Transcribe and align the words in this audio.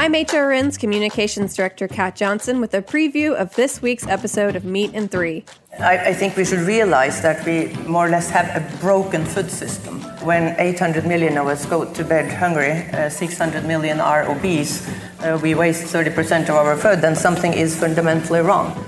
I'm 0.00 0.14
HRN's 0.14 0.78
Communications 0.78 1.54
Director, 1.54 1.86
Kat 1.86 2.16
Johnson, 2.16 2.58
with 2.58 2.72
a 2.72 2.80
preview 2.80 3.34
of 3.34 3.54
this 3.54 3.82
week's 3.82 4.06
episode 4.06 4.56
of 4.56 4.64
Meat 4.64 4.92
and 4.94 5.10
Three. 5.10 5.44
I, 5.78 5.98
I, 6.08 6.14
think 6.14 6.38
we 6.38 6.46
should 6.46 6.60
realize 6.60 7.20
that 7.20 7.44
we 7.44 7.66
more 7.86 8.06
or 8.06 8.08
less 8.08 8.30
have 8.30 8.48
a 8.56 8.78
broken 8.78 9.26
food 9.26 9.50
system. 9.50 10.00
When 10.24 10.58
800 10.58 11.06
million 11.06 11.36
of 11.36 11.48
us 11.48 11.66
go 11.66 11.84
to 11.84 12.02
bed 12.02 12.32
hungry, 12.32 12.70
uh, 12.94 13.10
600 13.10 13.66
million 13.66 14.00
are 14.00 14.26
obese, 14.26 14.88
uh, 15.20 15.38
we 15.42 15.54
waste 15.54 15.92
30% 15.92 16.44
of 16.44 16.56
our 16.56 16.78
food, 16.78 17.02
then 17.02 17.14
something 17.14 17.52
is 17.52 17.78
fundamentally 17.78 18.40
wrong. 18.40 18.82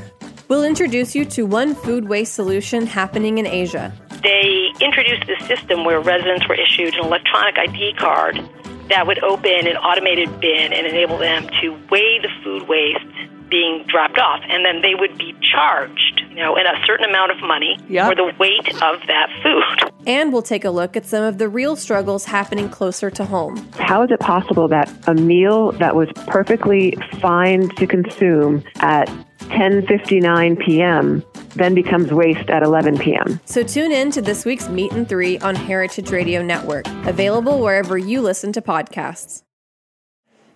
We'll 0.49 0.65
introduce 0.65 1.15
you 1.15 1.27
to 1.27 1.45
one 1.45 1.75
food 1.75 2.09
waste 2.09 2.33
solution 2.33 2.87
happening 2.87 3.37
in 3.37 3.47
Asia. 3.47 3.93
They 4.23 4.71
introduced 4.81 5.27
this 5.27 5.47
system 5.47 5.85
where 5.85 6.01
residents 6.01 6.49
were 6.49 6.55
issued 6.55 6.95
an 6.95 7.05
electronic 7.05 7.59
ID 7.59 7.97
card 7.99 8.49
that 8.89 9.07
would 9.07 9.23
open 9.23 9.67
an 9.67 9.77
automated 9.77 10.41
bin 10.41 10.73
and 10.73 10.87
enable 10.87 11.19
them 11.19 11.49
to 11.61 11.71
weigh 11.91 12.19
the 12.21 12.31
food 12.43 12.69
waste 12.69 13.31
being 13.53 13.85
dropped 13.87 14.19
off, 14.19 14.41
and 14.49 14.65
then 14.65 14.81
they 14.81 14.95
would 14.95 15.17
be 15.19 15.37
charged, 15.53 16.23
you 16.31 16.37
know, 16.37 16.57
in 16.57 16.67
a 16.67 16.85
certain 16.87 17.05
amount 17.05 17.31
of 17.31 17.41
money 17.43 17.79
yep. 17.87 18.09
for 18.09 18.15
the 18.15 18.33
weight 18.41 18.67
of 18.83 18.99
that 19.07 19.29
food. 19.43 19.93
And 20.07 20.33
we'll 20.33 20.43
take 20.43 20.65
a 20.65 20.71
look 20.71 20.97
at 20.97 21.05
some 21.05 21.23
of 21.23 21.37
the 21.37 21.49
real 21.49 21.77
struggles 21.77 22.25
happening 22.25 22.71
closer 22.71 23.11
to 23.11 23.25
home. 23.27 23.57
How 23.75 24.03
is 24.03 24.11
it 24.11 24.21
possible 24.21 24.67
that 24.69 24.91
a 25.07 25.15
meal 25.15 25.73
that 25.73 25.95
was 25.95 26.09
perfectly 26.27 26.97
fine 27.21 27.69
to 27.77 27.87
consume 27.87 28.65
at 28.77 29.09
10:59 29.51 30.65
p.m. 30.65 31.23
then 31.55 31.75
becomes 31.75 32.11
waste 32.11 32.49
at 32.49 32.63
11 32.63 32.99
p.m. 32.99 33.39
So 33.45 33.63
tune 33.63 33.93
in 33.93 34.11
to 34.13 34.23
this 34.23 34.47
week's 34.47 34.71
Meat 34.71 34.93
and 34.93 35.07
3 35.07 35.39
on 35.41 35.55
Heritage 35.55 36.11
Radio 36.11 36.43
Network, 36.43 36.87
available 37.07 37.61
wherever 37.61 37.99
you 37.99 38.23
listen 38.23 38.53
to 38.53 38.63
podcasts. 38.63 39.43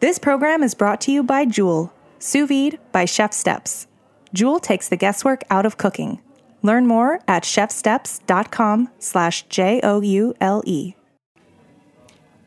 This 0.00 0.19
program 0.19 0.62
is 0.62 0.75
brought 0.75 1.00
to 1.03 1.12
you 1.12 1.22
by 1.22 1.44
Joule, 1.44 1.93
sous 2.19 2.47
vide 2.47 2.78
by 2.93 3.04
ChefSteps. 3.04 3.87
Joule 4.32 4.60
takes 4.60 4.88
the 4.88 4.97
guesswork 4.97 5.43
out 5.50 5.66
of 5.66 5.78
cooking. 5.78 6.21
Learn 6.62 6.87
more 6.87 7.21
at 7.28 7.44
chefsteps.com 7.44 8.91
slash 8.99 9.43
J-O-U-L-E. 9.49 10.94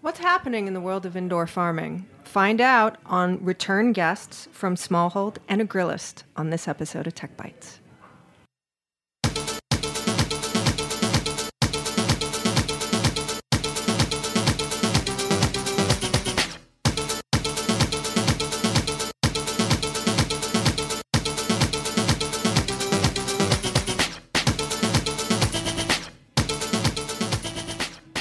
What's 0.02 0.20
happening 0.20 0.68
in 0.68 0.74
the 0.74 0.82
world 0.82 1.06
of 1.06 1.18
indoor 1.18 1.48
farming? 1.48 2.06
Find 2.24 2.62
out 2.62 2.98
on 3.06 3.44
return 3.44 3.92
guests 3.92 4.48
from 4.52 4.76
Smallhold 4.76 5.38
and 5.48 5.62
Agrilyst 5.62 6.24
on 6.36 6.52
this 6.52 6.68
episode 6.68 7.08
of 7.08 7.16
Tech 7.16 7.36
Bites. 7.36 7.79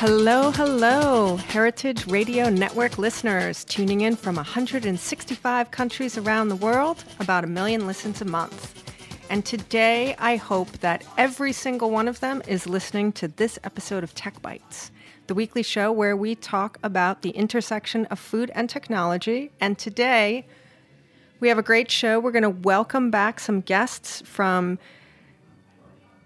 Hello, 0.01 0.53
hello, 0.53 1.35
Heritage 1.39 2.07
Radio 2.07 2.49
Network 2.49 2.99
listeners 2.99 3.65
tuning 3.65 4.03
in 4.03 4.15
from 4.15 4.37
165 4.37 5.73
countries 5.73 6.17
around 6.17 6.51
the 6.51 6.55
world, 6.55 7.03
about 7.19 7.43
a 7.43 7.49
million 7.49 7.85
listens 7.85 8.23
a 8.23 8.25
month. 8.25 8.81
And 9.29 9.45
today, 9.45 10.15
I 10.21 10.37
hope 10.37 10.71
that 10.79 11.05
every 11.17 11.53
single 11.53 11.91
one 11.91 12.07
of 12.07 12.21
them 12.21 12.45
is 12.47 12.69
listening 12.69 13.11
to 13.15 13.27
this 13.27 13.59
episode 13.65 14.05
of 14.05 14.15
Tech 14.15 14.41
Bites, 14.41 14.93
the 15.27 15.35
weekly 15.35 15.65
show 15.65 15.91
where 15.91 16.17
we 16.17 16.37
talk 16.37 16.79
about 16.85 17.23
the 17.23 17.31
intersection 17.31 18.07
of 18.07 18.21
food 18.21 18.53
and 18.55 18.71
technology. 18.71 19.51
And 19.61 19.77
today, 19.77 20.47
we 21.41 21.49
have 21.49 21.59
a 21.59 21.63
great 21.63 21.91
show. 21.91 22.21
We're 22.21 22.31
going 22.31 22.43
to 22.45 22.51
welcome 22.51 23.11
back 23.11 23.41
some 23.41 23.63
guests 23.63 24.23
from 24.25 24.79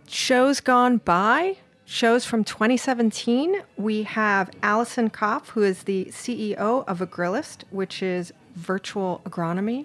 shows 0.07 0.61
gone 0.61 0.99
by 0.99 1.57
shows 1.93 2.25
from 2.25 2.43
2017, 2.43 3.63
we 3.77 4.05
have 4.05 4.51
Allison 4.63 5.11
Kopf, 5.11 5.49
who 5.49 5.63
is 5.63 5.83
the 5.83 6.07
CEO 6.07 6.85
of 6.89 7.01
Agrilyst, 7.01 7.65
which 7.69 8.03
is 8.03 8.33
virtual 8.55 9.21
agronomy. 9.27 9.85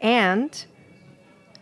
And 0.00 0.66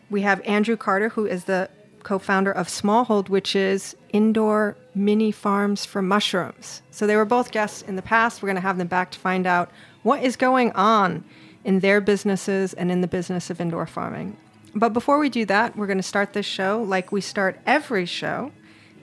we 0.08 0.22
have 0.22 0.40
Andrew 0.46 0.78
Carter, 0.78 1.10
who 1.10 1.26
is 1.26 1.44
the 1.44 1.68
co 2.02 2.18
founder 2.18 2.50
of 2.50 2.68
Smallhold, 2.68 3.28
which 3.28 3.54
is 3.54 3.94
indoor 4.14 4.78
mini 4.94 5.30
farms 5.30 5.84
for 5.84 6.00
mushrooms. 6.00 6.80
So 6.90 7.06
they 7.06 7.16
were 7.16 7.26
both 7.26 7.50
guests 7.50 7.82
in 7.82 7.96
the 7.96 8.02
past. 8.02 8.42
We're 8.42 8.46
going 8.48 8.56
to 8.56 8.62
have 8.62 8.78
them 8.78 8.88
back 8.88 9.10
to 9.10 9.18
find 9.18 9.46
out 9.46 9.70
what 10.04 10.22
is 10.22 10.36
going 10.36 10.72
on 10.72 11.22
in 11.64 11.80
their 11.80 12.00
businesses 12.00 12.72
and 12.72 12.90
in 12.90 13.02
the 13.02 13.08
business 13.08 13.50
of 13.50 13.60
indoor 13.60 13.86
farming. 13.86 14.38
But 14.74 14.94
before 14.94 15.18
we 15.18 15.28
do 15.28 15.44
that, 15.46 15.76
we're 15.76 15.86
going 15.86 15.98
to 15.98 16.02
start 16.02 16.32
this 16.32 16.46
show 16.46 16.82
like 16.82 17.12
we 17.12 17.20
start 17.20 17.60
every 17.66 18.06
show 18.06 18.52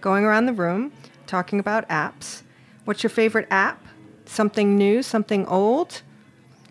going 0.02 0.24
around 0.24 0.46
the 0.46 0.54
room 0.54 0.92
talking 1.28 1.60
about 1.60 1.88
apps. 1.90 2.44
What's 2.86 3.04
your 3.04 3.10
favorite 3.10 3.48
app? 3.50 3.84
Something 4.26 4.78
new, 4.78 5.02
something 5.02 5.46
old? 5.48 6.02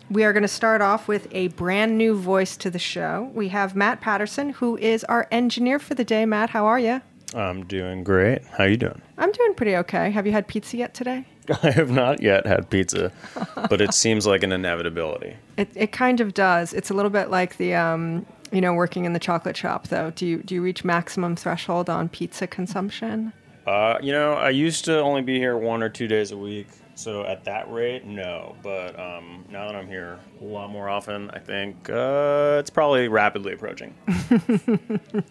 We 0.09 0.23
are 0.23 0.33
going 0.33 0.43
to 0.43 0.47
start 0.47 0.81
off 0.81 1.07
with 1.07 1.27
a 1.31 1.47
brand 1.49 1.97
new 1.97 2.15
voice 2.15 2.55
to 2.57 2.69
the 2.69 2.79
show. 2.79 3.31
We 3.33 3.49
have 3.49 3.75
Matt 3.75 4.01
Patterson, 4.01 4.51
who 4.51 4.77
is 4.77 5.03
our 5.05 5.27
engineer 5.31 5.79
for 5.79 5.95
the 5.95 6.03
day. 6.03 6.25
Matt, 6.25 6.51
how 6.51 6.65
are 6.65 6.79
you? 6.79 7.01
I'm 7.33 7.65
doing 7.65 8.03
great. 8.03 8.43
How 8.45 8.65
are 8.65 8.67
you 8.67 8.77
doing? 8.77 9.01
I'm 9.17 9.31
doing 9.31 9.55
pretty 9.55 9.75
okay. 9.77 10.11
Have 10.11 10.25
you 10.25 10.31
had 10.31 10.47
pizza 10.47 10.77
yet 10.77 10.93
today? 10.93 11.25
I 11.63 11.71
have 11.71 11.91
not 11.91 12.21
yet 12.21 12.45
had 12.45 12.69
pizza, 12.69 13.11
but 13.55 13.81
it 13.81 13.93
seems 13.93 14.25
like 14.25 14.43
an 14.43 14.51
inevitability. 14.51 15.35
It, 15.57 15.69
it 15.75 15.91
kind 15.91 16.19
of 16.19 16.33
does. 16.33 16.73
It's 16.73 16.89
a 16.89 16.93
little 16.93 17.11
bit 17.11 17.29
like 17.29 17.57
the 17.57 17.75
um, 17.75 18.25
you 18.51 18.61
know, 18.61 18.73
working 18.73 19.05
in 19.05 19.13
the 19.13 19.19
chocolate 19.19 19.57
shop, 19.57 19.89
though, 19.89 20.11
do 20.11 20.25
you 20.25 20.43
do 20.43 20.55
you 20.55 20.61
reach 20.61 20.83
maximum 20.83 21.35
threshold 21.35 21.89
on 21.89 22.09
pizza 22.09 22.47
consumption? 22.47 23.33
Uh, 23.67 23.97
you 24.01 24.11
know, 24.11 24.33
I 24.33 24.51
used 24.51 24.85
to 24.85 24.99
only 24.99 25.23
be 25.23 25.37
here 25.39 25.57
one 25.57 25.81
or 25.81 25.89
two 25.89 26.07
days 26.07 26.31
a 26.31 26.37
week, 26.37 26.67
so 26.93 27.25
at 27.25 27.43
that 27.45 27.71
rate, 27.71 28.05
no. 28.05 28.55
But 28.61 28.97
um, 28.99 29.43
now 29.49 29.67
that 29.67 29.75
I'm 29.75 29.87
here 29.87 30.19
a 30.39 30.43
lot 30.43 30.69
more 30.69 30.87
often, 30.87 31.31
I 31.31 31.39
think 31.39 31.89
uh, 31.89 32.57
it's 32.59 32.69
probably 32.69 33.07
rapidly 33.07 33.53
approaching. 33.53 33.95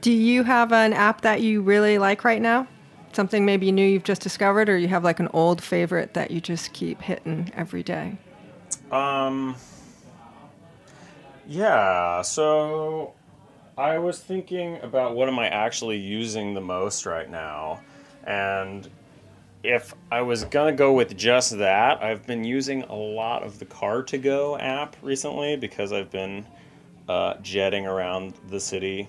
do 0.00 0.12
you 0.12 0.42
have 0.44 0.72
an 0.72 0.94
app 0.94 1.20
that 1.20 1.42
you 1.42 1.60
really 1.60 1.98
like 1.98 2.24
right 2.24 2.40
now? 2.40 2.66
Something 3.16 3.46
maybe 3.46 3.72
new 3.72 3.82
you've 3.82 4.04
just 4.04 4.20
discovered, 4.20 4.68
or 4.68 4.76
you 4.76 4.88
have 4.88 5.02
like 5.02 5.20
an 5.20 5.28
old 5.32 5.62
favorite 5.62 6.12
that 6.12 6.30
you 6.30 6.38
just 6.38 6.74
keep 6.74 7.00
hitting 7.00 7.50
every 7.56 7.82
day? 7.82 8.18
Um. 8.90 9.56
Yeah, 11.48 12.20
so 12.20 13.14
I 13.78 13.96
was 13.96 14.18
thinking 14.18 14.78
about 14.82 15.16
what 15.16 15.28
am 15.28 15.38
I 15.38 15.48
actually 15.48 15.96
using 15.96 16.52
the 16.52 16.60
most 16.60 17.06
right 17.06 17.30
now, 17.30 17.80
and 18.24 18.86
if 19.62 19.94
I 20.12 20.20
was 20.20 20.44
gonna 20.44 20.72
go 20.72 20.92
with 20.92 21.16
just 21.16 21.56
that, 21.56 22.02
I've 22.02 22.26
been 22.26 22.44
using 22.44 22.82
a 22.82 22.94
lot 22.94 23.42
of 23.42 23.58
the 23.58 23.64
Car2Go 23.64 24.60
app 24.60 24.94
recently 25.00 25.56
because 25.56 25.90
I've 25.90 26.10
been 26.10 26.44
uh, 27.08 27.36
jetting 27.40 27.86
around 27.86 28.34
the 28.50 28.60
city 28.60 29.08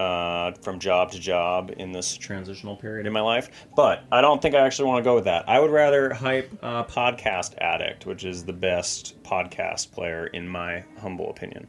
uh, 0.00 0.52
from 0.62 0.78
job 0.78 1.12
to 1.12 1.20
job 1.20 1.70
in 1.76 1.92
this 1.92 2.16
transitional 2.16 2.74
period 2.74 3.06
in 3.06 3.12
my 3.12 3.20
life. 3.20 3.50
But 3.76 4.02
I 4.10 4.22
don't 4.22 4.40
think 4.40 4.54
I 4.54 4.60
actually 4.60 4.88
want 4.88 5.04
to 5.04 5.08
go 5.08 5.14
with 5.14 5.24
that. 5.24 5.46
I 5.46 5.60
would 5.60 5.70
rather 5.70 6.14
hype 6.14 6.50
uh, 6.62 6.84
Podcast 6.84 7.54
Addict, 7.58 8.06
which 8.06 8.24
is 8.24 8.44
the 8.44 8.54
best 8.54 9.22
podcast 9.22 9.92
player 9.92 10.28
in 10.28 10.48
my 10.48 10.84
humble 11.00 11.28
opinion. 11.28 11.68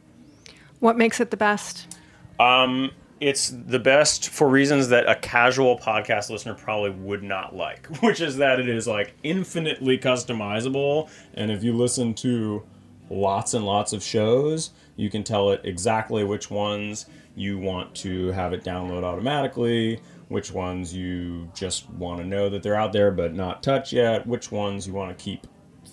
What 0.80 0.96
makes 0.96 1.20
it 1.20 1.30
the 1.30 1.36
best? 1.36 1.94
Um, 2.40 2.90
it's 3.20 3.50
the 3.50 3.78
best 3.78 4.30
for 4.30 4.48
reasons 4.48 4.88
that 4.88 5.06
a 5.06 5.14
casual 5.16 5.78
podcast 5.78 6.30
listener 6.30 6.54
probably 6.54 6.90
would 6.90 7.22
not 7.22 7.54
like, 7.54 7.86
which 8.00 8.22
is 8.22 8.38
that 8.38 8.58
it 8.58 8.68
is 8.68 8.88
like 8.88 9.12
infinitely 9.22 9.98
customizable. 9.98 11.10
And 11.34 11.50
if 11.50 11.62
you 11.62 11.76
listen 11.76 12.14
to 12.14 12.62
lots 13.10 13.52
and 13.52 13.66
lots 13.66 13.92
of 13.92 14.02
shows, 14.02 14.70
you 14.96 15.10
can 15.10 15.22
tell 15.22 15.50
it 15.50 15.60
exactly 15.64 16.24
which 16.24 16.50
ones 16.50 17.04
you 17.34 17.58
want 17.58 17.94
to 17.96 18.28
have 18.32 18.52
it 18.52 18.62
download 18.64 19.04
automatically, 19.04 20.00
which 20.28 20.52
ones 20.52 20.94
you 20.94 21.50
just 21.54 21.88
want 21.90 22.20
to 22.20 22.26
know 22.26 22.48
that 22.48 22.62
they're 22.62 22.74
out 22.74 22.92
there 22.92 23.10
but 23.10 23.34
not 23.34 23.62
touch 23.62 23.92
yet, 23.92 24.26
which 24.26 24.50
ones 24.52 24.86
you 24.86 24.92
want 24.92 25.16
to 25.16 25.22
keep 25.22 25.46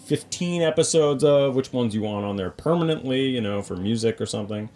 15 0.06 0.62
episodes 0.62 1.24
of, 1.24 1.56
which 1.56 1.72
ones 1.72 1.96
you 1.96 2.02
want 2.02 2.26
on 2.26 2.36
there 2.36 2.52
permanently, 2.52 3.28
you 3.28 3.42
know, 3.42 3.62
for 3.62 3.76
music 3.76 4.20
or 4.20 4.26
something. 4.26 4.70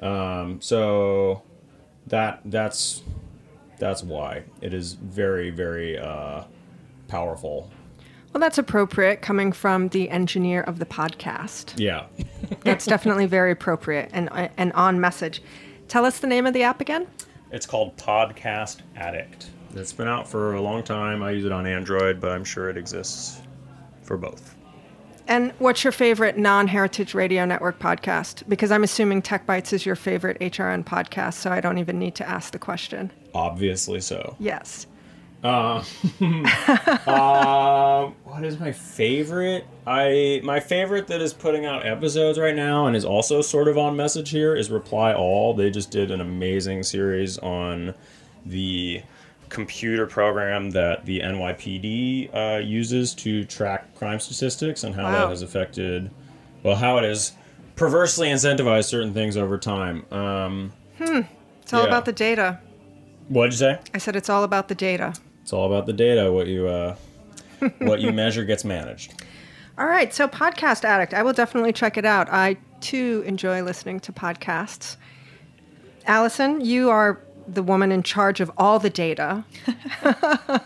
Um, 0.00 0.60
so 0.60 1.42
that 2.06 2.40
that's 2.44 3.02
that's 3.78 4.02
why 4.02 4.44
it 4.60 4.72
is 4.72 4.94
very 4.94 5.50
very 5.50 5.98
uh, 5.98 6.44
powerful. 7.08 7.70
Well, 8.32 8.40
that's 8.40 8.58
appropriate 8.58 9.22
coming 9.22 9.50
from 9.50 9.88
the 9.88 10.10
engineer 10.10 10.60
of 10.62 10.78
the 10.78 10.84
podcast. 10.84 11.72
Yeah, 11.78 12.06
That's 12.64 12.84
definitely 12.84 13.26
very 13.26 13.50
appropriate 13.50 14.10
and 14.12 14.28
and 14.56 14.72
on 14.74 15.00
message. 15.00 15.42
Tell 15.88 16.04
us 16.04 16.18
the 16.18 16.26
name 16.26 16.46
of 16.46 16.54
the 16.54 16.62
app 16.62 16.80
again. 16.80 17.06
it's 17.52 17.66
called 17.66 17.96
Podcast 17.96 18.80
Addict. 18.96 19.50
It's 19.74 19.92
been 19.92 20.08
out 20.08 20.26
for 20.28 20.54
a 20.54 20.60
long 20.60 20.82
time. 20.82 21.22
I 21.22 21.30
use 21.32 21.44
it 21.44 21.52
on 21.52 21.66
Android, 21.66 22.20
but 22.20 22.32
I'm 22.32 22.44
sure 22.44 22.70
it 22.70 22.76
exists 22.76 23.40
for 24.02 24.16
both. 24.16 24.54
And 25.28 25.52
what's 25.58 25.82
your 25.84 25.92
favorite 25.92 26.38
non-Heritage 26.38 27.12
Radio 27.12 27.44
Network 27.44 27.78
podcast? 27.80 28.48
Because 28.48 28.70
I'm 28.70 28.84
assuming 28.84 29.22
Tech 29.22 29.44
Bites 29.44 29.72
is 29.72 29.84
your 29.84 29.96
favorite 29.96 30.38
HRN 30.40 30.84
podcast, 30.84 31.34
so 31.34 31.50
I 31.50 31.60
don't 31.60 31.78
even 31.78 31.98
need 31.98 32.14
to 32.16 32.28
ask 32.28 32.52
the 32.52 32.58
question. 32.60 33.10
Obviously 33.34 34.00
so. 34.00 34.36
Yes. 34.38 34.86
Uh, 37.06 38.10
what 38.24 38.44
is 38.44 38.58
my 38.58 38.72
favorite? 38.72 39.66
I 39.86 40.40
my 40.44 40.60
favorite 40.60 41.06
that 41.08 41.20
is 41.20 41.32
putting 41.32 41.64
out 41.66 41.86
episodes 41.86 42.38
right 42.38 42.54
now 42.54 42.86
and 42.86 42.96
is 42.96 43.04
also 43.04 43.42
sort 43.42 43.68
of 43.68 43.78
on 43.78 43.96
message 43.96 44.30
here 44.30 44.54
is 44.56 44.70
Reply 44.70 45.14
All. 45.14 45.54
They 45.54 45.70
just 45.70 45.90
did 45.90 46.10
an 46.10 46.20
amazing 46.20 46.82
series 46.82 47.38
on 47.38 47.94
the 48.44 49.02
computer 49.48 50.06
program 50.06 50.70
that 50.72 51.06
the 51.06 51.20
NYPD 51.20 52.34
uh, 52.34 52.58
uses 52.58 53.14
to 53.14 53.44
track 53.44 53.94
crime 53.94 54.18
statistics 54.18 54.82
and 54.84 54.94
how 54.94 55.04
Wow. 55.04 55.12
that 55.12 55.28
has 55.30 55.42
affected, 55.42 56.10
well, 56.64 56.74
how 56.76 56.98
it 56.98 57.04
has 57.04 57.32
perversely 57.76 58.28
incentivized 58.28 58.86
certain 58.86 59.14
things 59.14 59.36
over 59.36 59.56
time. 59.58 60.04
Um, 60.12 60.72
It's 60.98 61.72
all 61.72 61.82
Yeah. 61.82 61.86
about 61.88 62.04
the 62.04 62.12
data. 62.12 62.58
what'd 63.28 63.52
you 63.52 63.58
say? 63.58 63.78
I 63.94 63.98
said 63.98 64.16
it's 64.16 64.28
all 64.30 64.42
about 64.44 64.66
the 64.68 64.74
data. 64.74 65.14
It's 65.46 65.52
all 65.52 65.72
about 65.72 65.86
the 65.86 65.92
data. 65.92 66.32
What 66.32 66.48
you 66.48 66.66
uh, 66.66 66.96
what 67.78 68.00
you 68.00 68.10
measure 68.10 68.44
gets 68.44 68.64
managed. 68.64 69.14
All 69.78 69.86
right, 69.86 70.12
so 70.12 70.26
Podcast 70.26 70.84
Addict. 70.84 71.14
I 71.14 71.22
will 71.22 71.32
definitely 71.32 71.72
check 71.72 71.96
it 71.96 72.04
out. 72.04 72.28
I 72.32 72.56
too 72.80 73.22
enjoy 73.24 73.62
listening 73.62 74.00
to 74.00 74.12
podcasts. 74.12 74.96
Allison, 76.04 76.62
you 76.62 76.90
are 76.90 77.20
the 77.46 77.62
woman 77.62 77.92
in 77.92 78.02
charge 78.02 78.40
of 78.40 78.50
all 78.56 78.80
the 78.80 78.90
data 78.90 79.44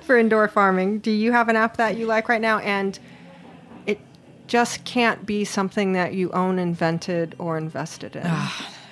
for 0.00 0.16
indoor 0.16 0.46
farming. 0.46 1.00
Do 1.00 1.10
you 1.10 1.32
have 1.32 1.48
an 1.48 1.56
app 1.56 1.76
that 1.78 1.96
you 1.96 2.06
like 2.06 2.28
right 2.28 2.40
now? 2.40 2.60
And 2.60 3.00
it 3.84 3.98
just 4.46 4.84
can't 4.84 5.26
be 5.26 5.44
something 5.44 5.92
that 5.94 6.14
you 6.14 6.30
own, 6.30 6.60
invented, 6.60 7.34
or 7.40 7.58
invested 7.58 8.14
in. 8.14 8.30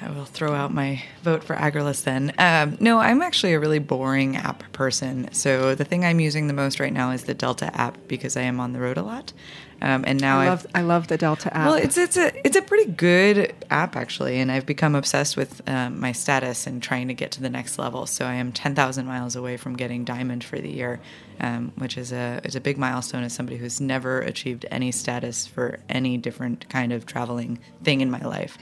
I 0.01 0.11
will 0.11 0.25
throw 0.25 0.55
out 0.55 0.73
my 0.73 1.03
vote 1.23 1.43
for 1.43 1.57
Agrilyst 1.57 2.05
then. 2.05 2.33
Um, 2.39 2.77
no, 2.79 2.99
I'm 2.99 3.21
actually 3.21 3.55
a 3.55 3.61
really 3.61 3.81
boring 3.81 4.37
app 4.37 4.71
person. 4.73 5.29
So 5.33 5.75
the 5.75 5.85
thing 5.85 6.05
I'm 6.05 6.21
using 6.21 6.47
the 6.47 6.53
most 6.53 6.79
right 6.79 6.93
now 6.93 7.11
is 7.11 7.25
the 7.25 7.35
Delta 7.35 7.75
app 7.77 7.99
because 8.07 8.37
I 8.37 8.43
am 8.43 8.61
on 8.61 8.73
the 8.73 8.79
road 8.79 8.97
a 8.97 9.03
lot. 9.03 9.33
Um, 9.81 10.05
and 10.07 10.21
now 10.21 10.41
I 10.41 10.49
love, 10.49 10.67
I 10.75 10.83
love 10.83 11.07
the 11.09 11.17
Delta 11.17 11.57
app. 11.57 11.67
well, 11.67 11.75
it's 11.77 11.97
it's 11.97 12.17
a 12.17 12.33
it's 12.45 12.57
a 12.57 12.63
pretty 12.63 12.91
good 12.91 13.55
app 13.71 13.95
actually, 13.95 14.41
and 14.41 14.51
I've 14.51 14.67
become 14.67 14.97
obsessed 14.97 15.37
with 15.37 15.63
um, 15.69 16.01
my 16.01 16.11
status 16.11 16.67
and 16.67 16.83
trying 16.83 17.07
to 17.09 17.15
get 17.15 17.31
to 17.33 17.41
the 17.41 17.51
next 17.51 17.79
level. 17.79 18.07
So 18.07 18.25
I 18.25 18.35
am 18.35 18.51
ten 18.51 18.75
thousand 18.75 19.07
miles 19.07 19.37
away 19.37 19.57
from 19.57 19.77
getting 19.77 20.05
diamond 20.05 20.43
for 20.43 20.59
the 20.59 20.71
year, 20.71 21.01
um, 21.41 21.73
which 21.77 21.97
is 21.97 22.11
a 22.13 22.41
is 22.43 22.57
a 22.57 22.61
big 22.61 22.77
milestone 22.77 23.23
as 23.23 23.33
somebody 23.33 23.57
who's 23.57 23.81
never 23.81 24.21
achieved 24.21 24.67
any 24.69 24.91
status 24.91 25.47
for 25.47 25.79
any 25.89 26.17
different 26.17 26.69
kind 26.69 26.93
of 26.93 27.07
traveling 27.07 27.61
thing 27.85 28.01
in 28.01 28.11
my 28.11 28.21
life. 28.21 28.59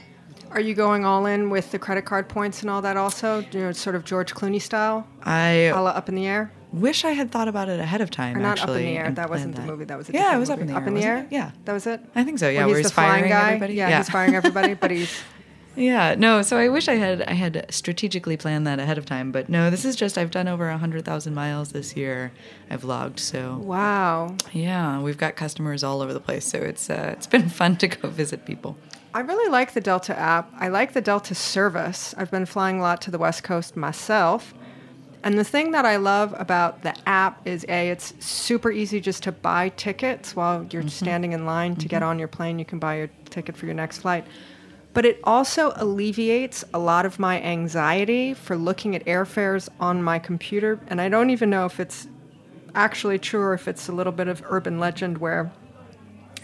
Are 0.51 0.59
you 0.59 0.73
going 0.73 1.05
all 1.05 1.25
in 1.25 1.49
with 1.49 1.71
the 1.71 1.79
credit 1.79 2.05
card 2.05 2.29
points 2.29 2.61
and 2.61 2.69
all 2.69 2.81
that 2.81 2.97
also? 2.97 3.43
You 3.51 3.59
know, 3.59 3.71
sort 3.71 3.95
of 3.95 4.05
George 4.05 4.33
Clooney 4.33 4.61
style? 4.61 5.07
I 5.23 5.71
A 5.73 5.81
la 5.81 5.91
Up 5.91 6.09
in 6.09 6.15
the 6.15 6.25
Air? 6.25 6.51
wish 6.73 7.05
I 7.05 7.11
had 7.11 7.31
thought 7.31 7.47
about 7.47 7.69
it 7.69 7.79
ahead 7.79 8.01
of 8.01 8.11
time. 8.11 8.35
Or 8.35 8.39
not 8.41 8.59
actually, 8.59 8.73
Up 8.73 8.79
in 8.79 8.85
the 8.85 8.97
Air. 8.97 9.11
That 9.11 9.29
wasn't 9.29 9.55
planned 9.55 9.67
the 9.69 9.71
movie. 9.71 9.85
That 9.85 9.97
was 9.97 10.09
a 10.09 10.13
yeah, 10.13 10.35
it 10.35 10.39
was 10.39 10.49
up 10.49 10.59
in 10.59 10.67
the 10.67 10.73
air. 10.73 10.79
Up 10.81 10.87
in 10.87 10.93
the 10.93 11.03
air. 11.03 11.17
it? 11.19 11.27
Yeah, 11.31 11.51
that 11.65 11.73
was 11.73 11.87
it. 11.87 12.01
I 12.15 12.23
think 12.23 12.39
so. 12.39 12.49
Yeah, 12.49 12.59
Where 12.59 12.67
where 12.67 12.77
he's 12.77 12.85
he's 12.85 12.91
the 12.91 12.93
flying 12.95 13.11
firing 13.11 13.29
guy. 13.29 13.47
everybody. 13.47 13.73
Yeah, 13.75 13.97
he's 13.97 14.09
firing 14.09 14.35
everybody, 14.35 14.73
but 14.73 14.91
he's 14.91 15.21
Yeah, 15.77 16.15
no. 16.17 16.41
So 16.41 16.57
I 16.57 16.69
wish 16.69 16.87
I 16.87 16.95
had 16.95 17.21
I 17.21 17.33
had 17.33 17.67
strategically 17.69 18.35
planned 18.35 18.65
that 18.65 18.79
ahead 18.79 18.97
of 18.97 19.05
time, 19.05 19.31
but 19.31 19.47
no. 19.47 19.69
This 19.69 19.85
is 19.85 19.95
just 19.95 20.17
I've 20.17 20.31
done 20.31 20.47
over 20.47 20.69
hundred 20.71 21.05
thousand 21.05 21.35
miles 21.35 21.71
this 21.71 21.95
year. 21.95 22.31
I've 22.69 22.83
logged, 22.83 23.19
so 23.19 23.57
wow. 23.57 24.35
yeah, 24.51 24.99
we've 24.99 25.17
got 25.17 25.35
customers 25.35 25.83
all 25.83 26.01
over 26.01 26.13
the 26.13 26.19
place. 26.19 26.45
So 26.45 26.57
it's 26.57 26.89
uh, 26.89 27.13
it's 27.15 27.27
been 27.27 27.47
fun 27.61 27.77
to 27.77 27.87
go 27.87 28.09
visit 28.09 28.43
people. 28.45 28.75
I 29.13 29.21
really 29.21 29.49
like 29.49 29.73
the 29.73 29.81
Delta 29.81 30.17
app. 30.17 30.51
I 30.57 30.67
like 30.67 30.93
the 30.93 31.01
Delta 31.01 31.33
service. 31.33 32.13
I've 32.17 32.31
been 32.31 32.45
flying 32.45 32.79
a 32.79 32.81
lot 32.81 33.01
to 33.01 33.11
the 33.11 33.17
West 33.17 33.43
Coast 33.43 33.75
myself. 33.75 34.53
And 35.23 35.37
the 35.37 35.43
thing 35.43 35.71
that 35.71 35.85
I 35.85 35.97
love 35.97 36.35
about 36.37 36.83
the 36.83 36.95
app 37.07 37.45
is 37.45 37.65
A, 37.67 37.89
it's 37.89 38.13
super 38.23 38.71
easy 38.71 39.01
just 39.01 39.23
to 39.23 39.31
buy 39.31 39.69
tickets 39.69 40.35
while 40.35 40.65
you're 40.71 40.83
mm-hmm. 40.83 40.89
standing 40.89 41.33
in 41.33 41.45
line 41.45 41.75
to 41.77 41.87
get 41.87 42.01
mm-hmm. 42.01 42.09
on 42.09 42.19
your 42.19 42.27
plane. 42.27 42.59
You 42.59 42.65
can 42.65 42.79
buy 42.79 42.97
your 42.97 43.09
ticket 43.29 43.57
for 43.57 43.65
your 43.65 43.75
next 43.75 43.99
flight. 43.99 44.25
But 44.93 45.05
it 45.05 45.19
also 45.23 45.73
alleviates 45.75 46.63
a 46.73 46.79
lot 46.79 47.05
of 47.05 47.19
my 47.19 47.41
anxiety 47.41 48.33
for 48.33 48.55
looking 48.55 48.95
at 48.95 49.05
airfares 49.05 49.69
on 49.79 50.01
my 50.01 50.17
computer. 50.19 50.79
And 50.87 51.01
I 51.01 51.09
don't 51.09 51.29
even 51.29 51.49
know 51.49 51.65
if 51.65 51.79
it's 51.79 52.07
actually 52.73 53.19
true 53.19 53.41
or 53.41 53.53
if 53.53 53.67
it's 53.67 53.89
a 53.89 53.91
little 53.91 54.13
bit 54.13 54.27
of 54.27 54.43
urban 54.45 54.79
legend 54.79 55.17
where 55.17 55.51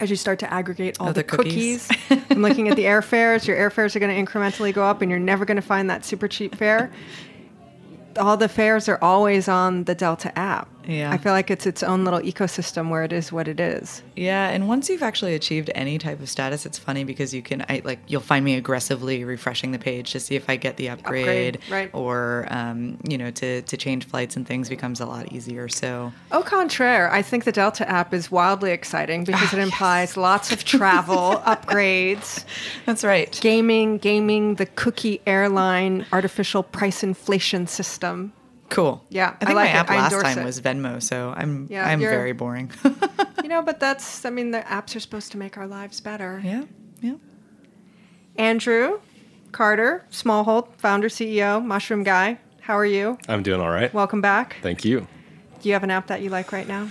as 0.00 0.10
you 0.10 0.16
start 0.16 0.38
to 0.40 0.52
aggregate 0.52 0.96
all 1.00 1.08
Oh, 1.08 1.12
the, 1.12 1.20
the 1.20 1.24
cookies. 1.24 1.86
cookies, 1.88 2.24
and 2.30 2.42
looking 2.42 2.68
at 2.68 2.76
the 2.76 2.84
airfares, 2.84 3.46
your 3.48 3.56
airfares 3.56 3.94
are 3.96 4.00
going 4.00 4.14
to 4.24 4.32
incrementally 4.32 4.72
go 4.72 4.82
up, 4.84 5.02
and 5.02 5.10
you're 5.10 5.20
never 5.20 5.44
going 5.44 5.56
to 5.56 5.62
find 5.62 5.88
that 5.90 6.04
super 6.04 6.28
cheap 6.28 6.54
fare. 6.54 6.92
All 8.18 8.36
the 8.36 8.48
fares 8.48 8.88
are 8.88 8.98
always 9.02 9.48
on 9.48 9.84
the 9.84 9.94
Delta 9.94 10.36
app. 10.38 10.68
Yeah. 10.86 11.10
I 11.10 11.18
feel 11.18 11.32
like 11.32 11.50
it's 11.50 11.66
its 11.66 11.82
own 11.82 12.04
little 12.04 12.20
ecosystem 12.20 12.90
where 12.90 13.04
it 13.04 13.12
is 13.12 13.32
what 13.32 13.48
it 13.48 13.60
is. 13.60 14.02
Yeah, 14.16 14.48
and 14.48 14.68
once 14.68 14.88
you've 14.88 15.02
actually 15.02 15.34
achieved 15.34 15.70
any 15.74 15.98
type 15.98 16.20
of 16.20 16.28
status, 16.28 16.66
it's 16.66 16.78
funny 16.78 17.04
because 17.04 17.32
you 17.34 17.42
can, 17.42 17.64
I, 17.68 17.82
like, 17.84 18.00
you'll 18.06 18.20
find 18.20 18.44
me 18.44 18.54
aggressively 18.54 19.24
refreshing 19.24 19.72
the 19.72 19.78
page 19.78 20.12
to 20.12 20.20
see 20.20 20.36
if 20.36 20.48
I 20.48 20.56
get 20.56 20.76
the 20.76 20.90
upgrade, 20.90 21.56
Upgrade, 21.56 21.58
right. 21.70 21.90
or 21.92 22.46
um, 22.50 22.98
you 23.08 23.18
know, 23.18 23.30
to 23.32 23.62
to 23.62 23.76
change 23.76 24.06
flights 24.06 24.36
and 24.36 24.46
things 24.46 24.68
becomes 24.68 25.00
a 25.00 25.06
lot 25.06 25.32
easier. 25.32 25.68
So 25.68 26.12
Au 26.32 26.42
contraire, 26.42 27.10
I 27.10 27.22
think 27.22 27.44
the 27.44 27.52
Delta 27.52 27.88
app 27.88 28.12
is 28.14 28.30
wildly 28.30 28.72
exciting 28.72 29.24
because 29.24 29.52
it 29.52 29.58
implies 29.58 30.16
lots 30.16 30.52
of 30.52 30.64
travel, 30.64 31.42
upgrades, 31.46 32.44
that's 32.86 33.04
right. 33.04 33.36
gaming, 33.40 33.98
gaming, 33.98 34.56
the 34.56 34.66
cookie 34.66 35.20
airline 35.26 36.06
artificial 36.12 36.62
price 36.62 37.02
inflation 37.02 37.66
system. 37.66 38.32
Cool. 38.74 39.04
Yeah, 39.08 39.30
I 39.40 39.44
I 39.44 39.46
think 39.46 39.56
like 39.56 39.64
my 39.66 39.68
it. 39.70 39.74
app 39.74 39.90
I 39.90 39.96
last 39.96 40.20
time 40.22 40.38
it. 40.40 40.44
was 40.44 40.60
Venmo, 40.60 41.02
so 41.02 41.32
I'm 41.36 41.66
Yeah, 41.70 41.86
I'm 41.86 42.00
very 42.00 42.32
boring. 42.32 42.70
You 43.42 43.48
know, 43.50 43.60
but 43.62 43.78
that's, 43.78 44.24
I 44.24 44.30
mean, 44.30 44.52
the 44.52 44.60
apps 44.60 44.96
are 44.96 45.00
supposed 45.00 45.30
to 45.32 45.38
make 45.38 45.58
our 45.58 45.66
lives 45.66 46.00
better. 46.00 46.40
yeah, 46.42 46.64
yeah. 47.02 47.16
Andrew 48.36 49.00
Carter, 49.52 50.04
Smallhold, 50.10 50.68
founder, 50.78 51.08
CEO, 51.08 51.64
Mushroom 51.64 52.02
Guy. 52.02 52.38
How 52.62 52.76
are 52.78 52.86
you? 52.86 53.18
I'm 53.28 53.42
doing 53.42 53.60
all 53.60 53.68
right. 53.70 53.92
Welcome 53.94 54.20
back. 54.20 54.56
Thank 54.62 54.84
you. 54.84 55.06
Do 55.60 55.68
you 55.68 55.74
have 55.74 55.84
an 55.84 55.90
app 55.90 56.06
that 56.08 56.22
you 56.22 56.30
like 56.30 56.50
right 56.52 56.66
now? 56.66 56.90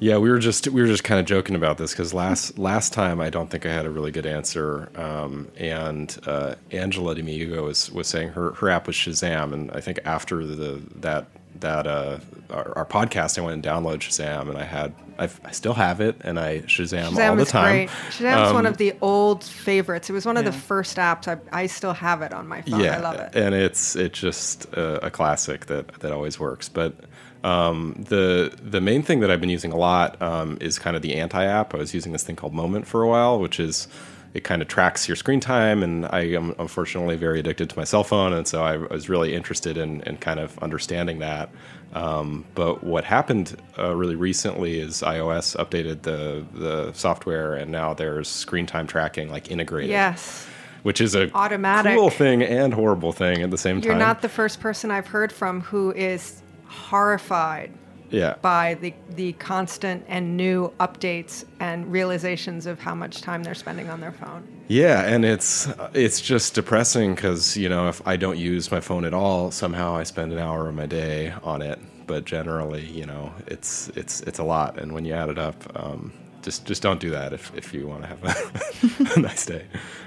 Yeah, 0.00 0.18
we 0.18 0.28
were 0.30 0.38
just 0.38 0.68
we 0.68 0.80
were 0.82 0.86
just 0.88 1.04
kind 1.04 1.20
of 1.20 1.26
joking 1.26 1.56
about 1.56 1.78
this 1.78 1.92
because 1.92 2.12
last 2.12 2.58
last 2.58 2.92
time 2.92 3.20
I 3.20 3.30
don't 3.30 3.48
think 3.48 3.64
I 3.64 3.72
had 3.72 3.86
a 3.86 3.90
really 3.90 4.10
good 4.10 4.26
answer, 4.26 4.90
um, 4.96 5.48
and 5.56 6.16
uh, 6.26 6.56
Angela 6.72 7.14
D'Amigo 7.14 7.64
was 7.64 7.90
was 7.92 8.06
saying 8.08 8.30
her 8.30 8.52
her 8.54 8.68
app 8.68 8.86
was 8.86 8.96
Shazam, 8.96 9.52
and 9.52 9.70
I 9.70 9.80
think 9.80 10.00
after 10.04 10.44
the 10.44 10.82
that 10.96 11.28
that 11.60 11.86
uh, 11.86 12.18
our, 12.50 12.78
our 12.78 12.84
podcast, 12.84 13.38
I 13.38 13.42
went 13.42 13.54
and 13.54 13.62
downloaded 13.64 14.00
Shazam, 14.00 14.48
and 14.50 14.58
I 14.58 14.64
had 14.64 14.92
I've, 15.16 15.40
I 15.44 15.52
still 15.52 15.74
have 15.74 16.00
it, 16.00 16.16
and 16.22 16.40
I 16.40 16.58
Shazam, 16.62 17.10
Shazam 17.10 17.30
all 17.30 17.36
the 17.36 17.42
is 17.42 17.48
time. 17.50 17.72
great. 17.72 17.88
Shazam 18.10 18.46
is 18.48 18.52
one 18.52 18.66
Um, 18.66 18.72
of 18.72 18.76
the 18.78 18.94
old 19.00 19.44
favorites. 19.44 20.10
It 20.10 20.12
was 20.12 20.26
one 20.26 20.36
of 20.36 20.44
the 20.44 20.52
first 20.52 20.96
apps. 20.96 21.28
I, 21.28 21.38
I 21.62 21.66
still 21.66 21.92
have 21.94 22.20
it 22.20 22.34
on 22.34 22.48
my 22.48 22.62
phone. 22.62 22.80
yeah, 22.80 22.96
I 22.96 23.00
love 23.00 23.20
it. 23.20 23.34
and 23.36 23.54
it's 23.54 23.94
it's 23.94 24.18
just 24.18 24.64
a, 24.74 25.06
a 25.06 25.10
classic 25.10 25.66
that 25.66 25.88
that 26.00 26.10
always 26.12 26.40
works. 26.40 26.68
But 26.68 26.96
um, 27.44 27.94
the 28.08 28.52
the 28.62 28.80
main 28.80 29.02
thing 29.02 29.20
that 29.20 29.30
I've 29.30 29.40
been 29.40 29.50
using 29.50 29.70
a 29.72 29.76
lot 29.76 30.20
um, 30.22 30.58
is 30.60 30.78
kind 30.78 30.96
of 30.96 31.02
the 31.02 31.14
anti 31.14 31.44
app. 31.44 31.74
I 31.74 31.78
was 31.78 31.94
using 31.94 32.12
this 32.12 32.22
thing 32.24 32.36
called 32.36 32.54
Moment 32.54 32.86
for 32.86 33.02
a 33.02 33.08
while, 33.08 33.38
which 33.38 33.60
is 33.60 33.86
it 34.32 34.42
kind 34.42 34.60
of 34.62 34.66
tracks 34.66 35.06
your 35.08 35.14
screen 35.14 35.38
time, 35.38 35.82
and 35.84 36.06
I 36.06 36.22
am 36.22 36.56
unfortunately 36.58 37.14
very 37.14 37.38
addicted 37.38 37.70
to 37.70 37.78
my 37.78 37.84
cell 37.84 38.02
phone, 38.02 38.32
and 38.32 38.48
so 38.48 38.64
I 38.64 38.78
was 38.78 39.08
really 39.08 39.32
interested 39.32 39.76
in, 39.78 40.00
in 40.02 40.16
kind 40.16 40.40
of 40.40 40.58
understanding 40.58 41.20
that. 41.20 41.50
Um, 41.92 42.44
but 42.56 42.82
what 42.82 43.04
happened 43.04 43.56
uh, 43.78 43.94
really 43.94 44.16
recently 44.16 44.80
is 44.80 45.02
iOS 45.02 45.54
updated 45.56 46.02
the 46.02 46.44
the 46.52 46.92
software, 46.94 47.54
and 47.54 47.70
now 47.70 47.94
there's 47.94 48.26
screen 48.26 48.66
time 48.66 48.86
tracking 48.88 49.30
like 49.30 49.50
integrated 49.52 49.90
Yes. 49.90 50.46
which 50.82 51.00
is 51.00 51.14
a 51.14 51.30
Automatic. 51.34 51.94
cool 51.94 52.10
thing 52.10 52.42
and 52.42 52.74
horrible 52.74 53.12
thing 53.12 53.42
at 53.42 53.50
the 53.52 53.58
same 53.58 53.80
time. 53.80 53.90
You're 53.90 53.98
not 53.98 54.20
the 54.22 54.28
first 54.28 54.58
person 54.60 54.90
I've 54.90 55.06
heard 55.06 55.30
from 55.32 55.60
who 55.60 55.92
is 55.92 56.42
horrified 56.66 57.72
yeah. 58.10 58.36
by 58.40 58.74
the, 58.74 58.94
the 59.10 59.32
constant 59.34 60.04
and 60.08 60.36
new 60.36 60.72
updates 60.80 61.44
and 61.60 61.90
realizations 61.90 62.66
of 62.66 62.78
how 62.78 62.94
much 62.94 63.20
time 63.20 63.42
they're 63.42 63.54
spending 63.54 63.90
on 63.90 64.00
their 64.00 64.12
phone. 64.12 64.46
Yeah, 64.68 65.02
and 65.02 65.26
it's 65.26 65.68
it's 65.92 66.22
just 66.22 66.54
depressing 66.54 67.14
because 67.14 67.54
you 67.54 67.68
know 67.68 67.88
if 67.88 68.06
I 68.06 68.16
don't 68.16 68.38
use 68.38 68.70
my 68.70 68.80
phone 68.80 69.04
at 69.04 69.12
all, 69.12 69.50
somehow 69.50 69.94
I 69.94 70.04
spend 70.04 70.32
an 70.32 70.38
hour 70.38 70.68
of 70.68 70.74
my 70.74 70.86
day 70.86 71.34
on 71.42 71.60
it. 71.60 71.78
But 72.06 72.24
generally, 72.24 72.84
you 72.86 73.04
know, 73.04 73.32
it's 73.46 73.88
it's 73.90 74.22
it's 74.22 74.38
a 74.38 74.42
lot, 74.42 74.78
and 74.78 74.92
when 74.92 75.04
you 75.04 75.12
add 75.12 75.28
it 75.28 75.38
up, 75.38 75.70
um, 75.74 76.12
just 76.44 76.64
just 76.64 76.82
don't 76.82 77.00
do 77.00 77.10
that 77.10 77.32
if, 77.32 77.54
if 77.56 77.74
you 77.74 77.86
want 77.86 78.02
to 78.02 78.08
have 78.08 78.24
a, 78.24 79.18
a 79.18 79.20
nice 79.20 79.46
day. 79.46 79.64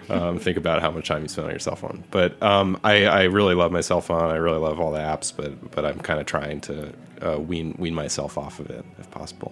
Um, 0.10 0.40
think 0.40 0.58
about 0.58 0.82
how 0.82 0.92
much 0.92 1.08
time 1.08 1.24
you 1.24 1.28
spend 1.28 1.46
on 1.46 1.52
your 1.52 1.60
cell 1.60 1.76
phone. 1.76 2.04
But 2.12 2.42
um, 2.42 2.80
I, 2.84 3.06
I 3.06 3.24
really 3.24 3.56
love 3.56 3.72
my 3.72 3.82
cell 3.82 4.00
phone. 4.00 4.32
I 4.32 4.36
really 4.36 4.60
love 4.60 4.80
all 4.80 4.92
the 4.92 5.00
apps, 5.00 5.34
but 5.36 5.72
but 5.72 5.86
I'm 5.86 6.00
kind 6.00 6.20
of 6.20 6.26
trying 6.26 6.62
to 6.62 6.94
uh, 7.22 7.40
wean 7.40 7.76
wean 7.78 7.94
myself 7.94 8.38
off 8.38 8.60
of 8.60 8.70
it 8.70 8.86
if 9.00 9.10
possible. 9.12 9.52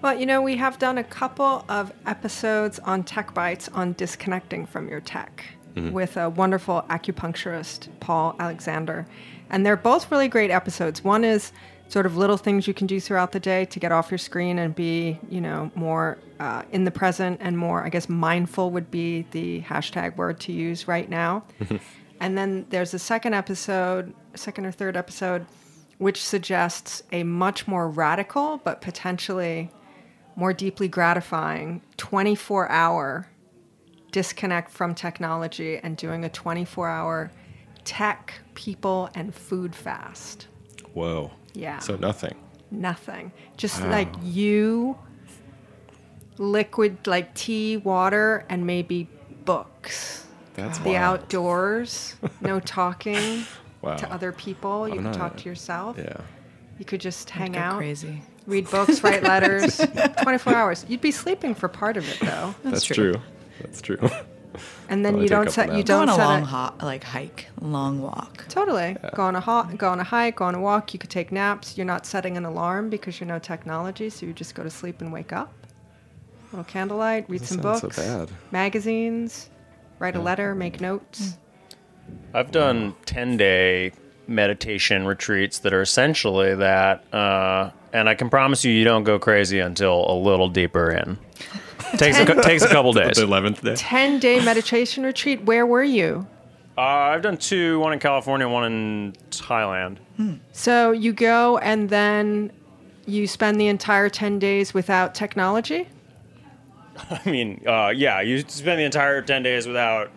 Well, 0.00 0.16
you 0.16 0.26
know, 0.26 0.40
we 0.40 0.56
have 0.56 0.78
done 0.78 0.98
a 0.98 1.04
couple 1.04 1.64
of 1.68 1.92
episodes 2.06 2.78
on 2.80 3.02
Tech 3.02 3.34
Bites 3.34 3.68
on 3.70 3.94
disconnecting 3.94 4.66
from 4.66 4.88
your 4.88 5.00
tech 5.00 5.44
with 5.86 6.16
a 6.16 6.28
wonderful 6.28 6.84
acupuncturist, 6.90 7.88
Paul 8.00 8.34
Alexander. 8.38 9.06
And 9.50 9.64
they're 9.64 9.76
both 9.76 10.10
really 10.10 10.28
great 10.28 10.50
episodes. 10.50 11.02
One 11.02 11.24
is 11.24 11.52
sort 11.88 12.06
of 12.06 12.16
little 12.16 12.36
things 12.36 12.66
you 12.66 12.74
can 12.74 12.86
do 12.86 13.00
throughout 13.00 13.32
the 13.32 13.40
day 13.40 13.64
to 13.64 13.80
get 13.80 13.92
off 13.92 14.10
your 14.10 14.18
screen 14.18 14.58
and 14.58 14.74
be, 14.74 15.18
you 15.30 15.40
know, 15.40 15.70
more 15.74 16.18
uh, 16.38 16.62
in 16.70 16.84
the 16.84 16.90
present 16.90 17.40
and 17.42 17.56
more, 17.56 17.84
I 17.84 17.88
guess, 17.88 18.08
mindful 18.08 18.70
would 18.70 18.90
be 18.90 19.26
the 19.30 19.62
hashtag 19.62 20.16
word 20.16 20.38
to 20.40 20.52
use 20.52 20.86
right 20.86 21.08
now. 21.08 21.44
and 22.20 22.36
then 22.36 22.66
there's 22.68 22.92
a 22.92 22.98
second 22.98 23.34
episode, 23.34 24.14
second 24.34 24.66
or 24.66 24.72
third 24.72 24.96
episode, 24.96 25.46
which 25.96 26.22
suggests 26.22 27.02
a 27.10 27.24
much 27.24 27.66
more 27.66 27.88
radical 27.88 28.58
but 28.58 28.80
potentially 28.80 29.70
more 30.36 30.52
deeply 30.52 30.86
gratifying 30.88 31.82
24 31.96 32.70
hour 32.70 33.26
disconnect 34.12 34.70
from 34.70 34.94
technology 34.94 35.78
and 35.78 35.96
doing 35.96 36.24
a 36.24 36.28
24 36.28 36.88
hour 36.88 37.30
tech, 37.84 38.34
people, 38.54 39.08
and 39.14 39.34
food 39.34 39.74
fast. 39.74 40.46
Whoa. 40.92 41.32
Yeah. 41.58 41.78
So 41.80 41.96
nothing. 41.96 42.34
Nothing. 42.70 43.32
Just 43.56 43.82
Wow. 43.82 43.90
like 43.90 44.08
you, 44.22 44.96
liquid 46.38 47.06
like 47.06 47.34
tea, 47.34 47.76
water, 47.76 48.44
and 48.48 48.66
maybe 48.66 49.08
books. 49.44 50.26
That's 50.54 50.78
the 50.78 50.90
wild. 50.90 51.20
outdoors, 51.20 52.16
no 52.40 52.60
talking 52.80 53.44
Wow. 53.82 53.96
to 53.96 54.12
other 54.12 54.32
people. 54.32 54.88
You 54.88 54.96
I'm 54.96 55.04
can 55.04 55.12
talk 55.12 55.36
to 55.38 55.48
yourself. 55.48 55.96
Yeah. 55.98 56.16
You 56.78 56.84
could 56.84 57.00
just 57.00 57.30
hang 57.30 57.52
go 57.52 57.58
out, 57.60 57.76
crazy. 57.78 58.22
read 58.46 58.70
books, 58.70 59.02
write 59.02 59.22
letters. 59.32 59.80
24 60.22 60.54
hours. 60.54 60.84
You'd 60.88 61.00
be 61.00 61.10
sleeping 61.10 61.54
for 61.54 61.68
part 61.68 61.96
of 61.96 62.08
it 62.08 62.18
though. 62.20 62.54
That's, 62.64 62.84
true. 62.84 63.12
true. 63.14 63.22
That's 63.60 63.80
true. 63.80 63.98
And 64.88 65.04
then 65.04 65.12
Probably 65.14 65.22
you 65.24 65.28
don't 65.28 65.50
set 65.50 65.72
you 65.74 65.82
don't 65.82 66.08
on 66.08 66.08
a 66.08 66.14
set 66.14 66.24
long 66.24 66.42
it- 66.42 66.46
ho- 66.46 66.74
like 66.82 67.04
hike, 67.04 67.46
long 67.60 68.00
walk. 68.00 68.46
Totally. 68.48 68.96
Go 69.14 69.22
on 69.22 69.36
a 69.36 69.40
ho- 69.40 69.68
go 69.76 69.88
on 69.90 70.00
a 70.00 70.04
hike, 70.04 70.36
go 70.36 70.46
on 70.46 70.54
a 70.54 70.60
walk. 70.60 70.92
You 70.94 70.98
could 70.98 71.10
take 71.10 71.30
naps. 71.30 71.76
You're 71.76 71.86
not 71.86 72.06
setting 72.06 72.36
an 72.36 72.44
alarm 72.44 72.88
because 72.90 73.20
you're 73.20 73.28
no 73.28 73.38
technology, 73.38 74.10
so 74.10 74.26
you 74.26 74.32
just 74.32 74.54
go 74.54 74.62
to 74.62 74.70
sleep 74.70 75.00
and 75.00 75.12
wake 75.12 75.32
up. 75.32 75.52
little 76.50 76.64
candlelight, 76.64 77.28
read 77.28 77.44
some 77.44 77.60
sound 77.62 77.76
so 77.78 77.86
books, 77.88 77.96
bad. 77.98 78.30
magazines, 78.50 79.50
write 79.98 80.16
a 80.16 80.20
letter, 80.20 80.54
make 80.54 80.80
notes. 80.80 81.20
Mm. 81.20 81.36
I've 82.34 82.50
done 82.50 82.94
10 83.04 83.36
day 83.36 83.92
meditation 84.28 85.06
retreats 85.06 85.60
that 85.60 85.72
are 85.72 85.82
essentially 85.82 86.54
that. 86.54 87.12
Uh, 87.12 87.70
and 87.92 88.08
I 88.08 88.14
can 88.14 88.28
promise 88.28 88.64
you, 88.64 88.72
you 88.72 88.84
don't 88.84 89.04
go 89.04 89.18
crazy 89.18 89.58
until 89.58 90.10
a 90.10 90.14
little 90.14 90.48
deeper 90.48 90.90
in. 90.90 91.18
takes, 91.96 92.18
a, 92.18 92.42
takes 92.42 92.62
a 92.62 92.68
couple 92.68 92.92
days. 92.92 93.16
the 93.16 93.22
eleventh 93.24 93.62
day. 93.62 93.74
10 93.74 94.18
day 94.18 94.44
meditation 94.44 95.04
retreat. 95.04 95.42
Where 95.44 95.66
were 95.66 95.82
you? 95.82 96.26
Uh, 96.76 96.80
I've 96.80 97.22
done 97.22 97.38
two, 97.38 97.80
one 97.80 97.92
in 97.92 97.98
California, 97.98 98.48
one 98.48 98.72
in 98.72 99.12
Thailand. 99.30 99.98
So 100.52 100.92
you 100.92 101.12
go 101.12 101.58
and 101.58 101.88
then 101.88 102.52
you 103.06 103.26
spend 103.26 103.60
the 103.60 103.68
entire 103.68 104.08
10 104.08 104.38
days 104.38 104.74
without 104.74 105.14
technology? 105.14 105.88
I 107.10 107.30
mean, 107.30 107.62
uh, 107.66 107.88
yeah, 107.88 108.20
you 108.20 108.40
spend 108.46 108.78
the 108.78 108.84
entire 108.84 109.22
10 109.22 109.42
days 109.42 109.66
without 109.66 110.10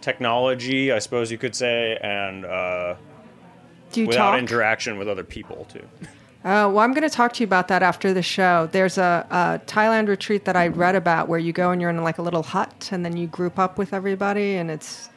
technology, 0.00 0.92
I 0.92 0.98
suppose 0.98 1.32
you 1.32 1.38
could 1.38 1.56
say, 1.56 1.98
and 2.02 2.44
uh, 2.44 2.94
Do 3.92 4.00
you 4.02 4.06
without 4.08 4.32
talk? 4.32 4.38
interaction 4.38 4.98
with 4.98 5.08
other 5.08 5.24
people, 5.24 5.66
too. 5.72 5.86
Uh, 6.44 6.70
well, 6.70 6.78
I'm 6.78 6.92
going 6.92 7.02
to 7.02 7.10
talk 7.10 7.32
to 7.34 7.40
you 7.40 7.46
about 7.46 7.66
that 7.68 7.82
after 7.82 8.14
the 8.14 8.22
show. 8.22 8.68
There's 8.70 8.98
a, 8.98 9.26
a 9.30 9.66
Thailand 9.66 10.06
retreat 10.06 10.44
that 10.44 10.54
I 10.54 10.68
read 10.68 10.94
about 10.94 11.28
where 11.28 11.40
you 11.40 11.52
go 11.52 11.72
and 11.72 11.80
you're 11.80 11.90
in 11.90 12.02
like 12.04 12.18
a 12.18 12.22
little 12.22 12.44
hut 12.44 12.90
and 12.92 13.04
then 13.04 13.16
you 13.16 13.26
group 13.26 13.58
up 13.58 13.78
with 13.78 13.92
everybody 13.92 14.54
and 14.54 14.70
it's 14.70 15.10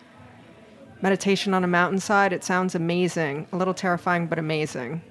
meditation 1.02 1.54
on 1.54 1.64
a 1.64 1.68
mountainside. 1.68 2.34
It 2.34 2.44
sounds 2.44 2.74
amazing. 2.74 3.48
A 3.52 3.58
little 3.58 3.76
terrifying, 3.76 4.26
but 4.26 4.40
amazing. 4.40 5.02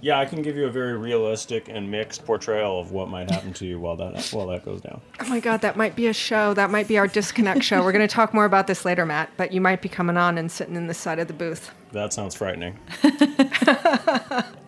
Yeah, 0.00 0.18
I 0.18 0.24
can 0.24 0.42
give 0.42 0.56
you 0.56 0.66
a 0.66 0.70
very 0.70 0.96
realistic 0.96 1.68
and 1.68 1.90
mixed 1.90 2.24
portrayal 2.24 2.80
of 2.80 2.90
what 2.90 3.08
might 3.08 3.30
happen 3.30 3.52
to 3.54 3.66
you 3.66 3.78
while 3.78 3.96
that 3.96 4.28
while 4.30 4.46
that 4.46 4.64
goes 4.64 4.80
down. 4.80 5.00
Oh 5.20 5.28
my 5.28 5.40
God, 5.40 5.60
that 5.60 5.76
might 5.76 5.94
be 5.94 6.06
a 6.06 6.12
show. 6.12 6.54
That 6.54 6.70
might 6.70 6.88
be 6.88 6.96
our 6.98 7.06
disconnect 7.06 7.62
show. 7.62 7.82
We're 7.82 7.92
going 7.92 8.06
to 8.06 8.14
talk 8.14 8.32
more 8.32 8.46
about 8.46 8.66
this 8.66 8.84
later, 8.84 9.04
Matt, 9.04 9.30
but 9.36 9.52
you 9.52 9.60
might 9.60 9.82
be 9.82 9.88
coming 9.88 10.16
on 10.16 10.38
and 10.38 10.50
sitting 10.50 10.74
in 10.74 10.86
the 10.86 10.94
side 10.94 11.18
of 11.18 11.28
the 11.28 11.34
booth. 11.34 11.70
That 11.92 12.12
sounds 12.12 12.34
frightening. 12.34 12.78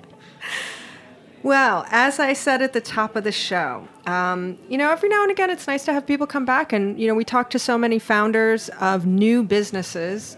Well, 1.42 1.86
as 1.90 2.20
I 2.20 2.34
said 2.34 2.62
at 2.62 2.72
the 2.72 2.80
top 2.80 3.16
of 3.16 3.24
the 3.24 3.32
show, 3.32 3.88
um, 4.06 4.58
you 4.68 4.78
know, 4.78 4.90
every 4.90 5.08
now 5.08 5.22
and 5.22 5.30
again 5.30 5.50
it's 5.50 5.66
nice 5.66 5.84
to 5.86 5.92
have 5.92 6.06
people 6.06 6.26
come 6.26 6.44
back. 6.44 6.72
And, 6.72 6.98
you 7.00 7.08
know, 7.08 7.14
we 7.14 7.24
talk 7.24 7.50
to 7.50 7.58
so 7.58 7.76
many 7.76 7.98
founders 7.98 8.68
of 8.80 9.06
new 9.06 9.42
businesses. 9.42 10.36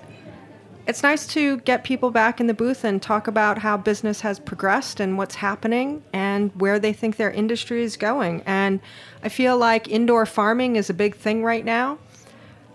It's 0.86 1.02
nice 1.02 1.26
to 1.28 1.58
get 1.58 1.82
people 1.82 2.10
back 2.10 2.40
in 2.40 2.46
the 2.46 2.54
booth 2.54 2.84
and 2.84 3.00
talk 3.00 3.26
about 3.26 3.58
how 3.58 3.76
business 3.78 4.20
has 4.20 4.38
progressed 4.38 5.00
and 5.00 5.16
what's 5.16 5.36
happening 5.36 6.02
and 6.12 6.50
where 6.60 6.78
they 6.78 6.92
think 6.92 7.16
their 7.16 7.30
industry 7.30 7.82
is 7.82 7.96
going. 7.96 8.42
And 8.44 8.80
I 9.22 9.30
feel 9.30 9.56
like 9.56 9.88
indoor 9.88 10.26
farming 10.26 10.76
is 10.76 10.90
a 10.90 10.94
big 10.94 11.16
thing 11.16 11.42
right 11.42 11.64
now 11.64 11.98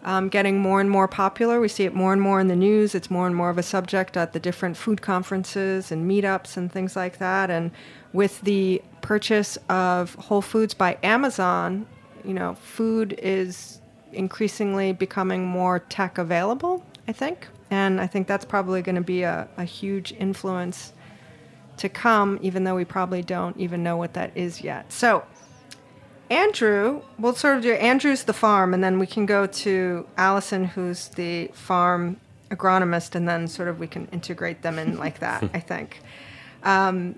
um, 0.03 0.29
getting 0.29 0.59
more 0.59 0.79
and 0.79 0.89
more 0.89 1.07
popular. 1.07 1.59
We 1.59 1.67
see 1.67 1.85
it 1.85 1.93
more 1.93 2.13
and 2.13 2.21
more 2.21 2.39
in 2.39 2.47
the 2.47 2.55
news. 2.55 2.95
It's 2.95 3.11
more 3.11 3.27
and 3.27 3.35
more 3.35 3.49
of 3.49 3.57
a 3.57 3.63
subject 3.63 4.15
at 4.15 4.33
the 4.33 4.39
different 4.39 4.77
food 4.77 5.01
conferences 5.01 5.91
and 5.91 6.09
meetups 6.09 6.57
and 6.57 6.71
things 6.71 6.95
like 6.95 7.17
that. 7.17 7.49
And 7.49 7.71
with 8.13 8.41
the 8.41 8.81
purchase 9.01 9.57
of 9.67 10.15
Whole 10.15 10.41
Foods 10.41 10.73
by 10.73 10.97
Amazon, 11.03 11.85
you 12.23 12.33
know, 12.33 12.55
food 12.55 13.19
is 13.21 13.81
increasingly 14.11 14.93
becoming 14.93 15.45
more 15.45 15.79
tech 15.79 16.17
available, 16.17 16.83
I 17.07 17.11
think. 17.11 17.47
And 17.71 18.01
I 18.01 18.07
think 18.07 18.27
that's 18.27 18.45
probably 18.45 18.81
going 18.81 18.95
to 18.95 19.01
be 19.01 19.23
a, 19.23 19.47
a 19.57 19.63
huge 19.63 20.11
influence 20.13 20.93
to 21.77 21.89
come, 21.89 22.39
even 22.41 22.63
though 22.63 22.75
we 22.75 22.85
probably 22.85 23.21
don't 23.21 23.57
even 23.57 23.83
know 23.83 23.97
what 23.97 24.13
that 24.13 24.35
is 24.35 24.61
yet. 24.61 24.91
So, 24.91 25.23
Andrew, 26.29 27.01
we'll 27.17 27.35
sort 27.35 27.57
of 27.57 27.63
do 27.63 27.73
Andrew's 27.73 28.23
the 28.23 28.33
farm, 28.33 28.73
and 28.73 28.83
then 28.83 28.99
we 28.99 29.07
can 29.07 29.25
go 29.25 29.47
to 29.47 30.05
Allison, 30.17 30.65
who's 30.65 31.07
the 31.09 31.47
farm 31.53 32.19
agronomist, 32.51 33.15
and 33.15 33.27
then 33.27 33.47
sort 33.47 33.67
of 33.67 33.79
we 33.79 33.87
can 33.87 34.07
integrate 34.11 34.61
them 34.61 34.77
in 34.77 34.97
like 34.97 35.19
that, 35.19 35.43
I 35.53 35.59
think. 35.59 36.01
Um, 36.63 37.15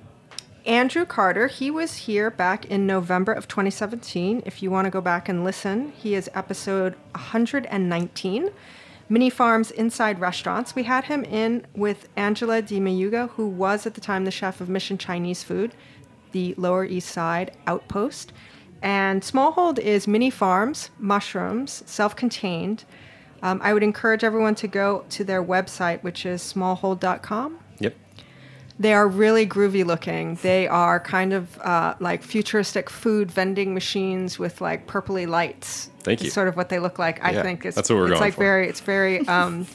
Andrew 0.66 1.06
Carter, 1.06 1.48
he 1.48 1.72
was 1.72 1.96
here 1.96 2.30
back 2.30 2.66
in 2.66 2.86
November 2.86 3.32
of 3.32 3.48
2017. 3.48 4.44
If 4.46 4.62
you 4.62 4.70
want 4.70 4.86
to 4.86 4.92
go 4.92 5.02
back 5.02 5.28
and 5.28 5.44
listen, 5.44 5.92
he 5.98 6.14
is 6.14 6.30
episode 6.36 6.96
119 7.14 8.52
Mini 9.12 9.30
Farms 9.30 9.72
Inside 9.72 10.22
Restaurants. 10.22 10.74
We 10.74 10.84
had 10.84 11.04
him 11.04 11.26
in 11.26 11.68
with 11.76 12.08
Angela 12.16 12.62
Dimayuga, 12.62 13.32
who 13.32 13.46
was 13.46 13.86
at 13.86 13.96
the 13.96 14.00
time 14.00 14.24
the 14.24 14.32
chef 14.32 14.62
of 14.62 14.70
Mission 14.70 14.98
Chinese 14.98 15.44
Food, 15.44 15.76
the 16.32 16.56
Lower 16.56 16.86
East 16.86 17.10
Side 17.10 17.52
outpost. 17.68 18.32
And 18.82 19.22
Smallhold 19.22 19.80
is 19.80 20.08
mini 20.08 20.30
farms, 20.30 20.92
mushrooms, 20.98 21.84
self 21.86 22.16
contained. 22.16 22.86
Um, 23.44 23.60
I 23.62 23.74
would 23.74 23.84
encourage 23.84 24.24
everyone 24.24 24.56
to 24.56 24.68
go 24.70 25.04
to 25.10 25.26
their 25.26 25.44
website, 25.44 26.02
which 26.04 26.26
is 26.26 26.42
smallhold.com. 26.42 27.60
They 28.82 28.94
are 28.94 29.08
really 29.08 29.46
groovy 29.46 29.86
looking. 29.86 30.40
They 30.42 30.68
are 30.68 31.00
kind 31.00 31.34
of 31.34 31.60
uh, 31.60 31.94
like 32.00 32.24
futuristic 32.24 32.90
food 32.90 33.32
vending 33.32 33.76
machines 33.76 34.40
with 34.40 34.60
like 34.60 34.88
purpley 34.88 35.28
lights. 35.28 35.92
Thank 36.00 36.16
It's 36.20 36.24
you. 36.26 36.30
sort 36.32 36.48
of 36.48 36.56
what 36.58 36.70
they 36.70 36.80
look 36.80 36.98
like. 36.98 37.24
I 37.24 37.32
Yeah, 37.32 37.44
think 37.44 37.64
it's 37.64 37.76
that's 37.76 37.90
what 37.92 37.98
we're 37.98 38.06
it's 38.06 38.14
going 38.14 38.22
like 38.22 38.34
for. 38.34 38.40
very 38.44 38.68
it's 38.68 38.80
very 38.80 39.20
um, 39.28 39.68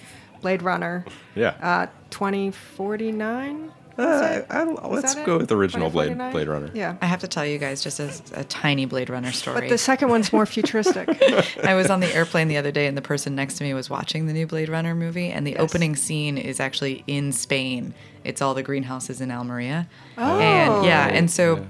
Blade 0.42 0.62
Runner. 0.62 1.04
Yeah. 1.36 1.54
Uh, 1.62 1.86
Twenty 2.10 2.50
forty 2.50 3.12
nine. 3.12 3.70
Uh, 3.98 4.42
I, 4.50 4.60
I, 4.60 4.64
let's 4.88 5.14
that 5.14 5.22
it? 5.22 5.26
go 5.26 5.38
with 5.38 5.48
the 5.48 5.56
original 5.56 5.88
Blade 5.90 6.16
Blade 6.16 6.48
Runner. 6.48 6.70
Yeah. 6.74 6.96
I 7.00 7.06
have 7.06 7.20
to 7.20 7.28
tell 7.28 7.46
you 7.46 7.58
guys 7.58 7.82
just 7.82 7.98
as 7.98 8.22
a 8.34 8.44
tiny 8.44 8.84
Blade 8.84 9.08
Runner 9.08 9.32
story. 9.32 9.60
But 9.60 9.68
the 9.68 9.78
second 9.78 10.08
one's 10.08 10.32
more 10.32 10.46
futuristic. 10.46 11.08
I 11.64 11.74
was 11.74 11.90
on 11.90 12.00
the 12.00 12.14
airplane 12.14 12.48
the 12.48 12.58
other 12.58 12.72
day, 12.72 12.86
and 12.86 12.96
the 12.96 13.02
person 13.02 13.34
next 13.34 13.54
to 13.58 13.64
me 13.64 13.72
was 13.74 13.88
watching 13.88 14.26
the 14.26 14.32
new 14.32 14.46
Blade 14.46 14.68
Runner 14.68 14.94
movie, 14.94 15.30
and 15.30 15.46
the 15.46 15.56
opening 15.56 15.96
scene 15.96 16.36
is 16.36 16.60
actually 16.60 17.04
in 17.06 17.32
Spain. 17.32 17.94
It's 18.24 18.42
all 18.42 18.54
the 18.54 18.62
greenhouses 18.62 19.20
in 19.20 19.30
Almeria, 19.30 19.88
and 20.16 20.84
yeah, 20.84 21.06
and 21.06 21.30
so 21.30 21.64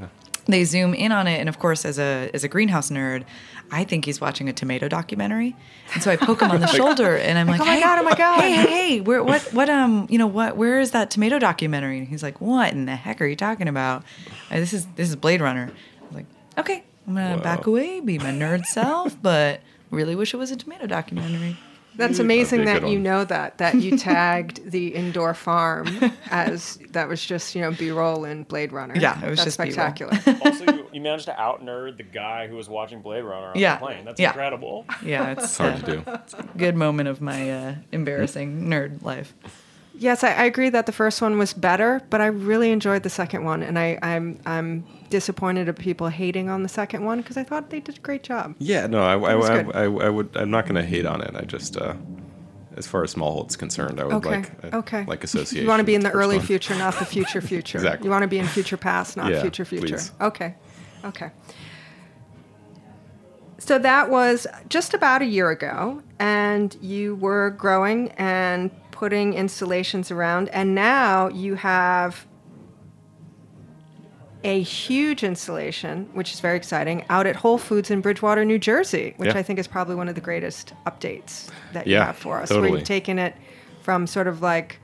they 0.47 0.65
zoom 0.65 0.95
in 0.95 1.13
on 1.13 1.27
it, 1.27 1.39
and 1.39 1.49
of 1.49 1.59
course, 1.59 1.85
as 1.85 1.99
a 1.99 2.31
as 2.33 2.45
a 2.45 2.49
greenhouse 2.49 2.91
nerd, 2.91 3.25
I 3.71 3.85
think 3.85 4.05
he's 4.05 4.21
watching 4.21 4.49
a 4.49 4.53
tomato 4.53 4.89
documentary, 4.89 5.57
and 5.93 6.03
so 6.03 6.11
I 6.11 6.17
poke 6.17 6.41
him 6.41 6.51
on 6.51 6.61
the 6.61 6.67
shoulder, 6.79 7.17
and 7.17 7.39
I'm 7.39 7.47
like, 7.47 7.61
oh 7.61 7.65
my 7.65 7.75
hey, 7.75 7.81
God, 7.81 7.99
oh 7.99 8.03
my 8.03 8.15
God." 8.15 8.41
hey, 8.41 8.55
hey, 8.55 8.67
hey, 8.67 9.01
where, 9.01 9.23
what, 9.23 9.43
what, 9.53 9.69
um, 9.69 10.07
you 10.09 10.19
know, 10.19 10.27
what, 10.27 10.57
where 10.57 10.79
is 10.79 10.93
that 10.93 11.11
tomato 11.11 11.39
documentary? 11.39 11.99
And 11.99 12.07
he's 12.07 12.23
like, 12.23 12.41
what 12.41 12.73
in 12.73 12.87
the 12.87 12.97
heck 12.97 13.21
are 13.21 13.27
you 13.27 13.37
talking 13.37 13.69
about? 13.69 14.05
Uh, 14.51 14.61
this 14.61 14.73
is 14.73 14.87
this 14.97 15.09
is 15.09 15.17
Blade 15.17 15.41
Runner. 15.41 15.71
I 15.73 16.07
was 16.07 16.15
like, 16.15 16.27
okay, 16.59 16.85
I'm 17.07 17.15
gonna 17.15 17.41
back 17.43 17.67
away, 17.67 18.01
be 18.01 18.19
my 18.19 18.31
nerd 18.31 18.67
self, 18.67 19.21
but 19.21 19.61
really 19.91 20.15
wish 20.15 20.33
it 20.33 20.37
was 20.37 20.51
a 20.51 20.57
tomato 20.57 20.87
documentary. 20.87 21.57
That's 21.97 22.19
amazing 22.19 22.65
That'd 22.65 22.67
be 22.67 22.71
a 22.71 22.75
that 22.75 22.87
good 22.87 22.93
you 22.93 22.99
know 22.99 23.25
that 23.25 23.59
that 23.59 23.75
you 23.77 23.97
tagged 23.99 24.71
the 24.71 24.95
indoor 24.95 25.35
farm 25.35 25.89
as 26.31 26.79
that 26.91 27.09
was 27.09 27.25
just 27.25 27.55
you 27.55 27.61
know 27.63 27.71
B-roll 27.73 28.25
in 28.25 28.45
Blade 28.45 28.73
Runner. 28.73 28.95
Yeah, 28.97 29.19
it 29.25 29.29
was 29.31 29.39
That's 29.39 29.45
just 29.45 29.55
spectacular. 29.55 30.13
also, 30.45 30.65
you, 30.73 30.87
you 30.93 31.01
managed 31.01 31.25
to 31.27 31.41
out 31.41 31.63
nerd 31.65 31.97
the 31.97 32.03
guy 32.03 32.47
who 32.49 32.57
was 32.57 32.69
watching 32.69 33.03
Blade 33.03 33.23
Runner 33.23 33.49
on 33.49 33.59
Yeah. 33.59 33.77
the 33.79 33.87
plane. 33.87 34.05
That's 34.05 34.21
Yeah. 34.21 34.29
incredible. 34.31 34.87
Yeah, 35.05 35.31
it's 35.33 35.45
It's 35.45 35.57
hard 35.59 35.75
uh, 35.75 35.79
to 35.79 35.87
do. 35.97 36.03
It's 36.07 36.35
a 36.35 36.43
good 36.57 36.77
moment 36.77 37.09
of 37.09 37.21
my 37.21 37.51
uh, 37.51 37.75
embarrassing 37.93 38.63
nerd 38.69 39.03
life. 39.03 39.35
yes, 39.95 40.23
I, 40.23 40.33
I 40.33 40.45
agree 40.45 40.69
that 40.71 40.87
the 40.87 40.93
first 40.93 41.23
one 41.23 41.39
was 41.39 41.53
better, 41.55 42.03
but 42.11 42.21
I 42.21 42.27
really 42.27 42.71
enjoyed 42.71 43.03
the 43.03 43.11
second 43.11 43.45
one, 43.45 43.63
and 43.63 43.79
I, 43.79 43.99
I'm 44.03 44.39
I'm 44.45 44.85
disappointed 45.11 45.69
at 45.69 45.79
people 45.79 46.09
hating 46.09 46.49
on 46.49 46.63
the 46.63 46.69
second 46.69 47.05
one 47.05 47.21
because 47.21 47.37
I 47.37 47.45
thought 47.45 47.71
they 47.71 47.81
did 47.81 47.99
a 47.99 48.01
great 48.01 48.23
job. 48.23 48.55
Yeah, 48.59 48.87
no, 48.87 49.03
I, 49.03 49.15
I, 49.17 49.33
I. 49.35 49.61
I, 49.63 49.83
I 49.85 50.09
would. 50.09 50.37
I'm 50.37 50.51
not 50.51 50.65
going 50.65 50.75
to 50.77 50.83
hate 50.83 51.07
on 51.07 51.21
it. 51.23 51.31
I 51.35 51.43
just, 51.43 51.77
uh, 51.77 51.95
as 52.77 52.87
far 52.87 53.03
as 53.05 53.15
Smallhold's 53.15 53.57
concerned, 53.57 54.01
I 54.01 54.05
would 54.05 54.15
Okay. 54.17 54.29
like, 54.31 54.53
uh, 54.75 54.77
okay. 54.79 55.05
like 55.07 55.25
association. 55.25 55.63
You 55.65 55.69
want 55.69 55.81
to 55.81 55.85
be 55.85 55.95
in 55.95 56.03
with 56.03 56.13
the 56.13 56.19
early 56.19 56.37
one. 56.39 56.47
future, 56.47 56.75
not 56.77 56.99
the 56.99 57.05
future 57.17 57.41
future. 57.41 57.79
Exactly. 57.79 58.07
You 58.07 58.11
want 58.11 58.23
to 58.23 58.29
be 58.29 58.39
in 58.39 58.47
future 58.47 58.77
past, 58.77 59.17
not 59.17 59.31
Yeah, 59.33 59.41
future 59.41 59.65
future. 59.65 59.87
please. 59.97 60.13
Okay. 60.21 60.55
Okay. 61.05 61.31
So 63.59 63.79
that 63.79 64.11
was 64.11 64.47
just 64.69 64.95
about 64.95 65.23
a 65.23 65.25
year 65.25 65.51
ago, 65.51 66.03
and 66.19 66.77
you 66.81 67.17
were 67.17 67.51
growing 67.51 68.11
and 68.13 68.71
putting 68.93 69.33
installations 69.35 70.11
around, 70.11 70.49
and 70.51 70.75
now 70.75 71.29
you 71.29 71.55
have 71.57 72.27
a 74.45 74.61
huge 74.63 75.25
installation, 75.25 76.09
which 76.13 76.33
is 76.33 76.41
very 76.41 76.57
exciting, 76.57 77.05
out 77.09 77.27
at 77.27 77.37
Whole 77.37 77.59
Foods 77.59 77.91
in 77.91 78.01
Bridgewater, 78.01 78.45
New 78.45 78.59
Jersey, 78.59 79.15
which 79.17 79.33
Yeah. 79.33 79.39
I 79.39 79.43
think 79.43 79.59
is 79.59 79.67
probably 79.67 79.95
one 79.97 80.09
of 80.09 80.15
the 80.15 80.21
greatest 80.21 80.73
updates 80.87 81.49
that 81.73 81.87
you 81.87 81.97
have 81.97 82.17
for 82.17 82.39
us. 82.41 82.51
Where 82.51 82.67
you've 82.69 82.85
taken 82.85 83.19
it 83.19 83.35
from 83.83 84.07
sort 84.07 84.27
of 84.29 84.43
like 84.43 84.79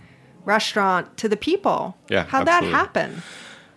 restaurant 0.45 1.17
to 1.19 1.29
the 1.29 1.37
people. 1.37 1.97
Yeah, 2.09 2.25
How'd 2.25 2.49
absolutely. 2.49 2.71
that 2.73 2.77
happen? 2.77 3.23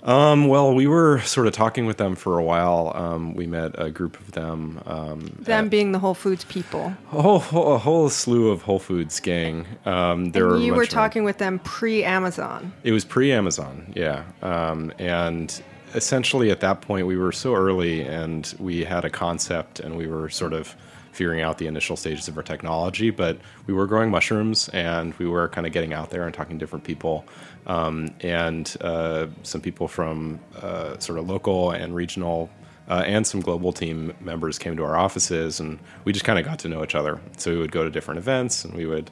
Um, 0.03 0.47
well, 0.47 0.75
we 0.75 0.85
were 0.85 1.19
sort 1.21 1.47
of 1.47 1.53
talking 1.53 1.87
with 1.87 1.97
them 1.97 2.13
for 2.15 2.37
a 2.37 2.43
while. 2.43 2.91
Um, 2.93 3.33
we 3.33 3.47
met 3.47 3.71
a 3.79 3.89
group 3.89 4.19
of 4.19 4.33
them. 4.33 4.79
Um, 4.85 5.35
Them 5.39 5.67
being 5.67 5.93
the 5.93 5.99
Whole 5.99 6.13
Foods 6.13 6.45
people. 6.45 6.93
a 7.11 7.21
whole, 7.23 7.39
whole 7.39 7.73
a 7.73 7.77
whole 7.79 8.09
slew 8.09 8.49
of 8.51 8.61
Whole 8.61 8.77
Foods 8.77 9.19
gang. 9.19 9.65
Um, 9.83 10.31
there 10.31 10.45
were 10.45 10.57
you 10.57 10.73
were 10.73 10.81
bunch 10.81 10.89
of 10.89 10.91
them. 10.91 10.97
talking 11.03 11.23
with 11.23 11.39
them 11.39 11.57
pre 11.59 12.03
Amazon. 12.03 12.71
It 12.83 12.91
was 12.91 13.03
pre 13.03 13.31
Amazon, 13.31 13.91
yeah. 13.95 14.25
Um, 14.43 14.93
and 14.99 15.59
essentially 15.95 16.51
at 16.51 16.59
that 16.59 16.81
point, 16.81 17.07
we 17.07 17.17
were 17.17 17.31
so 17.31 17.55
early 17.55 18.01
and 18.01 18.53
we 18.59 18.83
had 18.83 19.05
a 19.05 19.09
concept 19.09 19.79
and 19.79 19.97
we 19.97 20.07
were 20.07 20.29
sort 20.29 20.53
of 20.53 20.75
figuring 21.11 21.41
out 21.41 21.57
the 21.57 21.65
initial 21.67 21.95
stages 21.95 22.27
of 22.27 22.35
our 22.35 22.43
technology. 22.43 23.09
But 23.09 23.39
we 23.67 23.73
were 23.73 23.87
growing 23.87 24.11
mushrooms 24.11 24.69
and 24.69 25.13
we 25.15 25.27
were 25.27 25.47
kind 25.47 25.65
of 25.65 25.73
getting 25.73 25.93
out 25.93 26.09
there 26.09 26.25
and 26.25 26.33
talking 26.33 26.59
to 26.59 26.63
different 26.63 26.83
people. 26.83 27.25
Um, 27.65 28.13
and 28.19 28.75
uh, 28.81 29.27
some 29.43 29.61
people 29.61 29.87
from 29.87 30.39
uh, 30.61 30.99
sort 30.99 31.17
of 31.17 31.27
local 31.27 31.71
and 31.71 31.95
regional. 31.95 32.49
Uh, 32.87 33.01
and 33.07 33.25
some 33.25 33.41
global 33.41 33.73
team 33.73 34.13
members 34.19 34.59
came 34.59 34.77
to 34.77 34.83
our 34.83 34.95
offices, 34.95 35.59
and 35.59 35.79
we 36.03 36.13
just 36.13 36.23
kind 36.23 36.37
of 36.37 36.45
got 36.45 36.59
to 36.59 36.69
know 36.69 36.83
each 36.83 36.93
other. 36.93 37.19
So 37.35 37.49
we 37.49 37.57
would 37.57 37.71
go 37.71 37.83
to 37.83 37.89
different 37.89 38.19
events, 38.19 38.63
and 38.63 38.75
we 38.75 38.85
would 38.85 39.09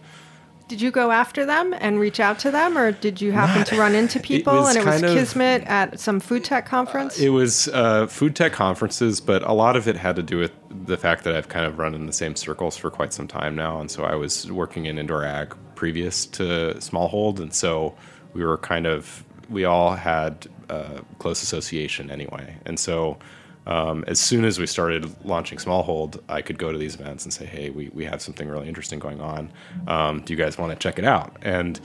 Did 0.67 0.82
you 0.82 0.91
go 0.91 1.12
after 1.12 1.45
them 1.45 1.76
and 1.78 1.99
reach 1.99 2.19
out 2.19 2.39
to 2.39 2.52
them, 2.52 2.78
or 2.78 2.91
did 2.91 3.21
you 3.21 3.32
happen 3.32 3.65
to 3.65 3.78
run 3.78 3.95
into 3.95 4.19
people 4.19 4.54
was 4.54 4.76
and 4.76 4.88
it 4.88 4.89
was 4.89 5.04
of- 5.04 5.13
Kismet 5.13 5.63
at 5.65 5.99
some 5.99 6.19
food 6.19 6.43
tech 6.43 6.65
conference? 6.65 7.19
It 7.19 7.30
was 7.30 7.67
uh, 7.67 8.08
food 8.08 8.36
tech 8.36 8.54
conferences, 8.54 9.19
but 9.19 9.43
a 9.43 9.52
lot 9.54 9.76
of 9.76 9.88
it 9.88 9.97
had 9.97 10.15
to 10.15 10.23
do 10.23 10.38
with 10.38 10.52
the 10.86 10.97
fact 10.97 11.26
that 11.26 11.36
I've 11.36 11.49
kind 11.49 11.65
of 11.65 11.80
run 11.80 11.93
in 11.93 12.06
the 12.08 12.13
same 12.13 12.36
circles 12.36 12.78
for 12.78 12.89
quite 12.89 13.13
some 13.13 13.28
time 13.28 13.56
now. 13.56 13.80
And 13.80 13.91
so 13.91 14.06
I 14.06 14.15
was 14.15 14.52
working 14.52 14.86
in 14.86 14.97
indoor 14.97 15.26
ag 15.26 15.54
previous 15.76 16.26
to 16.28 16.76
Smallhold. 16.78 17.39
And 17.39 17.54
so 17.54 17.95
we 18.34 18.43
were 18.45 18.58
kind 18.58 18.88
of, 18.88 19.26
we 19.49 19.65
all 19.65 19.95
had 19.95 20.47
uh, 20.69 21.02
close 21.19 21.43
association 21.43 22.10
anyway. 22.10 22.56
And 22.65 22.80
so 22.80 23.17
um, 23.65 24.04
as 24.08 24.19
soon 24.19 24.45
as 24.45 24.60
we 24.60 24.67
started 24.67 25.13
launching 25.26 25.58
Smallhold, 25.58 26.21
I 26.28 26.41
could 26.41 26.58
go 26.58 26.71
to 26.71 26.78
these 26.78 26.95
events 26.95 27.23
and 27.23 27.34
say, 27.34 27.45
hey, 27.45 27.69
we, 27.69 27.89
we 27.93 28.06
have 28.06 28.21
something 28.21 28.47
really 28.47 28.67
interesting 28.67 28.99
going 28.99 29.21
on. 29.21 29.52
Um, 29.88 30.21
do 30.21 30.34
you 30.34 30.38
guys 30.38 30.58
want 30.58 30.71
to 30.71 30.78
check 30.78 30.99
it 30.99 31.06
out? 31.06 31.38
And 31.41 31.80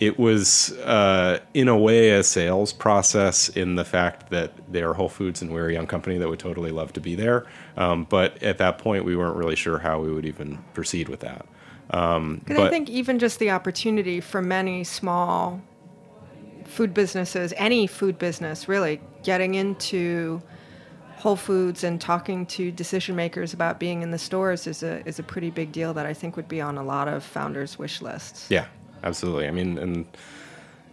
it 0.00 0.18
was 0.18 0.72
uh, 0.78 1.38
in 1.54 1.68
a 1.68 1.78
way 1.78 2.10
a 2.10 2.22
sales 2.22 2.72
process 2.72 3.48
in 3.48 3.76
the 3.76 3.84
fact 3.84 4.30
that 4.30 4.52
they 4.70 4.82
are 4.82 4.92
Whole 4.92 5.08
Foods 5.08 5.40
and 5.40 5.52
we're 5.52 5.70
a 5.70 5.72
young 5.72 5.86
company 5.86 6.18
that 6.18 6.28
would 6.28 6.40
totally 6.40 6.70
love 6.70 6.92
to 6.94 7.00
be 7.00 7.14
there. 7.14 7.46
Um, 7.76 8.04
but 8.04 8.42
at 8.42 8.58
that 8.58 8.78
point, 8.78 9.04
we 9.04 9.16
weren't 9.16 9.36
really 9.36 9.56
sure 9.56 9.78
how 9.78 10.00
we 10.00 10.12
would 10.12 10.26
even 10.26 10.62
proceed 10.74 11.08
with 11.08 11.20
that. 11.20 11.46
Um, 11.90 12.42
but 12.46 12.58
I 12.58 12.70
think 12.70 12.90
even 12.90 13.18
just 13.18 13.38
the 13.38 13.50
opportunity 13.50 14.20
for 14.20 14.42
many 14.42 14.84
small 14.84 15.62
food 16.64 16.92
businesses, 16.92 17.52
any 17.56 17.86
food 17.86 18.18
business 18.18 18.68
really, 18.68 19.00
getting 19.22 19.54
into 19.54 20.42
Whole 21.24 21.36
Foods 21.36 21.82
and 21.84 21.98
talking 21.98 22.44
to 22.44 22.70
decision 22.70 23.16
makers 23.16 23.54
about 23.54 23.80
being 23.80 24.02
in 24.02 24.10
the 24.10 24.18
stores 24.18 24.66
is 24.66 24.82
a 24.82 25.02
is 25.08 25.18
a 25.18 25.22
pretty 25.22 25.48
big 25.48 25.72
deal 25.72 25.94
that 25.94 26.04
I 26.04 26.12
think 26.12 26.36
would 26.36 26.48
be 26.48 26.60
on 26.60 26.76
a 26.76 26.82
lot 26.82 27.08
of 27.08 27.24
founders' 27.24 27.78
wish 27.78 28.02
lists. 28.02 28.50
yeah, 28.50 28.66
absolutely. 29.02 29.48
I 29.48 29.50
mean, 29.50 29.78
and 29.78 30.06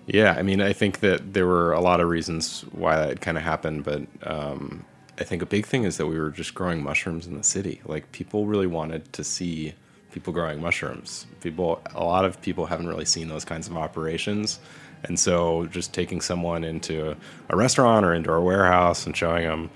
yeah, 0.05 0.35
I 0.37 0.41
mean, 0.41 0.61
I 0.61 0.71
think 0.71 1.01
that 1.01 1.33
there 1.33 1.45
were 1.45 1.73
a 1.73 1.81
lot 1.81 1.99
of 1.99 2.07
reasons 2.07 2.61
why 2.71 2.95
that 2.95 3.19
kind 3.19 3.37
of 3.37 3.43
happened, 3.43 3.83
but 3.83 4.03
um, 4.23 4.85
I 5.19 5.25
think 5.25 5.41
a 5.41 5.45
big 5.45 5.65
thing 5.65 5.83
is 5.83 5.97
that 5.97 6.07
we 6.07 6.17
were 6.17 6.29
just 6.29 6.53
growing 6.53 6.81
mushrooms 6.81 7.27
in 7.27 7.35
the 7.35 7.43
city. 7.43 7.81
Like 7.83 8.09
people 8.13 8.45
really 8.45 8.67
wanted 8.67 9.11
to 9.11 9.25
see 9.25 9.73
people 10.13 10.31
growing 10.31 10.61
mushrooms. 10.61 11.25
People, 11.41 11.81
a 11.93 12.05
lot 12.05 12.23
of 12.23 12.41
people 12.41 12.67
haven't 12.67 12.87
really 12.87 13.03
seen 13.03 13.27
those 13.27 13.43
kinds 13.43 13.67
of 13.67 13.75
operations, 13.75 14.61
and 15.03 15.19
so 15.19 15.65
just 15.65 15.93
taking 15.93 16.21
someone 16.21 16.63
into 16.63 17.17
a 17.49 17.57
restaurant 17.57 18.05
or 18.05 18.13
into 18.13 18.31
our 18.31 18.39
warehouse 18.39 19.05
and 19.05 19.17
showing 19.17 19.43
them 19.43 19.69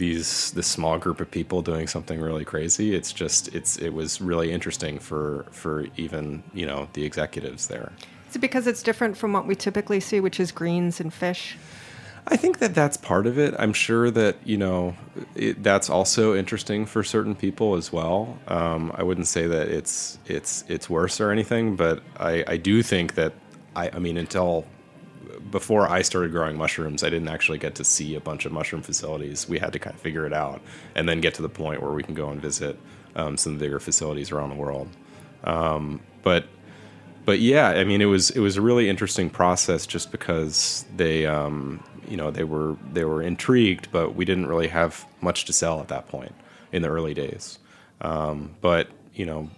these 0.00 0.50
this 0.52 0.66
small 0.66 0.98
group 0.98 1.20
of 1.20 1.30
people 1.30 1.62
doing 1.62 1.86
something 1.86 2.20
really 2.20 2.44
crazy 2.44 2.94
it's 2.98 3.12
just 3.12 3.54
it's 3.54 3.76
it 3.76 3.90
was 3.90 4.20
really 4.20 4.50
interesting 4.50 4.98
for 4.98 5.46
for 5.52 5.86
even 5.96 6.42
you 6.52 6.66
know 6.66 6.88
the 6.94 7.04
executives 7.04 7.68
there 7.68 7.92
Is 8.30 8.36
it 8.36 8.38
because 8.38 8.68
it's 8.68 8.82
different 8.82 9.16
from 9.16 9.32
what 9.32 9.48
we 9.48 9.56
typically 9.56 9.98
see, 9.98 10.20
which 10.20 10.38
is 10.38 10.52
greens 10.52 11.00
and 11.00 11.12
fish? 11.12 11.58
I 12.28 12.36
think 12.36 12.60
that 12.60 12.76
that's 12.76 12.96
part 12.96 13.26
of 13.26 13.40
it. 13.40 13.54
I'm 13.58 13.72
sure 13.72 14.08
that 14.12 14.36
you 14.44 14.56
know 14.56 14.94
it, 15.34 15.64
that's 15.64 15.90
also 15.90 16.36
interesting 16.36 16.86
for 16.86 17.02
certain 17.02 17.34
people 17.34 17.74
as 17.74 17.92
well. 17.92 18.38
Um, 18.46 18.92
I 18.94 19.02
wouldn't 19.02 19.26
say 19.26 19.48
that 19.48 19.66
it's 19.66 20.18
it's 20.26 20.64
it's 20.68 20.88
worse 20.88 21.20
or 21.20 21.32
anything, 21.32 21.74
but 21.74 22.04
I, 22.18 22.44
I 22.46 22.56
do 22.56 22.84
think 22.84 23.14
that 23.14 23.32
I, 23.74 23.90
I 23.94 23.98
mean 23.98 24.16
until 24.16 24.64
before 25.50 25.88
I 25.88 26.02
started 26.02 26.32
growing 26.32 26.56
mushrooms, 26.56 27.02
I 27.02 27.10
didn't 27.10 27.28
actually 27.28 27.58
get 27.58 27.74
to 27.76 27.84
see 27.84 28.14
a 28.14 28.20
bunch 28.20 28.46
of 28.46 28.52
mushroom 28.52 28.82
facilities. 28.82 29.48
We 29.48 29.58
had 29.58 29.72
to 29.72 29.78
kind 29.78 29.94
of 29.94 30.00
figure 30.00 30.26
it 30.26 30.32
out 30.32 30.60
and 30.94 31.08
then 31.08 31.20
get 31.20 31.34
to 31.34 31.42
the 31.42 31.48
point 31.48 31.82
where 31.82 31.92
we 31.92 32.02
can 32.02 32.14
go 32.14 32.30
and 32.30 32.40
visit 32.40 32.78
um, 33.16 33.36
some 33.36 33.58
bigger 33.58 33.80
facilities 33.80 34.30
around 34.30 34.50
the 34.50 34.56
world. 34.56 34.88
Um, 35.44 36.00
but 36.22 36.46
but 37.24 37.38
yeah, 37.40 37.68
I 37.68 37.84
mean, 37.84 38.00
it 38.00 38.06
was 38.06 38.30
it 38.30 38.40
was 38.40 38.56
a 38.56 38.62
really 38.62 38.88
interesting 38.88 39.30
process 39.30 39.86
just 39.86 40.10
because 40.10 40.84
they 40.96 41.26
um, 41.26 41.82
you 42.08 42.16
know 42.16 42.30
they 42.30 42.44
were 42.44 42.76
they 42.92 43.04
were 43.04 43.22
intrigued, 43.22 43.90
but 43.92 44.14
we 44.14 44.24
didn't 44.24 44.46
really 44.46 44.68
have 44.68 45.06
much 45.20 45.44
to 45.46 45.52
sell 45.52 45.80
at 45.80 45.88
that 45.88 46.08
point 46.08 46.34
in 46.72 46.82
the 46.82 46.88
early 46.88 47.14
days. 47.14 47.58
Um, 48.00 48.54
but 48.60 48.88
you 49.14 49.26
know, 49.26 49.50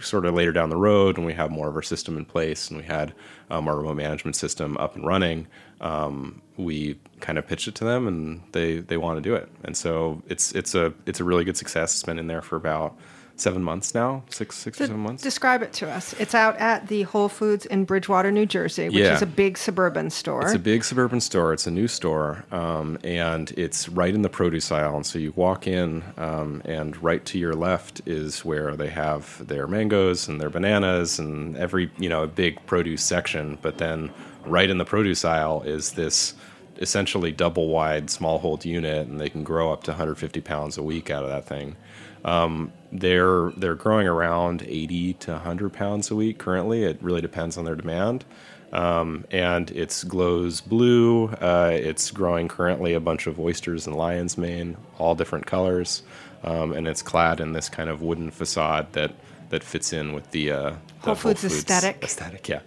sort 0.00 0.24
of 0.26 0.34
later 0.34 0.52
down 0.52 0.70
the 0.70 0.76
road, 0.76 1.18
when 1.18 1.26
we 1.26 1.32
have 1.34 1.50
more 1.50 1.68
of 1.68 1.76
our 1.76 1.82
system 1.82 2.16
in 2.16 2.24
place 2.24 2.68
and 2.68 2.78
we 2.78 2.84
had 2.84 3.12
um, 3.50 3.68
our 3.68 3.76
remote 3.76 3.96
management 3.96 4.36
system 4.36 4.76
up 4.78 4.94
and 4.94 5.06
running, 5.06 5.46
um, 5.80 6.40
we 6.56 6.98
kind 7.20 7.38
of 7.38 7.46
pitched 7.46 7.68
it 7.68 7.74
to 7.76 7.84
them, 7.84 8.06
and 8.06 8.42
they 8.52 8.78
they 8.78 8.96
want 8.96 9.16
to 9.16 9.22
do 9.22 9.34
it. 9.34 9.48
And 9.64 9.76
so 9.76 10.22
it's 10.28 10.52
it's 10.52 10.74
a 10.74 10.92
it's 11.06 11.20
a 11.20 11.24
really 11.24 11.44
good 11.44 11.56
success. 11.56 11.94
It's 11.94 12.02
been 12.02 12.18
in 12.18 12.26
there 12.26 12.42
for 12.42 12.56
about 12.56 12.96
seven 13.40 13.62
months 13.62 13.94
now, 13.94 14.22
six 14.30 14.56
six 14.56 14.80
or 14.80 14.86
seven 14.86 15.00
months. 15.00 15.22
Describe 15.22 15.62
it 15.62 15.72
to 15.74 15.90
us. 15.90 16.12
It's 16.14 16.34
out 16.34 16.56
at 16.58 16.88
the 16.88 17.02
Whole 17.02 17.28
Foods 17.28 17.66
in 17.66 17.84
Bridgewater, 17.84 18.30
New 18.30 18.46
Jersey, 18.46 18.86
which 18.88 18.98
Yeah. 18.98 19.14
is 19.14 19.22
a 19.22 19.26
big 19.26 19.58
suburban 19.58 20.10
store. 20.10 20.42
It's 20.42 20.54
a 20.54 20.58
big 20.58 20.84
suburban 20.84 21.20
store. 21.20 21.52
It's 21.52 21.66
a 21.66 21.70
new 21.70 21.88
store, 21.88 22.44
um, 22.52 22.98
and 23.04 23.50
it's 23.56 23.88
right 23.88 24.14
in 24.14 24.22
the 24.22 24.28
produce 24.28 24.70
aisle. 24.70 24.96
And 24.96 25.06
so 25.06 25.18
you 25.18 25.32
walk 25.36 25.66
in, 25.66 26.02
um, 26.16 26.62
and 26.64 27.00
right 27.02 27.24
to 27.26 27.38
your 27.38 27.54
left 27.54 28.02
is 28.06 28.44
where 28.44 28.76
they 28.76 28.88
have 28.88 29.46
their 29.46 29.66
mangoes 29.66 30.28
and 30.28 30.40
their 30.40 30.50
bananas 30.50 31.18
and 31.18 31.56
every 31.56 31.90
you 31.98 32.08
know 32.08 32.22
a 32.22 32.26
big 32.28 32.64
produce 32.66 33.02
section. 33.02 33.58
But 33.62 33.78
then 33.78 34.10
right 34.46 34.70
in 34.70 34.78
the 34.78 34.84
produce 34.84 35.24
aisle 35.24 35.62
is 35.66 35.92
this 35.92 36.34
essentially 36.80 37.30
double 37.30 37.68
wide 37.68 38.06
Smallhold 38.06 38.64
unit, 38.64 39.06
and 39.06 39.20
they 39.20 39.28
can 39.28 39.44
grow 39.44 39.72
up 39.72 39.84
to 39.84 39.92
150 39.92 40.40
pounds 40.40 40.78
a 40.78 40.82
week 40.82 41.10
out 41.10 41.22
of 41.22 41.28
that 41.28 41.44
thing. 41.44 41.76
Um, 42.24 42.72
they're 42.92 43.50
they're 43.56 43.74
growing 43.74 44.06
around 44.06 44.62
80 44.62 45.14
to 45.14 45.32
100 45.32 45.72
pounds 45.72 46.10
a 46.10 46.16
week 46.16 46.38
currently. 46.38 46.84
It 46.84 46.98
really 47.02 47.20
depends 47.20 47.56
on 47.56 47.64
their 47.64 47.76
demand. 47.76 48.24
Um, 48.72 49.24
and 49.32 49.70
it's 49.72 50.04
glows 50.04 50.60
blue. 50.60 51.28
Uh, 51.40 51.70
it's 51.72 52.10
growing 52.10 52.46
currently 52.46 52.94
a 52.94 53.00
bunch 53.00 53.26
of 53.26 53.40
oysters 53.40 53.86
and 53.86 53.96
lion's 53.96 54.38
mane, 54.38 54.76
all 54.98 55.16
different 55.16 55.46
colors, 55.46 56.02
um, 56.44 56.72
and 56.72 56.86
it's 56.86 57.02
clad 57.02 57.40
in 57.40 57.52
this 57.52 57.68
kind 57.68 57.90
of 57.90 58.00
wooden 58.00 58.30
facade 58.30 58.92
that 58.92 59.12
that 59.48 59.64
fits 59.64 59.92
in 59.92 60.12
with 60.12 60.30
the, 60.30 60.52
uh, 60.52 60.70
the 61.02 61.06
Whole 61.06 61.14
Foods 61.16 61.44
aesthetic. 61.44 61.98
Aesthetic, 62.04 62.48
yeah, 62.48 62.60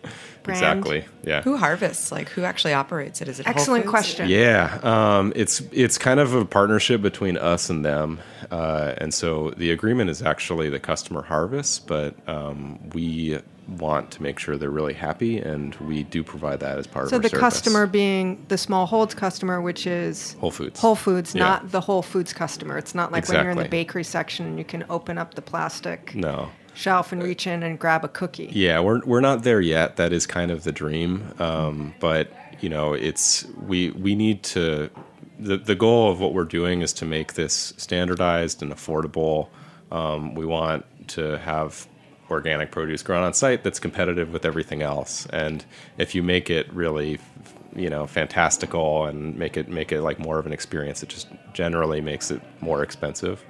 Brand. 0.43 0.58
exactly, 0.79 1.06
yeah. 1.23 1.41
Who 1.43 1.58
harvests? 1.58 2.12
Like 2.12 2.29
who 2.29 2.43
actually 2.43 2.73
operates 2.73 3.21
it? 3.21 3.27
Is 3.27 3.39
it 3.39 3.45
Whole 3.45 3.53
Excellent 3.56 3.84
Foods? 3.86 3.89
question. 3.91 4.29
Yeah, 4.29 4.79
um, 4.84 5.34
it's 5.36 5.62
it's 5.71 5.97
kind 5.97 6.19
of 6.19 6.34
a 6.34 6.45
partnership 6.45 7.01
between 7.01 7.38
us 7.38 7.69
and 7.69 7.84
them, 7.86 8.19
uh, 8.51 8.93
and 8.97 9.13
so 9.13 9.51
the 9.58 9.71
agreement 9.71 10.10
is 10.10 10.21
actually 10.21 10.69
the 10.69 10.79
customer 10.79 11.21
harvests, 11.23 11.79
but 11.79 12.15
um, 12.27 12.79
we 12.89 13.39
want 13.79 14.12
to 14.12 14.21
make 14.21 14.38
sure 14.39 14.58
they're 14.58 14.69
really 14.69 14.93
happy, 14.93 15.38
and 15.39 15.73
we 15.75 16.03
do 16.03 16.21
provide 16.21 16.60
that 16.60 16.77
as 16.77 16.86
part 16.86 17.08
So 17.10 17.15
of 17.15 17.21
So 17.21 17.23
the 17.23 17.29
service. 17.29 17.39
customer 17.39 17.88
being 17.88 18.43
the 18.49 18.56
Smallhold's 18.58 19.13
customer, 19.15 19.62
which 19.62 19.88
is 19.88 20.34
Whole 20.41 20.51
Foods. 20.51 20.82
Whole 20.82 20.95
Foods, 20.97 21.34
Yeah. 21.34 21.43
not 21.43 21.71
the 21.71 21.79
Whole 21.79 22.01
Foods 22.01 22.34
customer. 22.34 22.77
It's 22.77 22.93
not 22.93 23.13
like 23.13 23.29
when 23.29 23.41
you're 23.41 23.51
in 23.51 23.58
the 23.58 23.69
bakery 23.69 24.03
section 24.03 24.45
and 24.45 24.58
you 24.58 24.65
can 24.65 24.84
open 24.89 25.17
up 25.17 25.36
the 25.36 25.41
plastic 25.41 26.13
No. 26.13 26.49
Shelf 26.73 27.12
and 27.12 27.21
reach 27.23 27.47
in 27.47 27.63
and 27.63 27.79
grab 27.79 28.03
a 28.03 28.07
cookie. 28.07 28.49
Yeah, 28.51 28.79
we're 28.79 29.01
we're 29.05 29.21
not 29.21 29.43
there 29.43 29.62
yet. 29.62 29.95
That 29.97 30.13
is 30.13 30.25
kind 30.25 30.51
of 30.51 30.63
the 30.63 30.71
dream, 30.71 31.33
um, 31.39 31.93
but 31.99 32.31
you 32.62 32.69
know, 32.69 32.93
it's 32.93 33.45
we 33.65 33.91
we 33.91 34.15
need 34.15 34.43
to. 34.43 34.89
The 35.39 35.57
the 35.57 35.75
goal 35.75 36.12
of 36.12 36.19
what 36.19 36.33
we're 36.33 36.45
doing 36.45 36.81
is 36.81 36.93
to 36.93 37.05
make 37.05 37.33
this 37.33 37.73
standardized 37.77 38.62
and 38.62 38.71
affordable. 38.71 39.49
Um, 39.91 40.36
we 40.36 40.45
want 40.45 40.86
to 41.09 41.38
have 41.39 41.88
organic 42.29 42.71
produce 42.71 43.03
grown 43.03 43.23
on 43.23 43.33
site 43.33 43.63
that's 43.63 43.79
competitive 43.79 44.31
with 44.31 44.45
everything 44.45 44.81
else, 44.81 45.25
and 45.27 45.65
if 45.97 46.15
you 46.15 46.23
make 46.23 46.49
it 46.49 46.71
really, 46.73 47.19
you 47.75 47.89
know, 47.89 48.07
fantastical 48.07 49.05
and 49.05 49.36
make 49.38 49.57
it 49.57 49.67
make 49.69 49.91
it 49.91 50.01
like 50.01 50.19
more 50.19 50.39
of 50.39 50.45
an 50.45 50.53
experience, 50.53 51.03
it 51.03 51.09
just 51.09 51.27
generally 51.53 52.01
makes 52.01 52.31
it 52.31 52.41
more 52.62 52.81
expensive. 52.81 53.43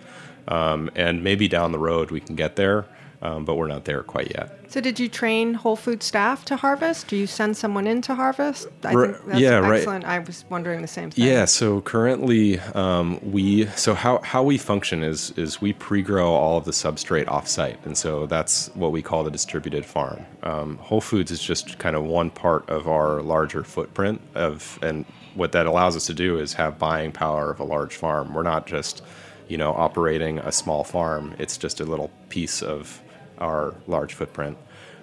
Um, 0.48 0.90
and 0.96 1.24
maybe 1.24 1.48
down 1.48 1.72
the 1.72 1.80
road 1.80 2.12
we 2.12 2.20
can 2.20 2.36
get 2.36 2.58
there, 2.58 2.86
um, 3.24 3.46
but 3.46 3.56
we're 3.56 3.68
not 3.68 3.86
there 3.86 4.04
quite 4.04 4.32
yet. 4.36 4.60
So 4.68 4.82
did 4.82 5.00
you 5.00 5.08
train 5.08 5.54
Whole 5.54 5.76
Food 5.76 6.04
staff 6.04 6.46
to 6.46 6.56
harvest? 6.58 7.08
Do 7.08 7.16
you 7.16 7.26
send 7.26 7.56
someone 7.56 7.88
in 7.88 8.02
to 8.04 8.16
harvest? 8.16 8.68
I 8.84 8.94
Right, 8.94 9.16
think 9.16 9.26
that's 9.28 9.40
yeah, 9.40 9.60
right. 9.60 9.78
excellent. 9.78 10.04
I 10.06 10.20
was 10.20 10.44
wondering 10.50 10.82
the 10.82 10.88
same 10.88 11.10
thing. 11.10 11.26
Yeah, 11.26 11.46
so 11.46 11.82
currently 11.82 12.60
um, 12.60 13.20
we 13.24 13.66
so 13.68 13.94
how, 13.94 14.20
how 14.20 14.44
we 14.44 14.58
function 14.58 15.04
is 15.04 15.32
is 15.38 15.62
we 15.62 15.74
pre-grow 15.74 16.32
all 16.34 16.58
of 16.58 16.66
the 16.66 16.72
substrate 16.72 17.26
offsite, 17.26 17.78
and 17.86 17.98
so 17.98 18.26
that's 18.28 18.70
what 18.76 18.92
we 18.92 19.02
call 19.02 19.24
the 19.24 19.32
distributed 19.32 19.86
farm. 19.86 20.26
Um, 20.44 20.78
Whole 20.78 21.02
Foods 21.02 21.32
is 21.32 21.42
just 21.42 21.80
kind 21.80 21.96
of 21.96 22.04
one 22.04 22.30
part 22.30 22.70
of 22.70 22.88
our 22.88 23.22
larger 23.22 23.64
footprint 23.64 24.22
of, 24.36 24.78
and 24.82 25.06
what 25.36 25.52
that 25.54 25.66
allows 25.66 25.96
us 25.96 26.06
to 26.08 26.14
do 26.14 26.38
is 26.40 26.54
have 26.54 26.78
buying 26.78 27.12
power 27.12 27.50
of 27.52 27.60
a 27.60 27.64
large 27.64 27.96
farm. 27.96 28.34
We're 28.34 28.44
not 28.44 28.68
just 28.68 29.02
you 29.48 29.58
know 29.58 29.72
operating 29.74 30.40
a 30.40 30.52
small 30.52 30.84
farm; 30.84 31.36
it's 31.40 31.58
just 31.58 31.80
a 31.80 31.86
little 31.86 32.12
piece 32.30 32.62
of 32.62 33.00
our 33.44 33.76
large 33.88 34.14
footprint. 34.14 34.58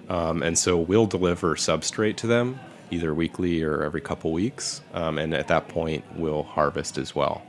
Um, 0.09 0.43
and 0.43 0.57
so 0.57 0.77
we'll 0.77 1.05
deliver 1.05 1.55
substrate 1.55 2.17
to 2.17 2.27
them 2.27 2.59
either 2.91 3.13
weekly 3.13 3.63
or 3.63 3.83
every 3.83 4.01
couple 4.01 4.31
weeks. 4.33 4.81
Um, 4.93 5.17
and 5.17 5.33
at 5.33 5.47
that 5.47 5.69
point, 5.69 6.03
we'll 6.15 6.43
harvest 6.43 6.97
as 6.97 7.15
well. 7.15 7.41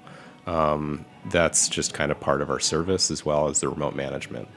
Um, 0.46 1.04
that's 1.30 1.68
just 1.68 1.94
kind 1.94 2.12
of 2.12 2.20
part 2.20 2.40
of 2.40 2.50
our 2.50 2.60
service 2.60 3.10
as 3.10 3.24
well 3.24 3.48
as 3.48 3.60
the 3.60 3.68
remote 3.68 3.94
management. 3.94 4.48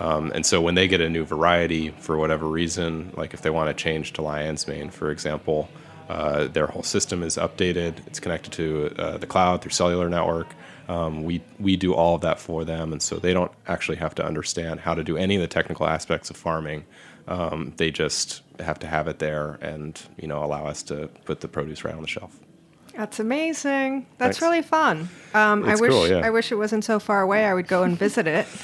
Um, 0.00 0.32
and 0.34 0.44
so 0.44 0.60
when 0.60 0.74
they 0.74 0.88
get 0.88 1.00
a 1.00 1.08
new 1.08 1.24
variety 1.24 1.90
for 1.90 2.16
whatever 2.16 2.48
reason, 2.48 3.12
like 3.16 3.32
if 3.34 3.42
they 3.42 3.50
want 3.50 3.68
to 3.76 3.82
change 3.82 4.14
to 4.14 4.22
lion's 4.22 4.66
mane, 4.66 4.90
for 4.90 5.10
example, 5.10 5.68
uh, 6.08 6.48
their 6.48 6.66
whole 6.66 6.82
system 6.82 7.22
is 7.22 7.36
updated. 7.36 8.06
It's 8.06 8.20
connected 8.20 8.52
to 8.54 8.94
uh, 8.98 9.18
the 9.18 9.26
cloud 9.26 9.62
through 9.62 9.70
cellular 9.70 10.10
network. 10.10 10.48
Um, 10.88 11.24
we 11.24 11.42
we 11.58 11.76
do 11.76 11.94
all 11.94 12.14
of 12.16 12.20
that 12.22 12.38
for 12.38 12.64
them, 12.64 12.92
and 12.92 13.02
so 13.02 13.16
they 13.16 13.32
don't 13.32 13.52
actually 13.66 13.96
have 13.96 14.14
to 14.16 14.24
understand 14.24 14.80
how 14.80 14.94
to 14.94 15.02
do 15.04 15.16
any 15.16 15.36
of 15.36 15.40
the 15.42 15.48
technical 15.48 15.86
aspects 15.86 16.30
of 16.30 16.36
farming. 16.36 16.84
Um, 17.26 17.72
they 17.78 17.90
just 17.90 18.42
have 18.60 18.78
to 18.80 18.86
have 18.86 19.08
it 19.08 19.18
there, 19.18 19.58
and 19.62 20.00
you 20.20 20.28
know 20.28 20.44
allow 20.44 20.66
us 20.66 20.82
to 20.84 21.08
put 21.24 21.40
the 21.40 21.48
produce 21.48 21.84
right 21.84 21.94
on 21.94 22.02
the 22.02 22.08
shelf. 22.08 22.38
That's 22.96 23.18
amazing. 23.18 24.06
That's 24.18 24.38
Thanks. 24.38 24.42
really 24.42 24.62
fun. 24.62 25.08
Um, 25.32 25.64
I 25.64 25.74
wish 25.74 25.90
cool, 25.90 26.06
yeah. 26.06 26.20
I 26.24 26.30
wish 26.30 26.52
it 26.52 26.54
wasn't 26.54 26.84
so 26.84 27.00
far 27.00 27.22
away. 27.22 27.44
I 27.44 27.52
would 27.52 27.66
go 27.66 27.82
and 27.82 27.98
visit 27.98 28.26
it. 28.26 28.46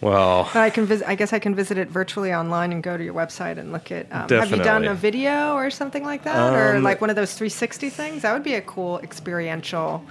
Well, 0.00 0.44
But 0.54 0.60
I 0.60 0.70
can 0.70 0.86
visit. 0.86 1.08
I 1.08 1.14
guess 1.16 1.32
I 1.32 1.38
can 1.40 1.54
visit 1.54 1.76
it 1.76 1.88
virtually 1.88 2.32
online 2.32 2.72
and 2.72 2.82
go 2.82 2.96
to 2.96 3.02
your 3.04 3.14
website 3.14 3.58
and 3.58 3.72
look 3.72 3.90
at. 3.90 4.06
Um, 4.12 4.28
have 4.28 4.50
you 4.50 4.58
done 4.62 4.84
a 4.84 4.94
video 4.94 5.54
or 5.54 5.70
something 5.70 6.04
like 6.04 6.22
that, 6.22 6.54
or 6.54 6.76
Um, 6.76 6.84
like 6.84 7.00
one 7.00 7.10
of 7.10 7.16
those 7.16 7.34
360 7.34 7.90
things? 7.90 8.22
That 8.22 8.32
would 8.32 8.44
be 8.44 8.54
a 8.54 8.60
cool 8.62 9.00
experiential 9.00 10.04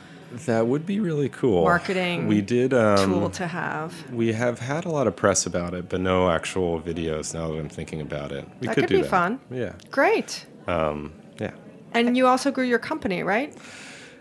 that 0.46 0.68
would 0.68 0.86
be 0.86 1.00
really 1.00 1.30
cool. 1.30 1.64
marketing 1.64 2.28
We 2.28 2.42
did 2.42 2.74
um, 2.74 2.98
tool 2.98 3.30
to 3.32 3.48
have. 3.48 3.94
We 4.12 4.34
have 4.34 4.60
had 4.60 4.86
a 4.86 4.90
lot 4.90 5.08
of 5.08 5.16
press 5.16 5.46
about 5.46 5.74
it, 5.74 5.90
but 5.90 6.02
no 6.02 6.30
actual 6.30 6.82
videos. 6.82 7.34
Now 7.34 7.50
that 7.52 7.58
I'm 7.58 7.70
thinking 7.70 8.02
about 8.02 8.32
it, 8.32 8.46
we 8.60 8.68
That 8.68 8.76
could 8.76 8.84
could 8.84 8.90
do 8.90 8.96
be 8.98 9.02
that. 9.04 9.10
fun. 9.10 9.40
Yeah, 9.52 9.74
Great. 9.92 10.46
um, 10.68 11.14
yeah, 11.40 11.52
And 11.94 12.18
you 12.18 12.28
also 12.28 12.52
grew 12.52 12.66
your 12.66 12.80
company, 12.80 13.24
right? 13.24 13.56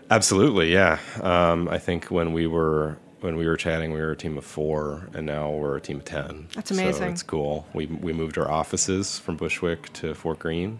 absolutely. 0.09 0.71
Yeah, 0.73 0.99
um, 1.21 1.67
I 1.69 1.77
think 1.77 2.05
when 2.05 2.33
we 2.33 2.47
were 2.47 2.97
when 3.19 3.35
we 3.35 3.47
were 3.47 3.57
chatting, 3.57 3.91
we 3.93 3.99
were 3.99 4.11
a 4.11 4.15
team 4.15 4.37
of 4.37 4.45
four, 4.45 5.09
and 5.15 5.25
now 5.25 5.49
we're 5.49 5.75
a 5.77 5.81
team 5.81 5.97
of 5.97 6.05
ten. 6.05 6.47
That's 6.53 6.69
So 6.69 6.75
amazing. 6.81 7.09
it's 7.11 7.23
cool. 7.23 7.65
We 7.73 7.87
we 7.87 8.13
moved 8.13 8.37
our 8.37 8.49
offices 8.49 9.19
from 9.19 9.37
Bushwick 9.37 9.91
to 9.93 10.13
Fort 10.13 10.39
Greene. 10.39 10.79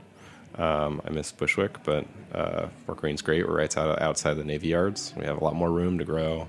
Um, 0.58 1.02
I 1.06 1.12
miss 1.12 1.32
Bushwick, 1.32 1.84
but 1.84 2.06
uh, 2.34 2.68
Fort 2.86 2.98
Greene's 3.00 3.22
great. 3.22 3.48
We're 3.48 3.58
right 3.58 3.78
out, 3.78 4.02
outside 4.02 4.36
the 4.36 4.44
Navy 4.44 4.70
Yards. 4.70 5.14
We 5.16 5.26
have 5.26 5.38
a 5.40 5.44
lot 5.44 5.56
more 5.56 5.72
room 5.72 5.98
to 6.00 6.06
grow. 6.06 6.48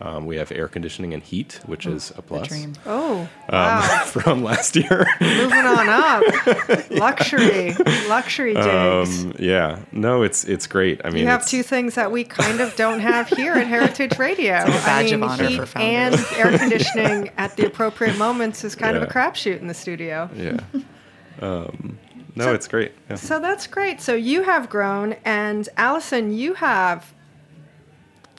Um, 0.00 0.26
we 0.26 0.36
have 0.38 0.50
air 0.50 0.66
conditioning 0.66 1.14
and 1.14 1.22
heat, 1.22 1.60
which 1.66 1.86
is 1.86 2.12
a 2.18 2.20
plus. 2.22 2.48
dream. 2.48 2.72
Oh, 2.84 3.20
Um, 3.20 3.28
wow. 3.50 4.02
from 4.06 4.42
last 4.42 4.74
year. 4.74 5.06
Moving 5.20 5.64
on 5.64 5.88
up. 5.88 6.90
Luxury. 6.90 7.74
Luxury 8.08 8.54
digs. 8.54 9.24
Um, 9.24 9.34
yeah, 9.38 9.78
no, 9.92 10.24
it's 10.24 10.42
it's 10.44 10.66
great. 10.66 11.00
I 11.04 11.10
mean, 11.10 11.20
you 11.22 11.28
have 11.28 11.46
two 11.46 11.62
things 11.62 11.94
that 11.94 12.10
we 12.10 12.24
kind 12.24 12.60
of 12.60 12.74
don't 12.74 12.98
have 13.00 13.28
here 13.28 13.52
at 13.54 13.68
Heritage 13.68 14.18
Radio. 14.18 14.54
like 14.54 14.66
a 14.66 14.70
badge 14.70 15.12
I 15.12 15.14
of 15.14 15.20
mean, 15.20 15.30
honor 15.30 15.46
heat 15.46 15.68
for 15.68 15.78
and 15.78 16.14
air 16.36 16.58
conditioning 16.58 17.30
at 17.38 17.56
the 17.56 17.64
appropriate 17.66 18.18
moments 18.18 18.64
is 18.64 18.74
kind 18.74 18.96
of 18.96 19.04
a 19.04 19.06
crapshoot 19.06 19.60
in 19.60 19.68
the 19.68 19.74
studio. 19.74 20.28
Yeah. 20.34 20.58
No, 22.36 22.44
So- 22.46 22.54
it's 22.54 22.66
great. 22.68 22.92
Yeah. 23.08 23.16
So 23.16 23.38
that's 23.38 23.66
great. 23.66 24.00
So 24.00 24.14
you 24.14 24.42
have 24.42 24.68
grown, 24.68 25.14
and 25.24 25.68
Allison, 25.76 26.32
you 26.32 26.54
have 26.54 27.12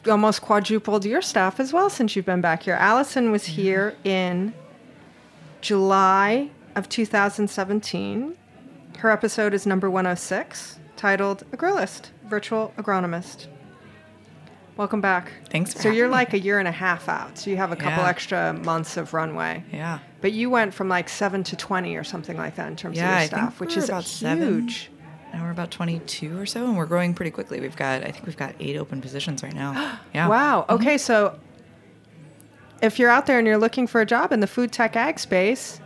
almost 0.09 0.41
quadrupled 0.41 1.05
your 1.05 1.21
staff 1.21 1.59
as 1.59 1.73
well 1.73 1.89
since 1.89 2.15
you've 2.15 2.25
been 2.25 2.41
back 2.41 2.63
here. 2.63 2.75
Allison 2.75 3.31
was 3.31 3.45
here 3.45 3.95
in 4.03 4.53
July 5.61 6.49
of 6.75 6.89
2017. 6.89 8.35
Her 8.99 9.09
episode 9.09 9.53
is 9.53 9.65
number 9.65 9.89
106, 9.89 10.77
titled 10.95 11.43
Agrilyst, 11.51 12.09
Virtual 12.25 12.73
Agronomist. 12.77 13.47
Welcome 14.77 14.99
back. 15.01 15.31
Thanks 15.49 15.73
for 15.73 15.81
So 15.83 15.89
you're 15.89 16.05
having 16.05 16.11
me. 16.11 16.15
like 16.17 16.33
a 16.33 16.39
year 16.39 16.59
and 16.59 16.67
a 16.67 16.71
half 16.71 17.07
out. 17.07 17.37
So 17.37 17.49
you 17.49 17.57
have 17.57 17.71
a 17.71 17.75
couple 17.77 18.03
Yeah. 18.03 18.09
extra 18.09 18.53
months 18.53 18.97
of 18.97 19.13
runway. 19.13 19.63
Yeah. 19.71 19.99
But 20.25 20.33
you 20.33 20.49
went 20.49 20.73
from 20.73 20.89
like 20.89 21.07
seven 21.07 21.43
to 21.43 21.55
20 21.55 21.95
or 21.97 22.03
something 22.03 22.35
like 22.35 22.55
that 22.55 22.67
in 22.67 22.75
terms 22.75 22.97
Yeah, 22.97 23.13
of 23.13 23.19
your 23.19 23.27
staff, 23.27 23.59
which 23.59 23.77
is 23.77 23.89
about 23.89 24.05
huge. 24.05 24.09
seven. 24.15 24.69
Now 25.31 25.43
we're 25.43 25.51
about 25.51 25.69
22 25.69 26.39
or 26.39 26.47
so, 26.47 26.65
and 26.65 26.75
we're 26.75 26.87
growing 26.87 27.13
pretty 27.13 27.29
quickly. 27.29 27.59
We've 27.59 27.75
got, 27.75 28.01
I 28.03 28.09
think 28.09 28.25
we've 28.25 28.35
got 28.35 28.55
eight 28.59 28.75
open 28.75 29.01
positions 29.01 29.43
right 29.43 29.53
now. 29.53 29.99
Yeah. 30.15 30.27
Wow. 30.27 30.61
Mm-hmm. 30.63 30.81
Okay, 30.81 30.97
so 30.97 31.37
if 32.81 32.97
you're 32.97 33.11
out 33.11 33.27
there 33.27 33.37
and 33.37 33.45
you're 33.45 33.59
looking 33.59 33.85
for 33.85 34.01
a 34.01 34.05
job 34.07 34.31
in 34.31 34.39
the 34.39 34.47
food 34.47 34.71
tech 34.71 34.95
ag 34.95 35.19
space, 35.19 35.79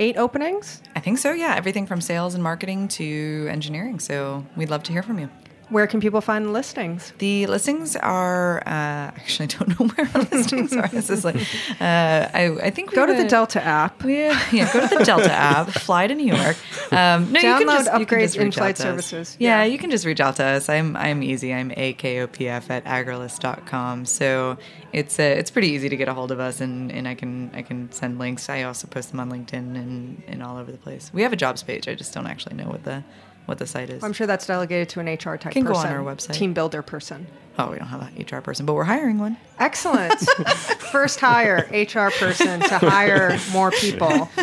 eight 0.00 0.16
openings. 0.16 0.82
I 0.96 0.98
think 0.98 1.18
so. 1.18 1.30
Yeah, 1.30 1.54
everything 1.54 1.86
from 1.86 2.00
sales 2.00 2.34
and 2.34 2.42
marketing 2.42 2.88
to 2.88 3.46
engineering. 3.48 4.00
So 4.00 4.44
we'd 4.56 4.68
love 4.68 4.82
to 4.82 4.92
hear 4.92 5.04
from 5.04 5.20
you. 5.20 5.30
Where 5.70 5.86
can 5.86 6.00
people 6.00 6.20
find 6.20 6.46
the 6.46 6.50
listings? 6.50 7.12
The 7.18 7.46
listings 7.46 7.94
are. 7.96 8.60
Uh, 8.66 9.12
actually, 9.20 9.44
I 9.44 9.58
don't 9.58 9.68
know 9.80 9.86
where 9.94 10.08
our 10.14 10.22
listings 10.22 10.74
are. 10.74 10.88
This 10.88 11.10
is 11.10 11.24
like, 11.24 11.36
uh, 11.80 12.28
I, 12.32 12.56
I 12.62 12.70
think 12.70 12.94
Go 12.94 13.04
to 13.06 13.12
the 13.14 13.28
Delta 13.28 13.62
app. 13.62 14.02
Yeah, 14.04 14.40
yeah. 14.52 14.72
Go 14.72 14.86
to 14.88 14.98
the 14.98 15.04
Delta 15.04 15.30
app. 15.32 15.68
Fly 15.86 16.06
to 16.06 16.14
New 16.14 16.34
York. 16.34 16.56
Um, 16.90 17.32
no, 17.32 17.40
you 17.40 17.46
Download 17.46 17.58
can 17.58 17.66
just, 17.84 17.98
you 18.00 18.06
can 18.06 18.20
just 18.20 18.36
reach 18.38 18.44
in-flight 18.46 18.80
out 18.80 18.82
to 18.84 18.88
us. 18.94 19.06
services. 19.06 19.36
Yeah, 19.38 19.58
Yeah. 19.58 19.64
you 19.64 19.78
can 19.78 19.90
just 19.90 20.04
reach 20.06 20.20
out 20.20 20.36
to 20.36 20.44
us. 20.44 20.68
I'm 20.68 20.96
I'm 20.96 21.22
easy. 21.22 21.52
I'm 21.52 21.70
akopf 21.70 22.70
at 22.70 22.84
agrilyst.com. 22.84 24.06
So 24.06 24.56
it's 24.92 25.18
uh, 25.18 25.22
it's 25.22 25.50
pretty 25.50 25.68
easy 25.68 25.88
to 25.88 25.96
get 25.96 26.08
a 26.08 26.14
hold 26.14 26.32
of 26.32 26.40
us, 26.40 26.60
and, 26.60 26.90
and 26.90 27.06
I 27.06 27.14
can 27.14 27.50
I 27.54 27.62
can 27.62 27.90
send 27.92 28.18
links. 28.18 28.48
I 28.48 28.62
also 28.62 28.86
post 28.88 29.10
them 29.10 29.20
on 29.20 29.30
LinkedIn 29.30 29.52
and, 29.76 30.22
and 30.26 30.42
all 30.42 30.56
over 30.56 30.72
the 30.72 30.78
place. 30.78 31.10
We 31.12 31.22
have 31.22 31.32
a 31.32 31.36
jobs 31.36 31.62
page. 31.62 31.88
I 31.88 31.94
just 31.94 32.14
don't 32.14 32.26
actually 32.26 32.56
know 32.56 32.68
what 32.68 32.84
the 32.84 33.04
what 33.48 33.56
the 33.56 33.66
site 33.66 33.88
is. 33.88 34.04
I'm 34.04 34.12
sure 34.12 34.26
that's 34.26 34.46
delegated 34.46 34.90
to 34.90 35.00
an 35.00 35.06
HR 35.06 35.38
type 35.38 35.52
Can 35.54 35.64
go 35.64 35.74
on 35.74 35.86
our 35.86 36.04
website. 36.04 36.34
Team 36.34 36.52
builder 36.52 36.82
person. 36.82 37.26
Oh, 37.58 37.70
we 37.70 37.78
don't 37.78 37.88
have 37.88 38.02
an 38.02 38.24
HR 38.30 38.42
person, 38.42 38.66
but 38.66 38.74
we're 38.74 38.84
hiring 38.84 39.18
one. 39.18 39.38
Excellent. 39.58 40.20
First 40.92 41.18
hire 41.18 41.66
HR 41.72 42.10
person 42.10 42.60
to 42.60 42.78
hire 42.78 43.38
more 43.52 43.70
people. 43.70 44.28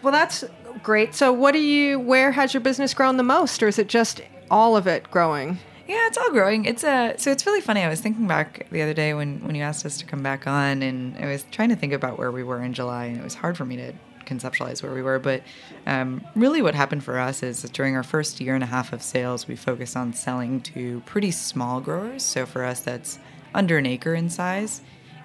Well, 0.00 0.12
that's 0.12 0.44
great. 0.84 1.16
So, 1.16 1.32
what 1.32 1.52
do 1.52 1.58
you? 1.58 1.98
Where 1.98 2.30
has 2.30 2.54
your 2.54 2.60
business 2.60 2.94
grown 2.94 3.16
the 3.16 3.24
most, 3.24 3.60
or 3.64 3.68
is 3.68 3.80
it 3.80 3.88
just 3.88 4.20
all 4.48 4.76
of 4.76 4.86
it 4.86 5.10
growing? 5.10 5.58
Yeah, 5.88 6.06
it's 6.06 6.16
all 6.16 6.30
growing. 6.30 6.66
It's 6.66 6.84
a 6.84 7.14
so 7.18 7.32
it's 7.32 7.44
really 7.44 7.60
funny. 7.60 7.82
I 7.82 7.88
was 7.88 8.00
thinking 8.00 8.28
back 8.28 8.68
the 8.70 8.80
other 8.80 8.94
day 8.94 9.12
when 9.12 9.40
when 9.44 9.56
you 9.56 9.62
asked 9.62 9.84
us 9.84 9.98
to 9.98 10.06
come 10.06 10.22
back 10.22 10.46
on, 10.46 10.82
and 10.82 11.16
I 11.18 11.26
was 11.26 11.44
trying 11.50 11.70
to 11.70 11.76
think 11.76 11.92
about 11.92 12.16
where 12.16 12.30
we 12.30 12.44
were 12.44 12.62
in 12.62 12.74
July, 12.74 13.06
and 13.06 13.18
it 13.18 13.24
was 13.24 13.34
hard 13.34 13.56
for 13.56 13.64
me 13.64 13.76
to 13.76 13.92
conceptualize 14.28 14.82
where 14.82 14.92
we 14.92 15.02
were. 15.02 15.18
But 15.18 15.42
um, 15.86 16.24
really, 16.34 16.62
what 16.62 16.74
happened 16.74 17.04
for 17.04 17.18
us 17.18 17.42
is 17.42 17.62
that 17.62 17.72
during 17.72 17.96
our 17.96 18.02
first 18.02 18.40
year 18.40 18.54
and 18.54 18.62
a 18.62 18.68
half 18.68 18.92
of 18.92 19.02
sales, 19.02 19.48
we 19.48 19.56
focused 19.56 19.96
on 19.96 20.12
selling 20.12 20.60
to 20.62 21.00
pretty 21.06 21.30
small 21.30 21.80
growers. 21.80 22.22
So 22.22 22.46
for 22.46 22.64
us, 22.64 22.80
that's 22.80 23.18
under 23.54 23.78
an 23.78 23.86
acre 23.86 24.14
in 24.14 24.30
size, 24.30 24.82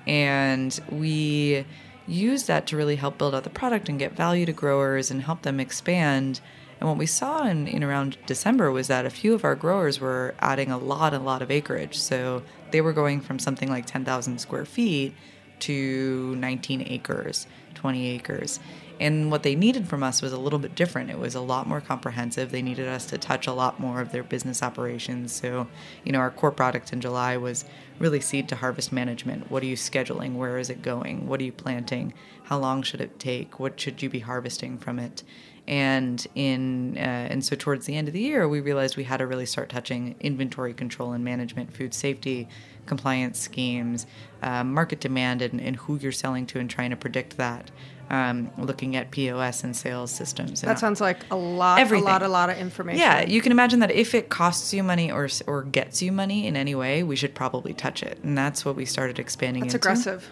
and 0.08 0.80
we 0.90 1.66
use 2.08 2.44
that 2.44 2.68
to 2.68 2.78
really 2.78 2.96
help 2.96 3.18
build 3.18 3.34
out 3.36 3.44
the 3.44 3.50
product 3.50 3.90
and 3.90 4.00
get 4.00 4.14
value 4.14 4.46
to 4.46 4.54
growers 4.54 5.12
and 5.12 5.22
help 5.22 5.44
them 5.44 5.60
expand. 5.60 6.42
And 6.80 6.90
what 6.90 6.98
we 6.98 7.06
saw 7.06 7.48
in, 7.48 7.68
in 7.68 7.84
around 7.84 8.18
December 8.26 8.72
was 8.72 8.88
that 8.88 9.06
a 9.06 9.10
few 9.10 9.34
of 9.34 9.46
our 9.46 9.56
growers 9.56 10.00
were 10.00 10.36
adding 10.40 10.72
a 10.72 10.78
lot, 10.78 11.14
a 11.14 11.20
lot 11.20 11.42
of 11.42 11.50
acreage. 11.50 11.98
So 11.98 12.44
they 12.72 12.82
were 12.82 12.94
going 12.94 13.22
from 13.22 13.40
something 13.40 13.70
like 13.70 13.86
10,000 13.86 14.40
square 14.40 14.66
feet 14.66 15.14
to 15.60 16.36
19 16.36 16.86
acres, 16.88 17.48
20 17.76 18.10
acres. 18.10 18.60
And 19.00 19.32
what 19.32 19.44
they 19.44 19.56
needed 19.56 19.88
from 19.88 20.04
us 20.04 20.22
was 20.22 20.34
a 20.34 20.38
little 20.38 20.60
bit 20.60 20.76
different. 20.76 21.10
It 21.10 21.20
was 21.20 21.36
a 21.36 21.42
lot 21.42 21.68
more 21.68 21.82
comprehensive. 21.82 22.52
They 22.52 22.62
needed 22.62 22.88
us 22.88 23.06
to 23.08 23.18
touch 23.18 23.48
a 23.48 23.54
lot 23.54 23.80
more 23.80 24.02
of 24.02 24.12
their 24.12 24.24
business 24.24 24.62
operations. 24.62 25.34
So, 25.34 25.68
you 26.04 26.12
know, 26.12 26.20
our 26.20 26.32
core 26.32 26.52
product 26.52 26.94
in 26.94 27.02
July 27.02 27.38
was 27.38 27.66
really 28.00 28.20
seed 28.20 28.48
to 28.50 28.56
harvest 28.56 28.92
management. 28.92 29.50
What 29.52 29.64
are 29.64 29.68
you 29.68 29.76
scheduling? 29.76 30.36
Where 30.36 30.58
is 30.58 30.70
it 30.70 30.82
going? 30.82 31.28
What 31.28 31.40
are 31.42 31.44
you 31.44 31.52
planting? 31.52 32.14
How 32.44 32.60
long 32.60 32.84
should 32.84 33.02
it 33.02 33.20
take? 33.20 33.60
What 33.60 33.80
should 33.80 34.02
you 34.02 34.10
be 34.10 34.20
harvesting 34.20 34.78
from 34.78 35.00
it? 35.00 35.24
And 35.66 36.26
in 36.36 36.98
uh, 36.98 37.00
and 37.32 37.44
so 37.44 37.56
towards 37.56 37.86
the 37.86 37.96
end 37.96 38.10
of 38.10 38.14
the 38.14 38.20
year, 38.20 38.50
we 38.50 38.60
realized 38.60 38.98
we 38.98 39.06
had 39.06 39.18
to 39.18 39.28
really 39.28 39.46
start 39.46 39.70
touching 39.70 40.16
inventory 40.20 40.74
control 40.74 41.14
and 41.14 41.24
management, 41.24 41.74
food 41.74 41.94
safety, 41.94 42.50
compliance 42.86 43.40
schemes, 43.40 44.06
uh, 44.42 44.66
market 44.66 45.00
demand, 45.00 45.42
and, 45.42 45.62
and 45.62 45.78
who 45.78 45.98
you're 45.98 46.12
selling 46.12 46.46
to, 46.48 46.60
and 46.60 46.70
trying 46.70 46.90
to 46.90 46.98
predict 46.98 47.38
that. 47.38 47.72
Um, 48.10 48.52
looking 48.58 48.96
at 48.96 49.10
POS 49.12 49.64
and 49.64 49.76
sales 49.76 50.12
systems. 50.12 50.62
And 50.62 50.70
That 50.70 50.78
sounds 50.78 51.02
like 51.02 51.26
a 51.32 51.36
lot, 51.36 51.80
Everything. 51.80 52.06
a 52.06 52.12
lot, 52.12 52.22
a 52.22 52.28
lot 52.28 52.50
of 52.50 52.58
information. 52.58 53.00
yeah, 53.00 53.22
you 53.26 53.42
can 53.42 53.52
imagine 53.52 53.80
that 53.80 53.90
if 53.92 54.14
it 54.14 54.30
costs 54.30 54.72
you 54.74 54.84
money 54.84 55.10
or 55.12 55.28
or 55.48 55.64
gets 55.64 56.02
you 56.02 56.12
money 56.12 56.46
in 56.46 56.56
any 56.56 56.76
way, 56.76 57.02
we 57.02 57.16
should 57.16 57.34
probably 57.34 57.74
touch 57.74 58.04
it, 58.04 58.20
and 58.24 58.38
that's 58.38 58.66
what 58.66 58.76
we 58.76 58.86
started 58.86 59.18
expanding 59.20 59.64
into. 59.64 59.78
aggressive. 59.78 60.30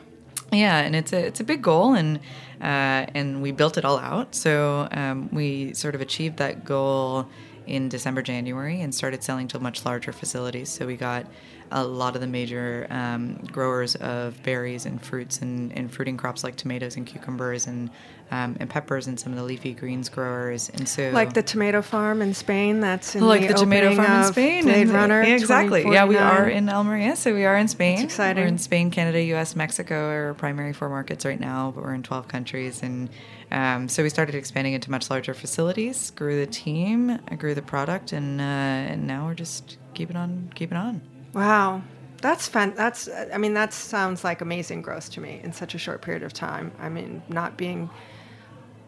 Yeah, 0.51 0.79
and 0.79 0.95
it's 0.95 1.13
a 1.13 1.25
it's 1.25 1.39
a 1.39 1.43
big 1.45 1.61
goal, 1.63 1.93
and 1.95 2.17
uh, 2.61 3.07
and 3.15 3.41
we 3.41 3.51
built 3.51 3.77
it 3.77 3.85
all 3.85 3.97
out. 3.97 4.35
So 4.35 4.87
um, 4.91 5.29
we 5.31 5.73
sort 5.73 5.95
of 5.95 6.01
achieved 6.01 6.37
that 6.37 6.65
goal 6.65 7.25
in 7.65 7.87
December, 7.89 8.21
January, 8.21 8.81
and 8.81 8.93
started 8.93 9.23
selling 9.23 9.47
to 9.47 9.59
much 9.59 9.85
larger 9.85 10.11
facilities. 10.11 10.67
So 10.69 10.85
we 10.85 10.97
got 10.97 11.25
a 11.71 11.83
lot 11.83 12.15
of 12.15 12.21
the 12.21 12.27
major 12.27 12.87
um, 12.89 13.35
growers 13.51 13.95
of 13.95 14.41
berries 14.43 14.85
and 14.85 15.03
fruits 15.03 15.41
and, 15.41 15.75
and 15.77 15.91
fruiting 15.91 16.17
crops 16.17 16.43
like 16.43 16.55
tomatoes 16.55 16.95
and 16.97 17.05
cucumbers 17.07 17.67
and 17.67 17.89
um, 18.31 18.55
and 18.61 18.69
peppers 18.69 19.07
and 19.07 19.19
some 19.19 19.33
of 19.33 19.37
the 19.37 19.43
leafy 19.43 19.73
greens 19.73 20.07
growers. 20.07 20.69
And 20.69 20.87
so 20.87 21.11
Like 21.11 21.33
the 21.33 21.43
tomato 21.43 21.81
farm 21.81 22.21
in 22.21 22.33
Spain. 22.33 22.79
That's 22.79 23.13
in 23.13 23.27
like 23.27 23.41
the, 23.41 23.49
the, 23.49 23.53
tomato 23.55 23.93
farm 23.93 24.23
in 24.23 24.31
Spain. 24.31 24.63
Blade 24.63 24.81
and- 24.83 24.91
Runner. 24.91 25.21
Exactly. 25.21 25.83
Yeah, 25.83 26.05
we 26.05 26.15
are 26.15 26.47
in 26.47 26.69
Almeria, 26.69 27.17
so 27.17 27.33
we 27.33 27.43
are 27.43 27.57
in 27.57 27.67
Spain. 27.67 27.97
That's 27.97 28.05
exciting. 28.05 28.43
We're 28.43 28.47
in 28.47 28.57
Spain, 28.57 28.89
Canada, 28.89 29.21
U.S., 29.21 29.55
Mexico 29.55 29.95
are 29.95 30.27
our 30.27 30.33
primary 30.33 30.71
four 30.71 30.87
markets 30.87 31.25
right 31.25 31.39
now, 31.39 31.71
but 31.75 31.83
we're 31.83 31.93
in 31.93 32.03
12 32.03 32.29
countries. 32.29 32.81
And 32.81 33.09
um, 33.51 33.89
so 33.89 34.01
we 34.01 34.09
started 34.09 34.33
expanding 34.35 34.73
into 34.73 34.89
much 34.89 35.09
larger 35.09 35.33
facilities, 35.33 36.11
grew 36.11 36.39
the 36.39 36.49
team, 36.49 37.19
grew 37.37 37.53
the 37.53 37.61
product, 37.61 38.13
and, 38.13 38.39
uh, 38.39 38.43
and 38.43 39.05
now 39.05 39.25
we're 39.25 39.33
just 39.33 39.77
keeping 39.93 40.15
on, 40.15 40.49
keeping 40.55 40.77
on. 40.77 41.01
Wow. 41.33 41.81
That's 42.21 42.47
fun. 42.47 42.73
That's, 42.75 43.09
I 43.33 43.37
mean, 43.37 43.55
that 43.55 43.73
sounds 43.73 44.23
like 44.23 44.41
amazing 44.41 44.83
growth 44.83 45.11
to 45.11 45.21
me 45.21 45.41
in 45.43 45.53
such 45.53 45.73
a 45.73 45.77
short 45.79 46.01
period 46.01 46.23
of 46.23 46.33
time. 46.33 46.71
I 46.79 46.87
mean, 46.89 47.23
not 47.29 47.57
being 47.57 47.89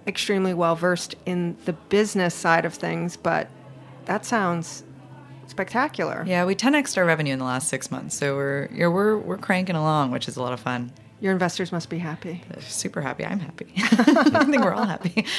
extremely 0.05 0.53
well 0.53 0.75
versed 0.75 1.15
in 1.25 1.57
the 1.65 1.73
business 1.73 2.35
side 2.35 2.65
of 2.65 2.73
things, 2.73 3.17
but 3.17 3.47
that 4.05 4.25
sounds 4.25 4.83
spectacular. 5.47 6.23
Yeah, 6.27 6.45
we 6.45 6.55
10xed 6.55 6.97
our 6.97 7.05
revenue 7.05 7.33
in 7.33 7.39
the 7.39 7.45
last 7.45 7.69
six 7.69 7.89
months, 7.89 8.15
so 8.15 8.35
we're 8.35 8.67
we're 8.89 9.17
we're 9.17 9.37
cranking 9.37 9.75
along, 9.75 10.11
which 10.11 10.27
is 10.27 10.35
a 10.35 10.41
lot 10.41 10.53
of 10.53 10.59
fun. 10.59 10.91
Your 11.19 11.31
investors 11.31 11.71
must 11.71 11.89
be 11.89 11.99
happy. 11.99 12.43
They're 12.49 12.61
super 12.61 13.01
happy. 13.01 13.25
I'm 13.25 13.39
happy. 13.39 13.71
I 13.77 14.43
think 14.45 14.63
we're 14.63 14.73
all 14.73 14.85
happy. 14.85 15.25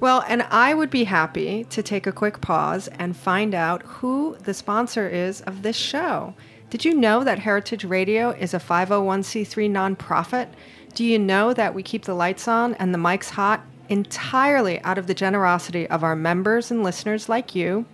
Well, 0.00 0.24
and 0.28 0.42
I 0.42 0.74
would 0.74 0.90
be 0.90 1.04
happy 1.04 1.64
to 1.64 1.82
take 1.82 2.06
a 2.06 2.12
quick 2.12 2.40
pause 2.40 2.86
and 2.98 3.16
find 3.16 3.52
out 3.52 3.82
who 3.82 4.36
the 4.44 4.54
sponsor 4.54 5.08
is 5.08 5.40
of 5.40 5.62
this 5.62 5.74
show. 5.74 6.34
Did 6.70 6.84
you 6.84 6.94
know 6.94 7.24
that 7.24 7.40
Heritage 7.40 7.84
Radio 7.84 8.30
is 8.30 8.54
a 8.54 8.60
501c3 8.60 9.68
nonprofit? 9.68 10.50
Do 10.94 11.04
you 11.04 11.18
know 11.18 11.52
that 11.52 11.74
we 11.74 11.82
keep 11.82 12.04
the 12.04 12.14
lights 12.14 12.46
on 12.46 12.74
and 12.74 12.94
the 12.94 12.98
mics 12.98 13.30
hot 13.30 13.64
entirely 13.88 14.80
out 14.82 14.98
of 14.98 15.08
the 15.08 15.14
generosity 15.14 15.88
of 15.88 16.04
our 16.04 16.14
members 16.14 16.70
and 16.70 16.84
listeners 16.84 17.28
like 17.28 17.56
you, 17.56 17.84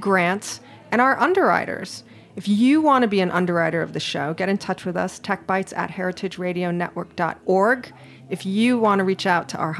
grants, 0.00 0.58
and 0.90 1.00
our 1.00 1.16
underwriters? 1.20 2.02
If 2.34 2.48
you 2.48 2.82
want 2.82 3.02
to 3.02 3.08
be 3.08 3.20
an 3.20 3.30
underwriter 3.30 3.80
of 3.80 3.92
the 3.92 4.00
show, 4.00 4.34
get 4.34 4.48
in 4.48 4.58
touch 4.58 4.84
with 4.84 4.96
us, 4.96 5.20
techbites 5.20 5.72
at 5.76 5.90
heritageradionetwork.org. 5.90 7.92
If 8.28 8.44
you 8.44 8.78
want 8.78 8.98
to 8.98 9.04
reach 9.04 9.26
out 9.26 9.48
to 9.50 9.58
our 9.58 9.74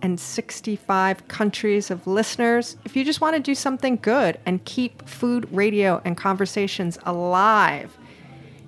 165 0.00 1.28
countries 1.28 1.90
of 1.90 2.06
listeners, 2.06 2.76
if 2.86 2.96
you 2.96 3.04
just 3.04 3.20
want 3.20 3.36
to 3.36 3.40
do 3.40 3.54
something 3.54 3.96
good 3.96 4.40
and 4.46 4.64
keep 4.64 5.06
food, 5.06 5.46
radio, 5.52 6.00
and 6.06 6.16
conversations 6.16 6.98
alive 7.04 7.96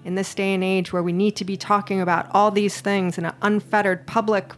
in 0.05 0.15
this 0.15 0.35
day 0.35 0.53
and 0.53 0.63
age 0.63 0.93
where 0.93 1.03
we 1.03 1.13
need 1.13 1.35
to 1.37 1.45
be 1.45 1.57
talking 1.57 2.01
about 2.03 2.29
all 2.33 2.51
these 2.51 2.83
things 2.83 3.17
in 3.17 3.25
an 3.25 3.35
unfettered 3.41 4.07
public 4.07 4.53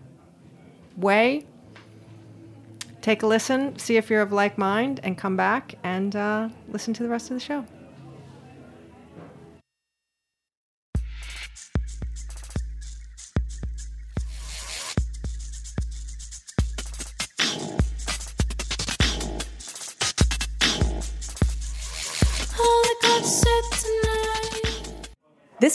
way, 0.96 1.46
take 3.00 3.22
a 3.22 3.26
listen, 3.26 3.78
see 3.78 3.96
if 3.96 4.10
you're 4.10 4.22
of 4.22 4.32
like 4.32 4.58
mind, 4.58 4.98
and 5.04 5.16
come 5.16 5.36
back 5.36 5.76
and 5.84 6.16
uh, 6.16 6.48
listen 6.68 6.92
to 6.94 7.04
the 7.04 7.08
rest 7.08 7.30
of 7.30 7.36
the 7.36 7.40
show. 7.40 7.64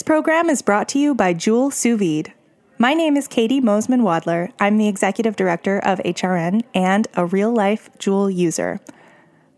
This 0.00 0.06
program 0.06 0.48
is 0.48 0.62
brought 0.62 0.88
to 0.88 0.98
you 0.98 1.14
by 1.14 1.34
Joule 1.34 1.70
Sous 1.70 1.98
Vide. 1.98 2.32
My 2.78 2.94
name 2.94 3.18
is 3.18 3.28
Katie 3.28 3.60
Mosman 3.60 4.00
Wadler. 4.00 4.50
I'm 4.58 4.78
the 4.78 4.88
executive 4.88 5.36
director 5.36 5.78
of 5.78 5.98
HRN 5.98 6.62
and 6.74 7.06
a 7.16 7.26
real 7.26 7.52
life 7.52 7.90
Joule 7.98 8.30
user. 8.30 8.80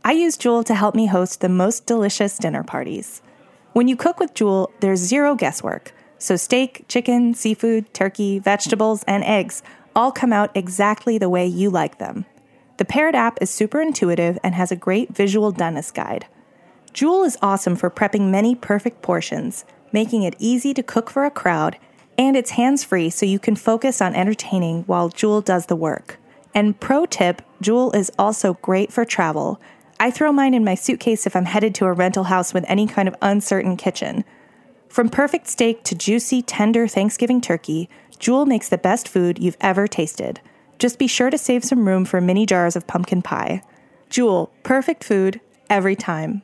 I 0.04 0.10
use 0.10 0.36
Joule 0.36 0.64
to 0.64 0.74
help 0.74 0.96
me 0.96 1.06
host 1.06 1.42
the 1.42 1.48
most 1.48 1.86
delicious 1.86 2.38
dinner 2.38 2.64
parties. 2.64 3.22
When 3.72 3.86
you 3.86 3.94
cook 3.94 4.18
with 4.18 4.34
Joule, 4.34 4.72
there's 4.80 4.98
zero 4.98 5.36
guesswork, 5.36 5.92
So, 6.18 6.34
steak, 6.34 6.86
chicken, 6.88 7.34
seafood, 7.34 7.94
turkey, 7.94 8.40
vegetables, 8.40 9.04
and 9.04 9.22
eggs 9.22 9.62
all 9.94 10.10
come 10.10 10.32
out 10.32 10.50
exactly 10.56 11.18
the 11.18 11.30
way 11.30 11.46
you 11.46 11.70
like 11.70 11.98
them. 11.98 12.24
The 12.78 12.84
Paired 12.84 13.14
app 13.14 13.38
is 13.40 13.48
super 13.48 13.80
intuitive 13.80 14.40
and 14.42 14.56
has 14.56 14.72
a 14.72 14.76
great 14.76 15.14
visual 15.14 15.52
doneness 15.52 15.94
guide. 15.94 16.26
Joule 16.92 17.22
is 17.22 17.38
awesome 17.42 17.76
for 17.76 17.88
prepping 17.90 18.28
many 18.28 18.56
perfect 18.56 19.02
portions, 19.02 19.64
making 19.92 20.22
it 20.22 20.36
easy 20.38 20.74
to 20.74 20.82
cook 20.82 21.10
for 21.10 21.24
a 21.24 21.30
crowd, 21.30 21.78
and 22.18 22.36
it's 22.36 22.50
hands 22.52 22.84
free 22.84 23.10
so 23.10 23.26
you 23.26 23.38
can 23.38 23.56
focus 23.56 24.00
on 24.00 24.14
entertaining 24.14 24.82
while 24.84 25.08
Joule 25.08 25.40
does 25.40 25.66
the 25.66 25.76
work. 25.76 26.18
And 26.54 26.78
pro 26.78 27.06
tip 27.06 27.42
Joule 27.60 27.92
is 27.92 28.10
also 28.18 28.54
great 28.54 28.92
for 28.92 29.04
travel. 29.04 29.60
I 29.98 30.10
throw 30.10 30.32
mine 30.32 30.54
in 30.54 30.64
my 30.64 30.74
suitcase 30.74 31.26
if 31.26 31.36
I'm 31.36 31.44
headed 31.44 31.74
to 31.76 31.86
a 31.86 31.92
rental 31.92 32.24
house 32.24 32.52
with 32.52 32.64
any 32.68 32.86
kind 32.86 33.08
of 33.08 33.16
uncertain 33.22 33.76
kitchen. 33.76 34.24
From 34.88 35.08
perfect 35.08 35.46
steak 35.46 35.84
to 35.84 35.94
juicy, 35.94 36.42
tender 36.42 36.86
Thanksgiving 36.86 37.40
turkey, 37.40 37.88
Joule 38.18 38.46
makes 38.46 38.68
the 38.68 38.78
best 38.78 39.08
food 39.08 39.38
you've 39.38 39.56
ever 39.60 39.86
tasted. 39.88 40.40
Just 40.78 40.98
be 40.98 41.06
sure 41.06 41.30
to 41.30 41.38
save 41.38 41.64
some 41.64 41.86
room 41.86 42.04
for 42.04 42.20
mini 42.20 42.44
jars 42.44 42.76
of 42.76 42.86
pumpkin 42.86 43.22
pie. 43.22 43.62
Joule, 44.10 44.52
perfect 44.62 45.02
food 45.02 45.40
every 45.70 45.96
time. 45.96 46.42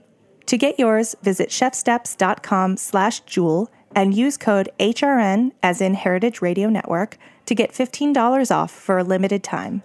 To 0.49 0.57
get 0.57 0.79
yours, 0.79 1.15
visit 1.23 1.51
chefsteps.com 1.51 2.79
slash 2.79 3.21
Joule 3.21 3.71
and 3.95 4.15
use 4.15 4.39
code 4.39 4.71
HRN, 4.81 5.53
as 5.63 5.83
in 5.83 5.93
Heritage 5.93 6.41
Radio 6.41 6.71
Network, 6.71 7.19
to 7.45 7.55
get 7.55 7.73
$15 7.73 8.51
off 8.51 8.71
for 8.71 8.97
a 8.97 9.05
limited 9.05 9.45
time. 9.45 9.83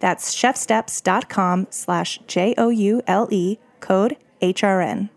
That's 0.00 0.34
chefsteps.com 0.34 1.66
slash 1.68 2.20
J 2.26 2.54
O 2.56 2.70
U 2.70 3.02
L 3.06 3.28
E, 3.30 3.58
code 3.80 4.16
HRN. 4.40 5.10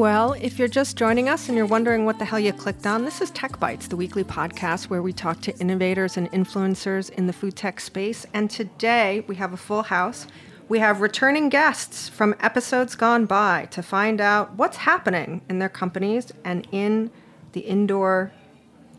Well, 0.00 0.32
if 0.32 0.58
you're 0.58 0.66
just 0.66 0.96
joining 0.96 1.28
us 1.28 1.48
and 1.48 1.58
you're 1.58 1.66
wondering 1.66 2.06
what 2.06 2.18
the 2.18 2.24
hell 2.24 2.40
you 2.40 2.54
clicked 2.54 2.86
on, 2.86 3.04
this 3.04 3.20
is 3.20 3.30
Tech 3.32 3.60
Bites, 3.60 3.86
the 3.86 3.96
weekly 3.96 4.24
podcast 4.24 4.88
where 4.88 5.02
we 5.02 5.12
talk 5.12 5.42
to 5.42 5.54
innovators 5.58 6.16
and 6.16 6.32
influencers 6.32 7.10
in 7.10 7.26
the 7.26 7.34
food 7.34 7.54
tech 7.54 7.80
space. 7.80 8.24
And 8.32 8.50
today 8.50 9.26
we 9.26 9.36
have 9.36 9.52
a 9.52 9.58
full 9.58 9.82
house. 9.82 10.26
We 10.70 10.78
have 10.78 11.02
returning 11.02 11.50
guests 11.50 12.08
from 12.08 12.34
episodes 12.40 12.94
gone 12.94 13.26
by 13.26 13.66
to 13.72 13.82
find 13.82 14.22
out 14.22 14.54
what's 14.54 14.78
happening 14.78 15.42
in 15.50 15.58
their 15.58 15.68
companies 15.68 16.32
and 16.46 16.66
in 16.72 17.10
the 17.52 17.60
indoor 17.60 18.32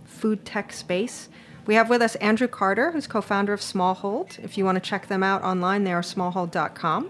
food 0.06 0.46
tech 0.46 0.72
space. 0.72 1.30
We 1.66 1.74
have 1.74 1.90
with 1.90 2.04
us 2.04 2.14
Andrew 2.18 2.48
Carter, 2.48 2.92
who's 2.92 3.08
co 3.08 3.22
founder 3.22 3.54
of 3.54 3.62
Smallhold. 3.62 4.38
If 4.44 4.56
you 4.56 4.66
want 4.66 4.76
to 4.76 4.88
check 4.88 5.08
them 5.08 5.24
out 5.24 5.42
online, 5.42 5.84
they 5.84 5.94
are 5.94 6.04
smallhold.com 6.04 7.10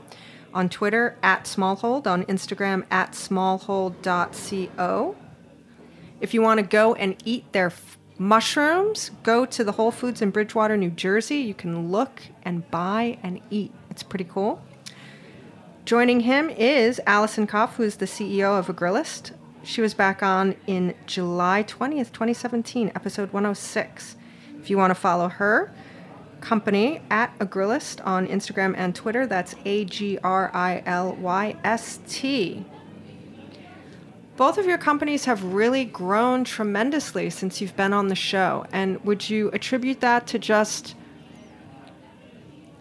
on 0.53 0.69
Twitter 0.69 1.17
at 1.23 1.45
Smallhold, 1.45 2.07
on 2.07 2.23
Instagram 2.25 2.85
at 2.91 3.13
smallhold.co. 3.13 5.15
If 6.19 6.33
you 6.33 6.41
want 6.41 6.59
to 6.59 6.65
go 6.65 6.93
and 6.95 7.15
eat 7.25 7.51
their 7.51 7.67
f- 7.67 7.97
mushrooms, 8.17 9.11
go 9.23 9.45
to 9.45 9.63
the 9.63 9.73
Whole 9.73 9.91
Foods 9.91 10.21
in 10.21 10.29
Bridgewater, 10.29 10.77
New 10.77 10.91
Jersey. 10.91 11.37
You 11.37 11.53
can 11.53 11.91
look 11.91 12.23
and 12.43 12.69
buy 12.69 13.17
and 13.23 13.41
eat. 13.49 13.73
It's 13.89 14.03
pretty 14.03 14.25
cool. 14.25 14.61
Joining 15.83 16.21
him 16.21 16.49
is 16.49 17.01
Allison 17.07 17.47
Kopf, 17.47 17.73
who 17.73 17.83
is 17.83 17.97
the 17.97 18.05
CEO 18.05 18.57
of 18.57 18.67
Agrilyst. 18.67 19.31
She 19.63 19.81
was 19.81 19.93
back 19.93 20.23
on 20.23 20.55
in 20.67 20.93
July 21.05 21.63
20th, 21.63 22.11
2017, 22.11 22.91
episode 22.95 23.33
106. 23.33 24.15
If 24.59 24.69
you 24.69 24.77
want 24.77 24.91
to 24.91 24.95
follow 24.95 25.27
her, 25.27 25.73
company 26.41 27.01
at 27.09 27.37
Agrilyst 27.39 28.05
on 28.05 28.27
Instagram 28.27 28.73
and 28.75 28.93
Twitter. 28.93 29.25
That's 29.25 29.55
A 29.65 29.85
G 29.85 30.17
R 30.23 30.51
I 30.53 30.83
L 30.85 31.15
Y 31.15 31.55
S 31.63 31.99
T. 32.07 32.65
Both 34.37 34.57
of 34.57 34.65
your 34.65 34.77
companies 34.77 35.25
have 35.25 35.43
really 35.43 35.85
grown 35.85 36.43
tremendously 36.43 37.29
since 37.29 37.61
you've 37.61 37.75
been 37.75 37.93
on 37.93 38.07
the 38.07 38.15
show. 38.15 38.65
And 38.71 39.03
would 39.05 39.29
you 39.29 39.49
attribute 39.51 40.01
that 40.01 40.25
to 40.27 40.39
just 40.39 40.95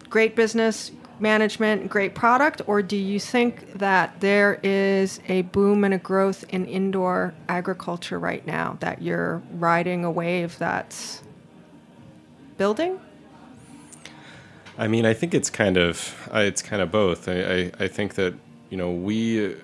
great 0.09 0.35
business 0.35 0.91
management, 1.19 1.87
great 1.87 2.15
product, 2.15 2.61
or 2.65 2.81
do 2.81 2.97
you 2.97 3.19
think 3.19 3.73
that 3.77 4.19
there 4.21 4.59
is 4.63 5.19
a 5.27 5.43
boom 5.43 5.83
and 5.83 5.93
a 5.93 5.99
growth 5.99 6.43
in 6.49 6.65
indoor 6.65 7.33
agriculture 7.47 8.17
right 8.17 8.45
now 8.47 8.75
that 8.79 9.01
you're 9.01 9.41
riding 9.53 10.03
a 10.03 10.11
wave 10.11 10.57
that's 10.57 11.21
building? 12.57 12.99
I 14.77 14.87
mean, 14.87 15.05
I 15.05 15.13
think 15.13 15.33
it's 15.33 15.49
kind 15.49 15.77
of 15.77 16.29
uh, 16.33 16.39
it's 16.39 16.61
kind 16.61 16.81
of 16.81 16.91
both. 16.91 17.27
I, 17.27 17.41
I, 17.41 17.71
I 17.79 17.87
think 17.87 18.15
that 18.15 18.33
you 18.69 18.77
know 18.77 18.91
we. 18.91 19.55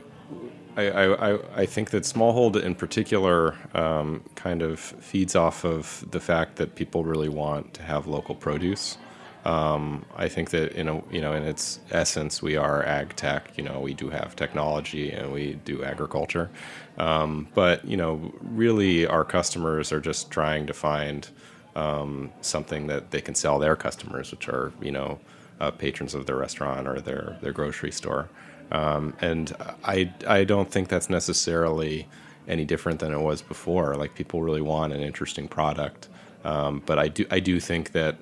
I, 0.76 0.92
I, 0.92 1.62
I 1.62 1.66
think 1.66 1.90
that 1.90 2.04
Smallhold 2.04 2.62
in 2.62 2.76
particular 2.76 3.56
um, 3.74 4.24
kind 4.36 4.62
of 4.62 4.80
feeds 4.80 5.36
off 5.36 5.66
of 5.66 6.06
the 6.12 6.20
fact 6.20 6.58
that 6.58 6.76
people 6.76 7.04
really 7.04 7.30
want 7.30 7.74
to 7.76 7.82
have 7.82 8.06
local 8.06 8.36
produce. 8.36 9.00
Um, 9.44 10.06
I 10.16 10.28
think 10.28 10.52
that 10.52 10.74
in 10.74 10.88
a, 10.88 11.02
you 11.10 11.22
know 11.22 11.34
in 11.34 11.44
its 11.44 11.80
essence 11.90 12.44
we 12.44 12.58
are 12.58 12.84
ag 12.84 13.16
tech. 13.16 13.58
You 13.58 13.64
know 13.64 13.80
we 13.80 13.94
do 13.96 14.10
have 14.10 14.36
technology 14.36 15.12
and 15.12 15.32
we 15.32 15.54
do 15.66 15.84
agriculture, 15.84 16.52
um, 17.00 17.48
but 17.56 17.84
you 17.86 17.98
know 17.98 18.34
really 18.42 19.08
our 19.08 19.24
customers 19.24 19.92
are 19.92 20.02
just 20.02 20.30
trying 20.30 20.68
to 20.68 20.74
find 20.74 21.30
um, 21.78 22.32
something 22.42 22.88
that 22.88 23.12
they 23.12 23.22
can 23.22 23.36
sell 23.36 23.60
their 23.60 23.76
customers, 23.76 24.32
which 24.32 24.50
are 24.50 24.74
you 24.82 24.92
know 24.92 25.20
uh, 25.62 25.72
patrons 25.72 26.14
of 26.16 26.26
their 26.26 26.36
restaurant 26.36 26.88
or 26.88 27.00
their 27.00 27.38
their 27.42 27.54
grocery 27.54 27.92
store. 27.92 28.28
Um, 28.72 29.14
and 29.22 29.56
I 29.84 30.12
I 30.28 30.44
don't 30.44 30.70
think 30.70 30.90
that's 30.90 31.10
necessarily 31.10 32.08
any 32.48 32.66
different 32.66 33.00
than 33.00 33.14
it 33.14 33.20
was 33.20 33.42
before. 33.42 33.96
Like 33.96 34.16
people 34.16 34.42
really 34.42 34.62
want 34.62 34.92
an 34.92 35.02
interesting 35.02 35.48
product, 35.48 36.10
um, 36.44 36.82
but 36.86 36.98
I 36.98 37.08
do 37.10 37.26
I 37.30 37.40
do 37.40 37.60
think 37.60 37.92
that 37.92 38.18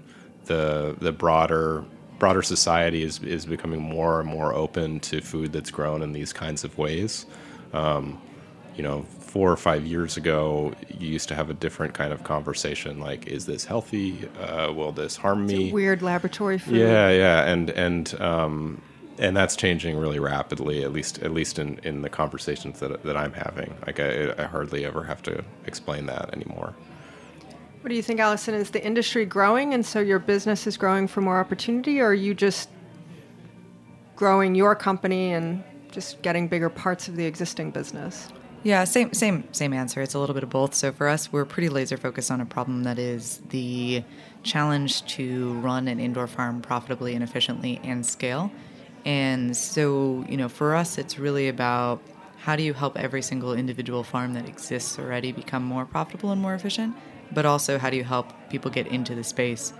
the 0.45 0.95
the 0.99 1.13
broader 1.13 1.85
broader 2.19 2.41
society 2.41 3.03
is 3.03 3.23
is 3.23 3.45
becoming 3.45 3.81
more 3.81 4.19
and 4.19 4.29
more 4.29 4.53
open 4.53 4.99
to 4.99 5.21
food 5.21 5.53
that's 5.53 5.71
grown 5.71 6.01
in 6.01 6.11
these 6.11 6.33
kinds 6.33 6.65
of 6.65 6.77
ways. 6.77 7.25
Um, 7.73 8.21
you 8.75 8.83
know, 8.83 9.03
four 9.19 9.51
or 9.51 9.57
five 9.57 9.85
years 9.85 10.17
ago, 10.17 10.73
you 10.97 11.09
used 11.09 11.27
to 11.29 11.35
have 11.35 11.49
a 11.49 11.53
different 11.53 11.93
kind 11.93 12.13
of 12.13 12.23
conversation, 12.23 12.99
like, 12.99 13.27
"Is 13.27 13.45
this 13.45 13.65
healthy? 13.65 14.27
Uh, 14.39 14.71
will 14.73 14.91
this 14.91 15.15
harm 15.15 15.45
me?" 15.45 15.71
weird 15.71 16.01
laboratory 16.01 16.57
food. 16.57 16.75
Yeah, 16.75 17.09
yeah, 17.09 17.43
and 17.45 17.69
and 17.71 18.21
um, 18.21 18.81
and 19.17 19.35
that's 19.35 19.55
changing 19.55 19.97
really 19.97 20.19
rapidly. 20.19 20.83
At 20.83 20.91
least 20.93 21.19
at 21.19 21.31
least 21.33 21.59
in, 21.59 21.79
in 21.83 22.01
the 22.01 22.09
conversations 22.09 22.79
that 22.79 23.03
that 23.03 23.17
I'm 23.17 23.33
having. 23.33 23.75
Like, 23.85 23.99
I, 23.99 24.33
I 24.37 24.43
hardly 24.43 24.85
ever 24.85 25.03
have 25.03 25.21
to 25.23 25.43
explain 25.65 26.05
that 26.07 26.33
anymore. 26.33 26.73
What 27.81 27.89
do 27.89 27.95
you 27.95 28.03
think, 28.03 28.19
Allison? 28.19 28.55
Is 28.55 28.71
the 28.71 28.83
industry 28.83 29.25
growing, 29.25 29.73
and 29.73 29.85
so 29.85 29.99
your 29.99 30.19
business 30.19 30.65
is 30.65 30.75
growing 30.75 31.07
for 31.07 31.21
more 31.21 31.39
opportunity, 31.39 32.01
or 32.01 32.07
are 32.07 32.13
you 32.13 32.33
just 32.33 32.69
growing 34.15 34.55
your 34.55 34.75
company 34.75 35.33
and 35.33 35.63
just 35.91 36.21
getting 36.21 36.47
bigger 36.47 36.69
parts 36.69 37.07
of 37.07 37.15
the 37.15 37.25
existing 37.25 37.71
business? 37.71 38.29
Yeah, 38.65 38.83
same 38.85 39.13
same 39.13 39.47
same 39.53 39.73
answer. 39.73 40.01
It's 40.01 40.15
a 40.15 40.19
little 40.19 40.33
bit 40.33 40.41
of 40.41 40.49
both. 40.49 40.73
So 40.73 40.91
for 40.91 41.07
us, 41.07 41.31
we're 41.31 41.45
pretty 41.45 41.69
laser 41.69 41.97
focused 41.97 42.31
on 42.31 42.41
a 42.41 42.47
problem 42.47 42.81
that 42.85 42.97
is 42.97 43.39
the 43.49 44.03
challenge 44.41 45.05
to 45.17 45.53
run 45.59 45.87
an 45.87 45.99
indoor 45.99 46.25
farm 46.25 46.63
profitably 46.63 47.13
and 47.13 47.23
efficiently 47.23 47.79
and 47.83 48.03
scale. 48.03 48.51
And 49.05 49.55
so, 49.55 50.25
you 50.27 50.35
know, 50.35 50.49
for 50.49 50.73
us 50.73 50.97
it's 50.97 51.19
really 51.19 51.47
about 51.47 52.01
how 52.37 52.55
do 52.55 52.63
you 52.63 52.73
help 52.73 52.97
every 52.97 53.21
single 53.21 53.53
individual 53.53 54.03
farm 54.03 54.33
that 54.33 54.49
exists 54.49 54.97
already 54.97 55.31
become 55.31 55.63
more 55.63 55.85
profitable 55.85 56.31
and 56.31 56.41
more 56.41 56.55
efficient, 56.55 56.95
but 57.31 57.45
also 57.45 57.77
how 57.77 57.91
do 57.91 57.97
you 57.97 58.03
help 58.03 58.33
people 58.49 58.71
get 58.71 58.87
into 58.87 59.13
the 59.13 59.23
space 59.23 59.73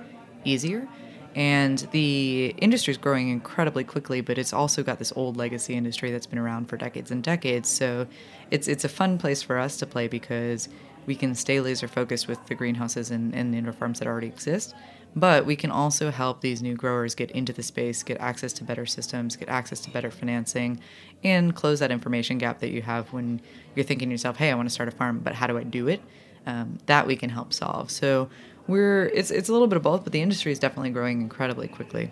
easier? 0.44 0.88
And 1.36 1.80
the 1.92 2.56
industry 2.58 2.92
is 2.92 2.98
growing 2.98 3.28
incredibly 3.28 3.84
quickly, 3.84 4.22
but 4.22 4.38
it's 4.38 4.54
also 4.54 4.84
got 4.84 5.00
this 5.00 5.12
old 5.18 5.36
legacy 5.36 5.76
industry 5.76 6.10
that's 6.12 6.26
been 6.26 6.40
around 6.40 6.70
for 6.70 6.78
decades 6.78 7.12
and 7.12 7.22
decades. 7.22 7.70
So 7.70 8.08
it's 8.52 8.70
it's 8.70 8.86
a 8.86 8.90
fun 8.90 9.18
place 9.18 9.44
for 9.44 9.58
us 9.60 9.76
to 9.78 9.86
play 9.86 10.08
because 10.08 10.70
we 11.06 11.16
can 11.16 11.36
stay 11.36 11.60
laser 11.60 11.88
focused 11.88 12.28
with 12.28 12.44
the 12.48 12.56
greenhouses 12.56 13.12
and, 13.12 13.36
and 13.36 13.54
the 13.54 13.58
indoor 13.58 13.74
farms 13.74 14.00
that 14.00 14.08
already 14.08 14.28
exist. 14.28 14.74
But 15.18 15.46
we 15.46 15.56
can 15.56 15.72
also 15.72 16.12
help 16.12 16.42
these 16.42 16.62
new 16.62 16.76
growers 16.76 17.16
get 17.16 17.32
into 17.32 17.54
the 17.54 17.64
space, 17.64 18.04
get 18.04 18.18
access 18.20 18.52
to 18.54 18.64
better 18.64 18.86
systems, 18.86 19.36
get 19.36 19.48
access 19.48 19.80
to 19.82 19.90
better 19.90 20.12
financing, 20.12 20.80
and 21.24 21.56
close 21.56 21.80
that 21.80 21.92
information 21.92 22.38
gap 22.38 22.60
that 22.60 22.70
you 22.70 22.82
have 22.82 23.14
when 23.14 23.42
you're 23.76 23.86
thinking 23.86 24.10
to 24.10 24.14
yourself, 24.14 24.36
hey, 24.38 24.52
I 24.52 24.56
want 24.56 24.68
to 24.68 24.74
start 24.74 24.90
a 24.90 24.92
farm, 24.92 25.20
but 25.20 25.34
how 25.34 25.48
do 25.48 25.58
I 25.58 25.64
do 25.64 25.88
it? 25.88 26.02
Um, 26.46 26.78
that 26.86 27.08
we 27.08 27.16
can 27.16 27.30
help 27.30 27.54
solve. 27.54 27.92
So 27.92 28.30
we're 28.68 29.06
it's 29.08 29.32
it's 29.32 29.50
a 29.50 29.52
little 29.52 29.68
bit 29.68 29.78
of 29.78 29.84
both, 29.84 30.04
but 30.04 30.14
the 30.14 30.22
industry 30.22 30.52
is 30.52 30.60
definitely 30.60 30.92
growing 30.92 31.22
incredibly 31.22 31.68
quickly. 31.68 32.12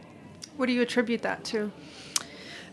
What 0.58 0.68
do 0.68 0.74
you 0.74 0.82
attribute 0.82 1.22
that 1.24 1.44
to? 1.46 1.72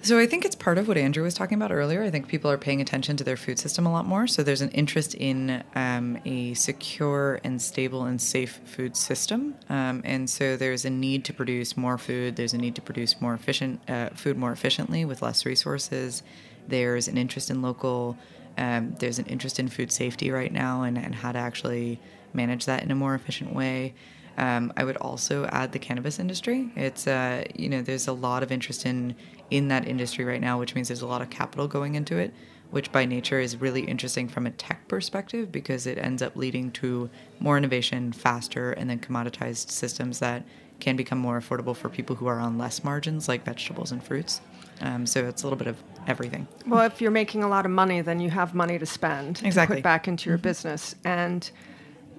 So 0.03 0.18
I 0.18 0.26
think 0.26 0.47
it's 0.47 0.57
part 0.57 0.78
of 0.78 0.89
what 0.89 0.97
Andrew 0.97 1.22
was 1.22 1.35
talking 1.35 1.57
about 1.57 1.70
earlier. 1.70 2.03
I 2.03 2.11
think 2.11 2.26
people 2.26 2.51
are 2.51 2.57
paying 2.57 2.81
attention 2.81 3.18
to 3.18 3.24
their 3.24 3.37
food 3.37 3.59
system 3.59 3.85
a 3.85 3.93
lot 3.93 4.07
more. 4.07 4.26
So 4.26 4.43
there's 4.43 4.62
an 4.62 4.70
interest 4.70 5.14
in 5.14 5.62
um, 5.74 6.18
a 6.24 6.55
secure 6.55 7.39
and 7.45 7.61
stable 7.61 8.05
and 8.05 8.20
safe 8.20 8.61
food 8.64 8.97
system, 8.97 9.57
um, 9.68 10.01
and 10.05 10.28
so 10.28 10.57
there's 10.57 10.87
a 10.87 10.91
need 10.91 11.26
to 11.26 11.35
produce 11.35 11.76
more 11.76 11.99
food. 11.99 12.37
There's 12.37 12.55
a 12.55 12.59
need 12.59 12.76
to 12.76 12.83
produce 12.83 13.20
more 13.20 13.35
efficient 13.35 13.81
uh, 13.91 14.09
food 14.11 14.39
more 14.39 14.53
efficiently 14.53 15.05
with 15.05 15.20
less 15.20 15.45
resources. 15.45 16.22
There's 16.66 17.07
an 17.07 17.18
interest 17.18 17.51
in 17.51 17.61
local. 17.61 18.16
Um, 18.57 18.95
there's 18.99 19.18
an 19.18 19.26
interest 19.26 19.59
in 19.59 19.68
food 19.68 19.93
safety 19.93 20.31
right 20.31 20.53
now 20.53 20.83
and, 20.83 20.99
and 20.99 21.14
how 21.14 21.33
to 21.33 21.39
actually 21.39 22.01
manage 22.33 22.66
that 22.66 22.83
in 22.83 22.91
a 22.91 22.95
more 22.95 23.14
efficient 23.14 23.55
way. 23.55 23.95
Um, 24.39 24.72
I 24.76 24.85
would 24.85 24.97
also 24.97 25.47
add 25.47 25.72
the 25.72 25.78
cannabis 25.78 26.18
industry. 26.18 26.70
It's 26.76 27.07
uh, 27.07 27.45
you 27.55 27.68
know 27.68 27.83
there's 27.83 28.09
a 28.09 28.12
lot 28.12 28.43
of 28.43 28.51
interest 28.51 28.87
in 28.87 29.14
in 29.51 29.68
that 29.68 29.87
industry 29.87 30.24
right 30.24 30.41
now, 30.41 30.59
which 30.59 30.74
means 30.74 30.89
there's 30.89 31.03
a 31.03 31.07
lot 31.07 31.22
of 31.22 31.31
capital 31.31 31.68
going 31.68 31.95
into 31.95 32.16
it, 32.16 32.33
which 32.70 32.93
by 32.93 33.05
nature 33.05 33.41
is 33.41 33.57
really 33.57 33.83
interesting 33.83 34.28
from 34.28 34.47
a 34.47 34.51
tech 34.51 34.87
perspective 34.89 35.51
because 35.51 35.87
it 35.87 35.99
ends 35.99 36.22
up 36.22 36.37
leading 36.37 36.70
to 36.72 37.11
more 37.41 37.59
innovation 37.59 38.12
faster 38.12 38.72
and 38.72 38.89
then 38.89 38.99
commoditized 38.99 39.70
systems 39.70 40.20
that 40.20 40.45
can 40.78 40.97
become 40.97 41.18
more 41.18 41.39
affordable 41.39 41.76
for 41.76 41.89
people 41.89 42.16
who 42.16 42.26
are 42.26 42.41
on 42.41 42.57
less 42.57 42.83
margins 42.83 43.28
like 43.28 43.45
vegetables 43.45 43.93
and 43.93 44.03
fruits. 44.03 44.41
Um, 44.81 45.07
so 45.07 45.26
it's 45.26 45.43
a 45.43 45.47
little 45.47 45.59
bit 45.59 45.66
of 45.66 45.76
everything. 46.07 46.49
Well, 46.66 46.87
if 46.87 47.01
you're 47.03 47.11
making 47.11 47.45
a 47.45 47.49
lot 47.49 47.66
of 47.66 47.70
money, 47.70 48.01
then 48.01 48.18
you 48.20 48.31
have 48.31 48.55
money 48.55 48.78
to 48.78 48.87
spend 48.87 49.43
exactly. 49.45 49.76
to 49.76 49.78
put 49.78 49.85
back 49.85 50.09
into 50.09 50.31
your 50.31 50.39
mm-hmm. 50.39 50.49
business 50.49 50.95
and 51.05 51.51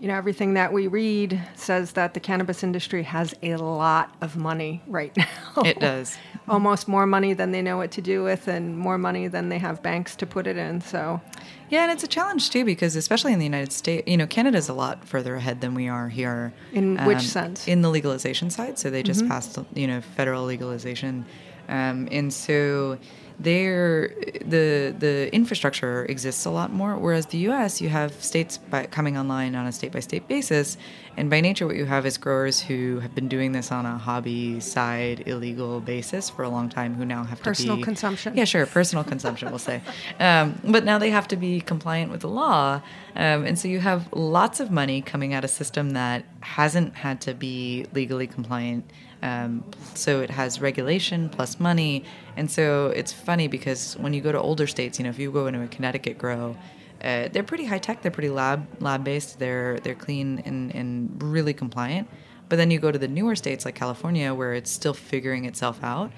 you 0.01 0.07
know, 0.07 0.15
everything 0.15 0.55
that 0.55 0.73
we 0.73 0.87
read 0.87 1.39
says 1.53 1.91
that 1.91 2.15
the 2.15 2.19
cannabis 2.19 2.63
industry 2.63 3.03
has 3.03 3.35
a 3.43 3.57
lot 3.57 4.11
of 4.19 4.35
money 4.35 4.81
right 4.87 5.15
now. 5.15 5.61
It 5.63 5.79
does. 5.79 6.17
Almost 6.49 6.87
more 6.87 7.05
money 7.05 7.33
than 7.33 7.51
they 7.51 7.61
know 7.61 7.77
what 7.77 7.91
to 7.91 8.01
do 8.01 8.23
with, 8.23 8.47
and 8.47 8.75
more 8.75 8.97
money 8.97 9.27
than 9.27 9.49
they 9.49 9.59
have 9.59 9.83
banks 9.83 10.15
to 10.15 10.25
put 10.25 10.47
it 10.47 10.57
in. 10.57 10.81
So, 10.81 11.21
yeah, 11.69 11.83
and 11.83 11.91
it's 11.91 12.03
a 12.03 12.07
challenge 12.07 12.49
too 12.49 12.65
because, 12.65 12.95
especially 12.95 13.31
in 13.31 13.37
the 13.37 13.45
United 13.45 13.71
States, 13.71 14.07
you 14.07 14.17
know, 14.17 14.25
Canada's 14.25 14.69
a 14.69 14.73
lot 14.73 15.05
further 15.05 15.35
ahead 15.35 15.61
than 15.61 15.75
we 15.75 15.87
are 15.87 16.09
here. 16.09 16.51
In 16.73 16.99
um, 16.99 17.05
which 17.05 17.21
sense? 17.21 17.67
In 17.67 17.83
the 17.83 17.89
legalization 17.91 18.49
side. 18.49 18.79
So 18.79 18.89
they 18.89 19.03
just 19.03 19.19
mm-hmm. 19.19 19.29
passed, 19.29 19.59
you 19.75 19.85
know, 19.85 20.01
federal 20.01 20.45
legalization, 20.45 21.27
um, 21.69 22.07
and 22.11 22.33
so 22.33 22.97
there 23.43 24.09
the 24.45 24.93
the 24.97 25.29
infrastructure 25.33 26.05
exists 26.05 26.45
a 26.45 26.49
lot 26.49 26.71
more 26.71 26.95
whereas 26.97 27.27
the 27.27 27.39
US 27.49 27.81
you 27.81 27.89
have 27.89 28.13
states 28.23 28.57
by, 28.57 28.85
coming 28.85 29.17
online 29.17 29.55
on 29.55 29.65
a 29.65 29.71
state 29.71 29.91
by 29.91 29.99
state 29.99 30.27
basis 30.27 30.77
and 31.17 31.29
by 31.29 31.41
nature 31.41 31.65
what 31.65 31.75
you 31.75 31.85
have 31.85 32.05
is 32.05 32.17
growers 32.17 32.61
who 32.61 32.99
have 32.99 33.13
been 33.15 33.27
doing 33.27 33.51
this 33.51 33.71
on 33.71 33.85
a 33.85 33.97
hobby 33.97 34.59
side 34.59 35.23
illegal 35.25 35.79
basis 35.79 36.29
for 36.29 36.43
a 36.43 36.49
long 36.49 36.69
time 36.69 36.93
who 36.95 37.05
now 37.05 37.23
have 37.23 37.39
personal 37.41 37.77
to 37.77 37.81
personal 37.81 37.83
consumption. 37.83 38.37
Yeah 38.37 38.45
sure 38.45 38.65
personal 38.65 39.03
consumption 39.03 39.49
we'll 39.49 39.59
say. 39.59 39.81
Um, 40.19 40.59
but 40.63 40.83
now 40.83 40.97
they 40.97 41.09
have 41.09 41.27
to 41.29 41.35
be 41.35 41.61
compliant 41.61 42.11
with 42.11 42.21
the 42.21 42.29
law 42.29 42.81
um, 43.15 43.45
and 43.45 43.57
so 43.57 43.67
you 43.67 43.79
have 43.79 44.11
lots 44.13 44.59
of 44.59 44.69
money 44.69 45.01
coming 45.01 45.33
at 45.33 45.43
a 45.43 45.47
system 45.47 45.91
that 45.91 46.25
hasn't 46.41 46.95
had 46.95 47.21
to 47.21 47.33
be 47.33 47.85
legally 47.93 48.27
compliant 48.27 48.89
um, 49.21 49.63
so 49.93 50.21
it 50.21 50.29
has 50.29 50.61
regulation 50.61 51.29
plus 51.29 51.59
money. 51.59 52.03
And 52.37 52.49
so 52.49 52.87
it's 52.87 53.13
funny 53.13 53.47
because 53.47 53.95
when 53.97 54.13
you 54.13 54.21
go 54.21 54.31
to 54.31 54.39
older 54.39 54.67
states, 54.67 54.99
you 54.99 55.03
know, 55.03 55.09
if 55.09 55.19
you 55.19 55.31
go 55.31 55.47
into 55.47 55.61
a 55.61 55.67
Connecticut 55.67 56.17
grow, 56.17 56.57
uh, 57.03 57.29
they're 57.31 57.43
pretty 57.43 57.65
high 57.65 57.79
tech. 57.79 58.01
They're 58.01 58.11
pretty 58.11 58.29
lab 58.29 58.67
lab 58.81 59.03
based. 59.03 59.39
They're 59.39 59.79
they're 59.79 59.95
clean 59.95 60.41
and, 60.45 60.73
and 60.73 61.21
really 61.21 61.53
compliant. 61.53 62.07
But 62.47 62.57
then 62.57 62.69
you 62.69 62.79
go 62.79 62.91
to 62.91 62.99
the 62.99 63.07
newer 63.07 63.35
states 63.35 63.65
like 63.65 63.75
California, 63.75 64.33
where 64.33 64.53
it's 64.53 64.69
still 64.69 64.93
figuring 64.93 65.45
itself 65.45 65.83
out. 65.83 66.11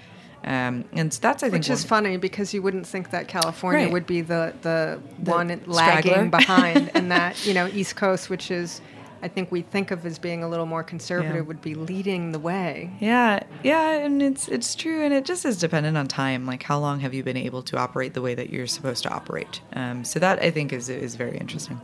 Um, 0.43 0.83
and 0.91 1.13
so 1.13 1.19
that's 1.21 1.41
I 1.41 1.49
think 1.49 1.61
which 1.61 1.69
is 1.69 1.85
funny 1.85 2.17
because 2.17 2.53
you 2.53 2.61
wouldn't 2.61 2.85
think 2.85 3.11
that 3.11 3.29
California 3.29 3.85
right. 3.85 3.93
would 3.93 4.05
be 4.05 4.21
the 4.21 4.53
the, 4.61 4.99
the 5.19 5.31
one 5.31 5.61
lagging 5.67 6.29
behind, 6.31 6.91
and 6.95 7.11
that 7.11 7.45
you 7.45 7.53
know 7.53 7.67
East 7.67 7.95
Coast, 7.95 8.29
which 8.29 8.51
is 8.51 8.81
I 9.23 9.29
think 9.29 9.53
we 9.53 9.61
think 9.61 9.89
of 9.91 10.05
as 10.05 10.19
being 10.19 10.43
a 10.43 10.49
little 10.49 10.65
more 10.65 10.83
conservative 10.83 11.35
yeah. 11.35 11.41
would 11.41 11.61
be 11.61 11.75
leading 11.75 12.33
the 12.33 12.39
way. 12.39 12.91
Yeah, 12.99 13.39
yeah, 13.63 13.91
and 13.91 14.21
it's 14.21 14.49
it's 14.49 14.75
true, 14.75 15.01
and 15.01 15.13
it 15.13 15.23
just 15.23 15.45
is 15.45 15.57
dependent 15.57 15.95
on 15.95 16.07
time. 16.07 16.45
Like 16.45 16.61
how 16.63 16.77
long 16.77 16.99
have 16.99 17.13
you 17.13 17.23
been 17.23 17.37
able 17.37 17.63
to 17.63 17.77
operate 17.77 18.15
the 18.15 18.21
way 18.21 18.35
that 18.35 18.49
you're 18.49 18.67
supposed 18.67 19.01
to 19.03 19.09
operate? 19.09 19.61
Um, 19.71 20.03
so 20.03 20.19
that 20.19 20.39
I 20.39 20.51
think 20.51 20.73
is 20.73 20.89
is 20.89 21.15
very 21.15 21.37
interesting. 21.37 21.79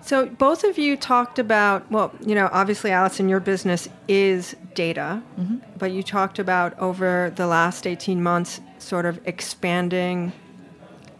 So 0.00 0.26
both 0.26 0.64
of 0.64 0.76
you 0.76 0.96
talked 0.96 1.38
about 1.38 1.88
well, 1.88 2.12
you 2.26 2.34
know, 2.34 2.48
obviously, 2.52 2.90
Allison, 2.90 3.28
your 3.28 3.38
business 3.38 3.88
is 4.08 4.56
data, 4.74 5.22
mm-hmm. 5.38 5.58
but 5.78 5.92
you 5.92 6.02
talked 6.02 6.40
about 6.40 6.76
over 6.80 7.32
the 7.36 7.46
last 7.46 7.86
eighteen 7.86 8.24
months, 8.24 8.60
sort 8.78 9.06
of 9.06 9.20
expanding 9.24 10.32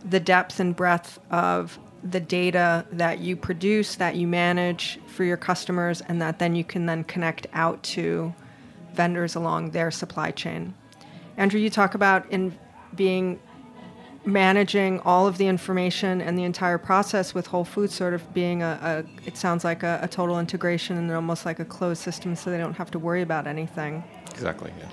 the 0.05 0.19
depth 0.19 0.59
and 0.59 0.75
breadth 0.75 1.21
of 1.31 1.79
the 2.03 2.21
data 2.21 2.85
that 2.93 3.21
you 3.21 3.37
produce, 3.37 3.97
that 3.97 4.17
you 4.17 4.27
manage 4.27 4.99
for 5.07 5.25
your 5.25 5.37
customers, 5.37 6.01
and 6.03 6.21
that 6.21 6.39
then 6.39 6.55
you 6.55 6.65
can 6.65 6.87
then 6.87 7.05
connect 7.05 7.47
out 7.53 7.83
to 7.83 8.35
vendors 8.95 9.35
along 9.35 9.71
their 9.71 9.91
supply 9.91 10.31
chain. 10.31 10.75
Andrew, 11.37 11.61
you 11.61 11.71
talk 11.71 11.95
about 11.95 12.31
in 12.31 12.57
being 12.95 13.41
managing 14.25 15.01
all 15.01 15.27
of 15.27 15.39
the 15.39 15.47
information 15.47 16.21
and 16.21 16.39
the 16.39 16.45
entire 16.45 16.79
process 16.79 17.35
with 17.35 17.47
Whole 17.47 17.65
Foods 17.65 17.95
sort 17.95 18.15
of 18.15 18.33
being 18.33 18.63
a, 18.63 18.79
a 18.83 19.27
it 19.27 19.37
sounds 19.37 19.65
like 19.65 19.83
a, 19.83 19.99
a, 20.03 20.09
total 20.09 20.39
integration 20.39 20.97
and 20.97 21.11
almost 21.11 21.45
like 21.45 21.59
a 21.59 21.65
closed 21.65 22.03
system 22.03 22.37
so 22.37 22.51
they 22.51 22.59
don't 22.59 22.75
have 22.75 22.91
to 22.93 22.99
worry 23.01 23.23
about 23.23 23.49
anything. 23.49 24.05
Exactly, 24.31 24.73
yeah. 24.79 24.87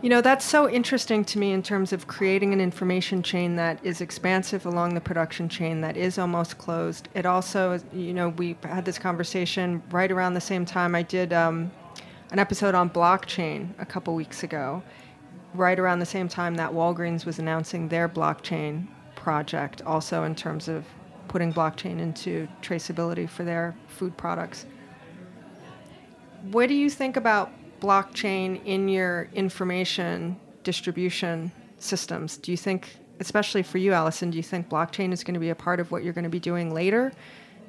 You 0.00 0.10
know, 0.10 0.20
that's 0.20 0.44
so 0.44 0.70
interesting 0.70 1.24
to 1.24 1.40
me 1.40 1.50
in 1.52 1.60
terms 1.60 1.92
of 1.92 2.06
creating 2.06 2.52
an 2.52 2.60
information 2.60 3.20
chain 3.20 3.56
that 3.56 3.84
is 3.84 4.00
expansive 4.00 4.64
along 4.64 4.94
the 4.94 5.00
production 5.00 5.48
chain 5.48 5.80
that 5.80 5.96
is 5.96 6.18
almost 6.18 6.56
closed. 6.56 7.08
It 7.14 7.26
also, 7.26 7.80
you 7.92 8.14
know, 8.14 8.28
we 8.28 8.56
had 8.62 8.84
this 8.84 8.96
conversation 8.96 9.82
right 9.90 10.12
around 10.12 10.34
the 10.34 10.40
same 10.40 10.64
time 10.64 10.94
I 10.94 11.02
did 11.02 11.32
um, 11.32 11.72
an 12.30 12.38
episode 12.38 12.76
on 12.76 12.90
blockchain 12.90 13.70
a 13.80 13.84
couple 13.84 14.14
weeks 14.14 14.44
ago, 14.44 14.84
right 15.52 15.78
around 15.80 15.98
the 15.98 16.06
same 16.06 16.28
time 16.28 16.54
that 16.54 16.70
Walgreens 16.70 17.26
was 17.26 17.40
announcing 17.40 17.88
their 17.88 18.08
blockchain 18.08 18.86
project, 19.16 19.82
also 19.82 20.22
in 20.22 20.36
terms 20.36 20.68
of 20.68 20.84
putting 21.26 21.52
blockchain 21.52 21.98
into 21.98 22.46
traceability 22.62 23.28
for 23.28 23.42
their 23.42 23.74
food 23.88 24.16
products. 24.16 24.64
What 26.52 26.68
do 26.68 26.74
you 26.74 26.88
think 26.88 27.16
about 27.16 27.50
blockchain 27.80 28.64
in 28.64 28.88
your 28.88 29.28
information 29.34 30.38
distribution 30.64 31.50
systems. 31.78 32.36
Do 32.36 32.50
you 32.50 32.56
think, 32.56 32.96
especially 33.20 33.62
for 33.62 33.78
you, 33.78 33.92
Allison, 33.92 34.30
do 34.30 34.36
you 34.36 34.42
think 34.42 34.68
blockchain 34.68 35.12
is 35.12 35.24
going 35.24 35.34
to 35.34 35.40
be 35.40 35.50
a 35.50 35.54
part 35.54 35.80
of 35.80 35.90
what 35.90 36.04
you're 36.04 36.12
going 36.12 36.24
to 36.24 36.30
be 36.30 36.40
doing 36.40 36.74
later? 36.74 37.12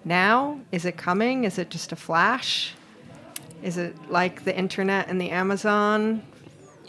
Now? 0.06 0.60
Is 0.72 0.86
it 0.86 0.98
coming? 0.98 1.44
Is 1.44 1.58
it 1.58 1.70
just 1.70 1.92
a 1.92 1.96
flash? 1.96 2.74
Is 3.62 3.78
it 3.78 3.96
like 4.10 4.46
the 4.46 4.58
internet 4.58 5.10
and 5.10 5.20
the 5.20 5.30
Amazon 5.32 6.24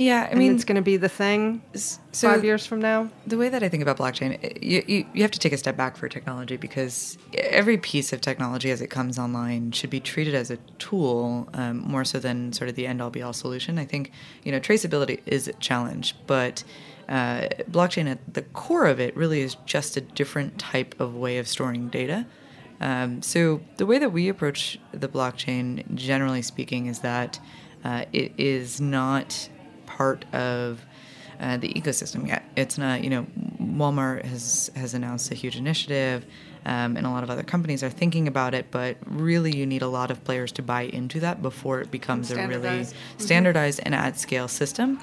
yeah, 0.01 0.31
I 0.33 0.35
mean, 0.35 0.55
it's 0.55 0.65
going 0.65 0.77
to 0.77 0.83
be 0.83 0.97
the 0.97 1.11
thing 1.11 1.61
so 1.75 2.31
five 2.31 2.43
years 2.43 2.65
from 2.65 2.81
now. 2.81 3.11
The 3.27 3.37
way 3.37 3.51
that 3.51 3.63
I 3.63 3.69
think 3.69 3.83
about 3.83 3.99
blockchain, 3.99 4.63
you, 4.63 4.83
you, 4.87 5.07
you 5.13 5.21
have 5.21 5.31
to 5.33 5.39
take 5.39 5.53
a 5.53 5.59
step 5.59 5.77
back 5.77 5.99
for 5.99 6.09
technology 6.09 6.57
because 6.57 7.19
every 7.35 7.77
piece 7.77 8.11
of 8.11 8.23
technology 8.23 8.71
as 8.71 8.81
it 8.81 8.87
comes 8.87 9.19
online 9.19 9.73
should 9.73 9.91
be 9.91 10.01
treated 10.01 10.35
as 10.35 10.51
a 10.51 10.57
tool 10.79 11.51
um, 11.53 11.81
more 11.81 12.07
so 12.07 12.19
than 12.19 12.51
sort 12.55 12.71
of 12.71 12.77
the 12.77 12.87
end 12.87 13.03
all 13.03 13.11
be 13.11 13.21
all 13.21 13.35
solution. 13.35 13.79
I 13.79 13.85
think 13.85 14.11
you 14.43 14.51
know 14.51 14.59
traceability 14.59 15.21
is 15.27 15.49
a 15.49 15.53
challenge, 15.55 16.17
but 16.27 16.65
uh, 17.11 17.49
blockchain 17.71 18.11
at 18.11 18.33
the 18.33 18.41
core 18.41 18.87
of 18.87 19.01
it 19.01 19.15
really 19.15 19.43
is 19.43 19.55
just 19.67 19.99
a 19.99 20.01
different 20.01 20.59
type 20.59 20.99
of 20.99 21.15
way 21.15 21.37
of 21.37 21.47
storing 21.47 21.91
data. 21.91 22.25
Um, 22.81 23.21
so 23.21 23.61
the 23.77 23.85
way 23.85 23.99
that 23.99 24.13
we 24.13 24.31
approach 24.31 24.79
the 24.93 25.09
blockchain, 25.09 25.95
generally 25.95 26.41
speaking, 26.41 26.87
is 26.87 27.01
that 27.01 27.39
uh, 27.85 28.07
it 28.15 28.33
is 28.39 28.81
not 28.81 29.51
part 29.97 30.25
of 30.35 30.85
uh, 31.41 31.57
the 31.57 31.73
ecosystem 31.73 32.27
yet. 32.29 32.45
It's 32.57 32.79
not, 32.79 33.03
you 33.03 33.11
know, 33.11 33.27
Walmart 33.61 34.25
has 34.25 34.71
has 34.77 34.95
announced 34.95 35.31
a 35.31 35.35
huge 35.35 35.57
initiative, 35.57 36.25
um, 36.67 36.97
and 36.97 37.07
a 37.07 37.11
lot 37.11 37.23
of 37.23 37.31
other 37.31 37.43
companies 37.43 37.83
are 37.83 37.91
thinking 37.91 38.29
about 38.29 38.55
it. 38.55 38.67
But 38.71 38.97
really, 39.07 39.57
you 39.57 39.67
need 39.67 39.83
a 39.83 39.89
lot 39.89 40.11
of 40.11 40.23
players 40.25 40.53
to 40.53 40.63
buy 40.63 40.83
into 40.83 41.21
that 41.21 41.43
before 41.43 41.81
it 41.81 41.91
becomes 41.91 42.31
a 42.31 42.47
really 42.47 42.87
standardized 43.19 43.81
mm-hmm. 43.81 43.95
and 43.95 43.95
at 43.95 44.19
scale 44.19 44.49
system 44.49 45.01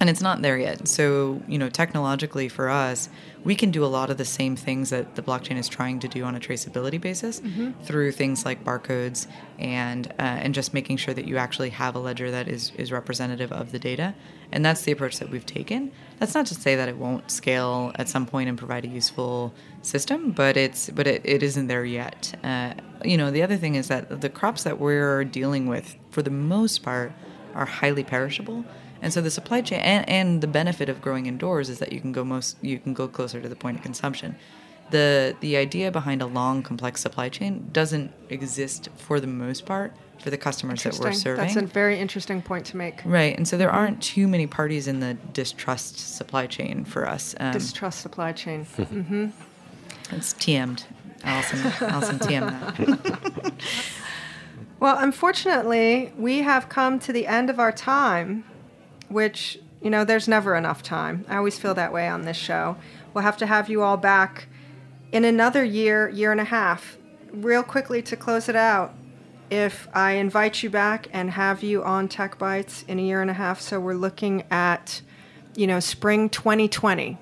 and 0.00 0.08
it's 0.08 0.22
not 0.22 0.40
there 0.40 0.56
yet. 0.56 0.88
So, 0.88 1.42
you 1.46 1.58
know, 1.58 1.68
technologically 1.68 2.48
for 2.48 2.70
us, 2.70 3.10
we 3.44 3.54
can 3.54 3.70
do 3.70 3.84
a 3.84 3.86
lot 3.86 4.08
of 4.08 4.16
the 4.16 4.24
same 4.24 4.56
things 4.56 4.88
that 4.90 5.14
the 5.14 5.22
blockchain 5.22 5.58
is 5.58 5.68
trying 5.68 6.00
to 6.00 6.08
do 6.08 6.24
on 6.24 6.34
a 6.34 6.40
traceability 6.40 6.98
basis 6.98 7.40
mm-hmm. 7.40 7.72
through 7.82 8.12
things 8.12 8.46
like 8.46 8.64
barcodes 8.64 9.26
and 9.58 10.08
uh, 10.18 10.22
and 10.22 10.54
just 10.54 10.72
making 10.72 10.96
sure 10.96 11.12
that 11.12 11.26
you 11.26 11.36
actually 11.36 11.68
have 11.68 11.94
a 11.94 11.98
ledger 11.98 12.30
that 12.30 12.48
is 12.48 12.72
is 12.76 12.90
representative 12.90 13.52
of 13.52 13.72
the 13.72 13.78
data. 13.78 14.14
And 14.50 14.64
that's 14.64 14.82
the 14.82 14.92
approach 14.92 15.18
that 15.18 15.28
we've 15.28 15.46
taken. 15.46 15.92
That's 16.18 16.34
not 16.34 16.46
to 16.46 16.54
say 16.54 16.76
that 16.76 16.88
it 16.88 16.96
won't 16.96 17.30
scale 17.30 17.92
at 17.96 18.08
some 18.08 18.24
point 18.24 18.48
and 18.48 18.56
provide 18.56 18.86
a 18.86 18.88
useful 18.88 19.52
system, 19.82 20.30
but 20.30 20.56
it's 20.56 20.88
but 20.88 21.06
it, 21.06 21.20
it 21.24 21.42
isn't 21.42 21.66
there 21.66 21.84
yet. 21.84 22.34
Uh, 22.42 22.72
you 23.04 23.18
know, 23.18 23.30
the 23.30 23.42
other 23.42 23.58
thing 23.58 23.74
is 23.74 23.88
that 23.88 24.22
the 24.22 24.30
crops 24.30 24.62
that 24.62 24.80
we're 24.80 25.24
dealing 25.24 25.66
with, 25.66 25.96
for 26.10 26.22
the 26.22 26.30
most 26.30 26.82
part, 26.82 27.12
are 27.54 27.66
highly 27.66 28.04
perishable 28.04 28.64
And 29.02 29.12
so 29.12 29.20
the 29.20 29.30
supply 29.30 29.60
chain 29.62 29.80
and, 29.80 30.08
and 30.08 30.40
the 30.40 30.46
benefit 30.46 30.88
of 30.88 31.00
growing 31.00 31.26
indoors 31.26 31.68
is 31.68 31.78
that 31.78 31.92
you 31.92 32.00
can 32.00 32.12
go 32.12 32.24
most 32.24 32.56
you 32.62 32.78
can 32.78 32.94
go 32.94 33.08
closer 33.08 33.40
to 33.40 33.48
the 33.48 33.56
point 33.56 33.76
of 33.78 33.82
consumption. 33.82 34.36
The 34.90 35.36
the 35.40 35.56
idea 35.56 35.90
behind 35.90 36.22
a 36.22 36.26
long 36.26 36.62
complex 36.62 37.00
supply 37.00 37.28
chain 37.28 37.68
doesn't 37.72 38.12
exist 38.28 38.88
for 38.96 39.20
the 39.20 39.26
most 39.26 39.64
part 39.64 39.92
for 40.18 40.30
the 40.30 40.36
customers 40.36 40.82
that 40.82 40.98
we're 40.98 41.12
serving. 41.12 41.44
That's 41.44 41.56
a 41.56 41.62
very 41.66 41.98
interesting 41.98 42.42
point 42.42 42.66
to 42.66 42.76
make. 42.76 43.00
Right, 43.06 43.34
and 43.36 43.48
so 43.48 43.56
there 43.56 43.70
aren't 43.70 44.02
too 44.02 44.28
many 44.28 44.46
parties 44.46 44.86
in 44.86 45.00
the 45.00 45.14
distrust 45.32 45.98
supply 45.98 46.46
chain 46.46 46.84
for 46.84 47.08
us. 47.08 47.34
Um, 47.40 47.52
Distrust 47.52 48.00
supply 48.00 48.32
chain. 48.32 48.64
hmm 48.76 49.28
it's 50.12 50.34
TM'd. 50.34 50.84
Allison, 51.22 51.88
Allison 51.88 52.18
TM. 52.18 53.52
Well, 54.80 54.96
unfortunately, 54.98 56.10
we 56.16 56.38
have 56.38 56.70
come 56.70 56.98
to 57.00 57.12
the 57.12 57.26
end 57.26 57.50
of 57.50 57.60
our 57.60 57.70
time, 57.70 58.44
which, 59.10 59.58
you 59.82 59.90
know, 59.90 60.04
there's 60.04 60.28
never 60.28 60.54
enough 60.54 60.82
time. 60.82 61.24
I 61.28 61.36
always 61.36 61.58
feel 61.58 61.74
that 61.74 61.92
way 61.92 62.08
on 62.08 62.22
this 62.22 62.36
show. 62.36 62.76
We'll 63.12 63.24
have 63.24 63.36
to 63.38 63.46
have 63.46 63.68
you 63.68 63.82
all 63.82 63.96
back 63.96 64.46
in 65.12 65.24
another 65.24 65.64
year, 65.64 66.08
year 66.08 66.32
and 66.32 66.40
a 66.40 66.44
half. 66.44 66.96
Real 67.32 67.62
quickly 67.62 68.02
to 68.02 68.16
close 68.16 68.48
it 68.48 68.56
out, 68.56 68.94
if 69.50 69.88
I 69.92 70.12
invite 70.12 70.62
you 70.62 70.70
back 70.70 71.08
and 71.12 71.30
have 71.30 71.62
you 71.62 71.82
on 71.82 72.08
Tech 72.08 72.38
Bites 72.38 72.84
in 72.88 72.98
a 72.98 73.02
year 73.02 73.20
and 73.20 73.30
a 73.30 73.34
half, 73.34 73.60
so 73.60 73.80
we're 73.80 73.94
looking 73.94 74.44
at, 74.50 75.00
you 75.56 75.66
know, 75.66 75.80
spring 75.80 76.28
2020. 76.28 77.18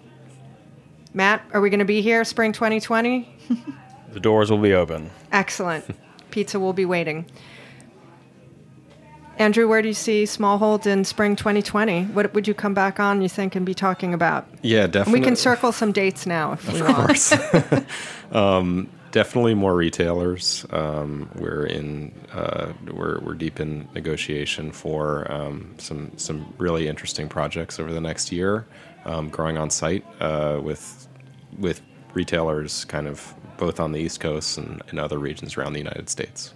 Matt, 1.15 1.43
are 1.53 1.61
we 1.61 1.71
going 1.71 1.79
to 1.79 1.87
be 1.87 2.03
here 2.03 2.25
spring 2.25 2.53
2020? 2.53 3.37
The 4.13 4.21
doors 4.21 4.51
will 4.51 4.59
be 4.59 4.73
open. 4.73 5.11
Excellent. 5.33 5.85
Pizza 6.31 6.59
will 6.59 6.73
be 6.73 6.85
waiting. 6.85 7.27
Andrew, 9.39 9.69
where 9.69 9.81
do 9.83 9.89
you 9.89 9.95
see 9.95 10.25
Smallhold 10.25 10.85
in 10.87 11.05
spring 11.05 11.37
2020? 11.37 12.05
What 12.07 12.35
would 12.35 12.49
you 12.49 12.55
come 12.55 12.75
back 12.75 12.99
on, 12.99 13.23
you 13.23 13.29
think, 13.29 13.55
and 13.55 13.65
be 13.65 13.73
talking 13.73 14.13
about? 14.13 14.49
Yeah, 14.63 14.85
And 14.85 14.93
definitely. 14.93 15.21
we 15.21 15.25
can 15.25 15.37
circle 15.37 15.71
some 15.71 15.93
dates 15.93 16.27
now 16.27 16.53
if 16.55 16.73
we 16.73 16.81
Of 16.81 16.89
want. 16.89 17.07
course. 17.07 17.33
um, 18.33 18.89
definitely 19.13 19.55
more 19.55 19.77
retailers. 19.77 20.67
Um, 20.71 21.31
we're 21.37 21.65
in 21.67 22.13
uh, 22.33 22.73
we're 22.93 23.21
we're 23.21 23.35
deep 23.35 23.61
in 23.61 23.89
negotiation 23.95 24.73
for 24.73 25.31
um, 25.31 25.73
some 25.79 26.11
some 26.17 26.53
really 26.59 26.89
interesting 26.89 27.29
projects 27.29 27.79
over 27.79 27.93
the 27.93 28.01
next 28.01 28.33
year, 28.33 28.67
um, 29.05 29.29
growing 29.29 29.57
on 29.57 29.71
site 29.71 30.05
uh, 30.21 30.59
with 30.61 31.07
with 31.59 31.81
retailers 32.13 32.85
kind 32.87 33.07
of 33.07 33.35
both 33.57 33.79
on 33.79 33.93
the 33.93 34.01
East 34.01 34.19
Coast 34.19 34.59
and 34.59 34.83
in 34.91 34.99
other 34.99 35.19
regions 35.19 35.57
around 35.57 35.75
the 35.75 35.81
United 35.81 36.09
States, 36.09 36.55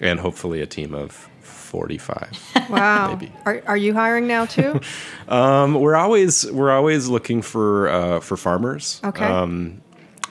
and 0.00 0.18
hopefully 0.18 0.60
a 0.60 0.66
team 0.66 0.94
of 0.94 1.28
forty 1.68 1.98
five. 1.98 2.32
Wow. 2.68 3.14
Maybe. 3.14 3.32
Are, 3.46 3.62
are 3.66 3.76
you 3.78 3.94
hiring 3.94 4.26
now 4.26 4.44
too? 4.44 4.80
Um, 5.28 5.74
we're 5.74 5.96
always 5.96 6.50
we're 6.50 6.70
always 6.70 7.08
looking 7.08 7.42
for 7.42 7.88
uh, 7.88 8.20
for 8.20 8.36
farmers. 8.36 8.98
Okay. 9.04 9.24
Um, 9.26 9.82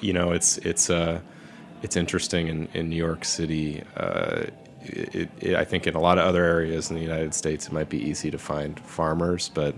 you 0.01 0.11
know, 0.11 0.31
it's 0.31 0.57
it's 0.59 0.89
uh, 0.89 1.19
it's 1.83 1.95
interesting 1.95 2.47
in, 2.47 2.67
in 2.73 2.89
New 2.89 2.95
York 2.95 3.23
City. 3.23 3.83
Uh, 3.95 4.45
it, 4.81 5.29
it, 5.39 5.55
I 5.55 5.65
think 5.65 5.85
in 5.85 5.93
a 5.95 5.99
lot 5.99 6.17
of 6.17 6.25
other 6.25 6.43
areas 6.43 6.89
in 6.89 6.95
the 6.95 7.01
United 7.03 7.33
States, 7.35 7.67
it 7.67 7.73
might 7.73 7.89
be 7.89 8.01
easy 8.01 8.31
to 8.31 8.39
find 8.39 8.79
farmers, 8.79 9.49
but 9.53 9.75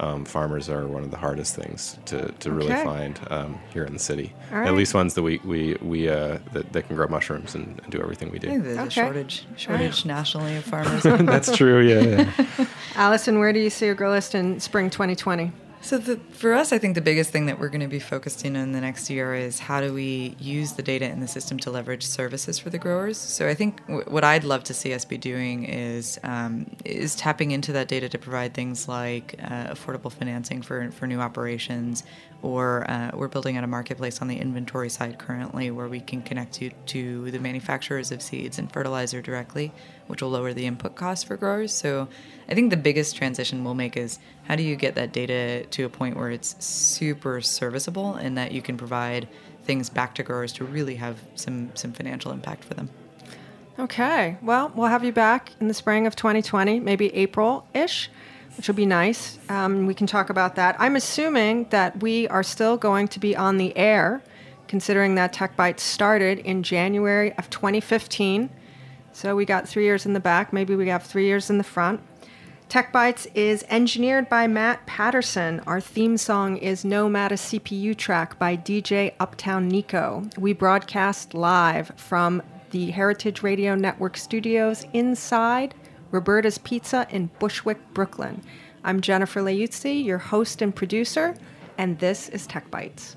um, 0.00 0.24
farmers 0.24 0.68
are 0.68 0.86
one 0.88 1.02
of 1.04 1.10
the 1.10 1.16
hardest 1.16 1.54
things 1.54 1.98
to, 2.06 2.32
to 2.40 2.50
really 2.50 2.72
Okay. 2.72 2.84
find 2.84 3.20
um, 3.30 3.58
here 3.72 3.84
in 3.84 3.92
the 3.92 3.98
city. 3.98 4.32
All 4.52 4.58
At 4.66 4.74
least 4.74 4.94
ones 4.94 5.14
that 5.14 5.22
we 5.22 5.38
we, 5.44 5.76
we 5.82 6.08
uh, 6.08 6.38
that, 6.52 6.72
that 6.72 6.86
can 6.86 6.96
grow 6.96 7.06
mushrooms 7.06 7.54
and, 7.54 7.78
and 7.82 7.92
do 7.92 8.00
everything 8.00 8.30
we 8.30 8.38
I 8.38 8.40
think 8.40 8.52
do. 8.54 8.62
there's 8.62 8.78
a 8.78 8.82
Okay. 8.82 8.90
shortage 8.90 9.44
shortage 9.56 10.04
nationally 10.06 10.56
of 10.56 10.64
farmers. 10.74 11.02
That's 11.04 11.54
true. 11.56 11.80
Yeah. 11.86 12.26
yeah. 12.58 12.66
Allison, 12.96 13.38
where 13.38 13.52
do 13.52 13.60
you 13.60 13.70
see 13.70 13.86
Agrilyst 13.86 14.34
in 14.34 14.58
spring 14.60 14.90
2020? 14.90 15.52
So 15.82 15.96
the, 15.96 16.16
for 16.16 16.52
us, 16.52 16.72
I 16.72 16.78
think 16.78 16.94
the 16.94 17.00
biggest 17.00 17.30
thing 17.30 17.46
that 17.46 17.58
we're 17.58 17.70
going 17.70 17.80
to 17.80 17.88
be 17.88 17.98
focused 17.98 18.44
in 18.44 18.54
in 18.54 18.72
the 18.72 18.82
next 18.82 19.08
year 19.08 19.34
is 19.34 19.58
how 19.58 19.80
do 19.80 19.94
we 19.94 20.36
use 20.38 20.72
the 20.72 20.82
data 20.82 21.06
in 21.06 21.20
the 21.20 21.26
system 21.26 21.58
to 21.60 21.70
leverage 21.70 22.04
services 22.04 22.58
for 22.58 22.68
the 22.68 22.76
growers. 22.76 23.16
So 23.16 23.48
I 23.48 23.54
think 23.54 23.84
w- 23.86 24.04
what 24.04 24.22
I'd 24.22 24.44
love 24.44 24.62
to 24.64 24.74
see 24.74 24.92
us 24.92 25.06
be 25.06 25.16
doing 25.16 25.64
is 25.64 26.20
um, 26.22 26.66
is 26.84 27.16
tapping 27.16 27.52
into 27.52 27.72
that 27.72 27.88
data 27.88 28.10
to 28.10 28.18
provide 28.18 28.52
things 28.52 28.88
like 28.88 29.36
uh, 29.42 29.68
affordable 29.74 30.12
financing 30.12 30.60
for 30.60 30.90
for 30.90 31.06
new 31.06 31.18
operations, 31.18 32.04
or 32.42 32.88
uh, 32.90 33.12
we're 33.14 33.28
building 33.28 33.56
out 33.56 33.64
a 33.64 33.66
marketplace 33.66 34.20
on 34.20 34.28
the 34.28 34.36
inventory 34.36 34.90
side 34.90 35.18
currently 35.18 35.70
where 35.70 35.88
we 35.88 36.00
can 36.00 36.20
connect 36.20 36.60
you 36.60 36.70
to 36.86 37.30
the 37.30 37.38
manufacturers 37.38 38.12
of 38.12 38.20
seeds 38.20 38.58
and 38.58 38.70
fertilizer 38.70 39.22
directly, 39.22 39.72
which 40.10 40.22
will 40.22 40.30
lower 40.30 40.52
the 40.52 40.66
input 40.66 40.96
costs 40.96 41.24
for 41.24 41.36
growers. 41.36 41.72
So 41.72 42.08
I 42.48 42.54
think 42.54 42.70
the 42.70 42.76
biggest 42.76 43.16
transition 43.16 43.64
we'll 43.64 43.74
make 43.74 43.96
is 43.96 44.18
how 44.44 44.56
do 44.56 44.62
you 44.62 44.76
get 44.76 44.96
that 44.96 45.12
data 45.12 45.64
to 45.70 45.84
a 45.84 45.88
point 45.88 46.16
where 46.16 46.30
it's 46.30 46.62
super 46.64 47.40
serviceable 47.40 48.14
and 48.14 48.36
that 48.36 48.52
you 48.52 48.60
can 48.60 48.76
provide 48.76 49.28
things 49.64 49.88
back 49.88 50.14
to 50.16 50.22
growers 50.22 50.52
to 50.54 50.64
really 50.64 50.96
have 50.96 51.18
some 51.36 51.70
some 51.74 51.92
financial 51.92 52.32
impact 52.32 52.64
for 52.64 52.74
them. 52.74 52.90
Okay. 53.78 54.36
Well, 54.42 54.72
we'll 54.74 54.88
have 54.88 55.04
you 55.04 55.12
back 55.12 55.52
in 55.60 55.68
the 55.68 55.74
spring 55.74 56.06
of 56.06 56.14
2020, 56.14 56.80
maybe 56.80 57.14
April 57.14 57.66
ish, 57.72 58.10
which 58.56 58.68
will 58.68 58.74
be 58.74 58.84
nice. 58.84 59.38
Um, 59.48 59.86
we 59.86 59.94
can 59.94 60.06
talk 60.06 60.28
about 60.28 60.56
that. 60.56 60.76
I'm 60.78 60.96
assuming 60.96 61.66
that 61.70 62.02
we 62.02 62.28
are 62.28 62.42
still 62.42 62.76
going 62.76 63.08
to 63.08 63.18
be 63.18 63.34
on 63.34 63.56
the 63.56 63.74
air, 63.76 64.22
considering 64.68 65.14
that 65.14 65.32
Tech 65.32 65.56
Bites 65.56 65.82
started 65.82 66.40
in 66.40 66.62
January 66.62 67.32
of 67.38 67.48
2015. 67.48 68.50
So 69.12 69.36
we 69.36 69.44
got 69.44 69.68
three 69.68 69.84
years 69.84 70.06
in 70.06 70.12
the 70.12 70.20
back. 70.20 70.52
Maybe 70.52 70.74
we 70.76 70.88
have 70.88 71.02
three 71.02 71.26
years 71.26 71.50
in 71.50 71.58
the 71.58 71.64
front. 71.64 72.00
Tech 72.68 72.92
Bites 72.92 73.26
is 73.34 73.64
engineered 73.68 74.28
by 74.28 74.46
Matt 74.46 74.86
Patterson. 74.86 75.60
Our 75.66 75.80
theme 75.80 76.16
song 76.16 76.56
is 76.56 76.84
Nomad 76.84 77.32
a 77.32 77.34
CPU 77.34 77.96
track 77.96 78.38
by 78.38 78.56
DJ 78.56 79.14
Uptown 79.18 79.66
Nico. 79.66 80.22
We 80.38 80.52
broadcast 80.52 81.34
live 81.34 81.90
from 81.96 82.42
the 82.70 82.92
Heritage 82.92 83.42
Radio 83.42 83.74
Network 83.74 84.16
studios 84.16 84.86
inside 84.92 85.74
Roberta's 86.12 86.58
Pizza 86.58 87.08
in 87.10 87.30
Bushwick, 87.40 87.92
Brooklyn. 87.92 88.40
I'm 88.84 89.00
Jennifer 89.00 89.40
Leuzzi, 89.40 90.04
your 90.04 90.18
host 90.18 90.62
and 90.62 90.74
producer, 90.74 91.34
and 91.76 91.98
this 91.98 92.28
is 92.28 92.46
Tech 92.46 92.70
Bites. 92.70 93.16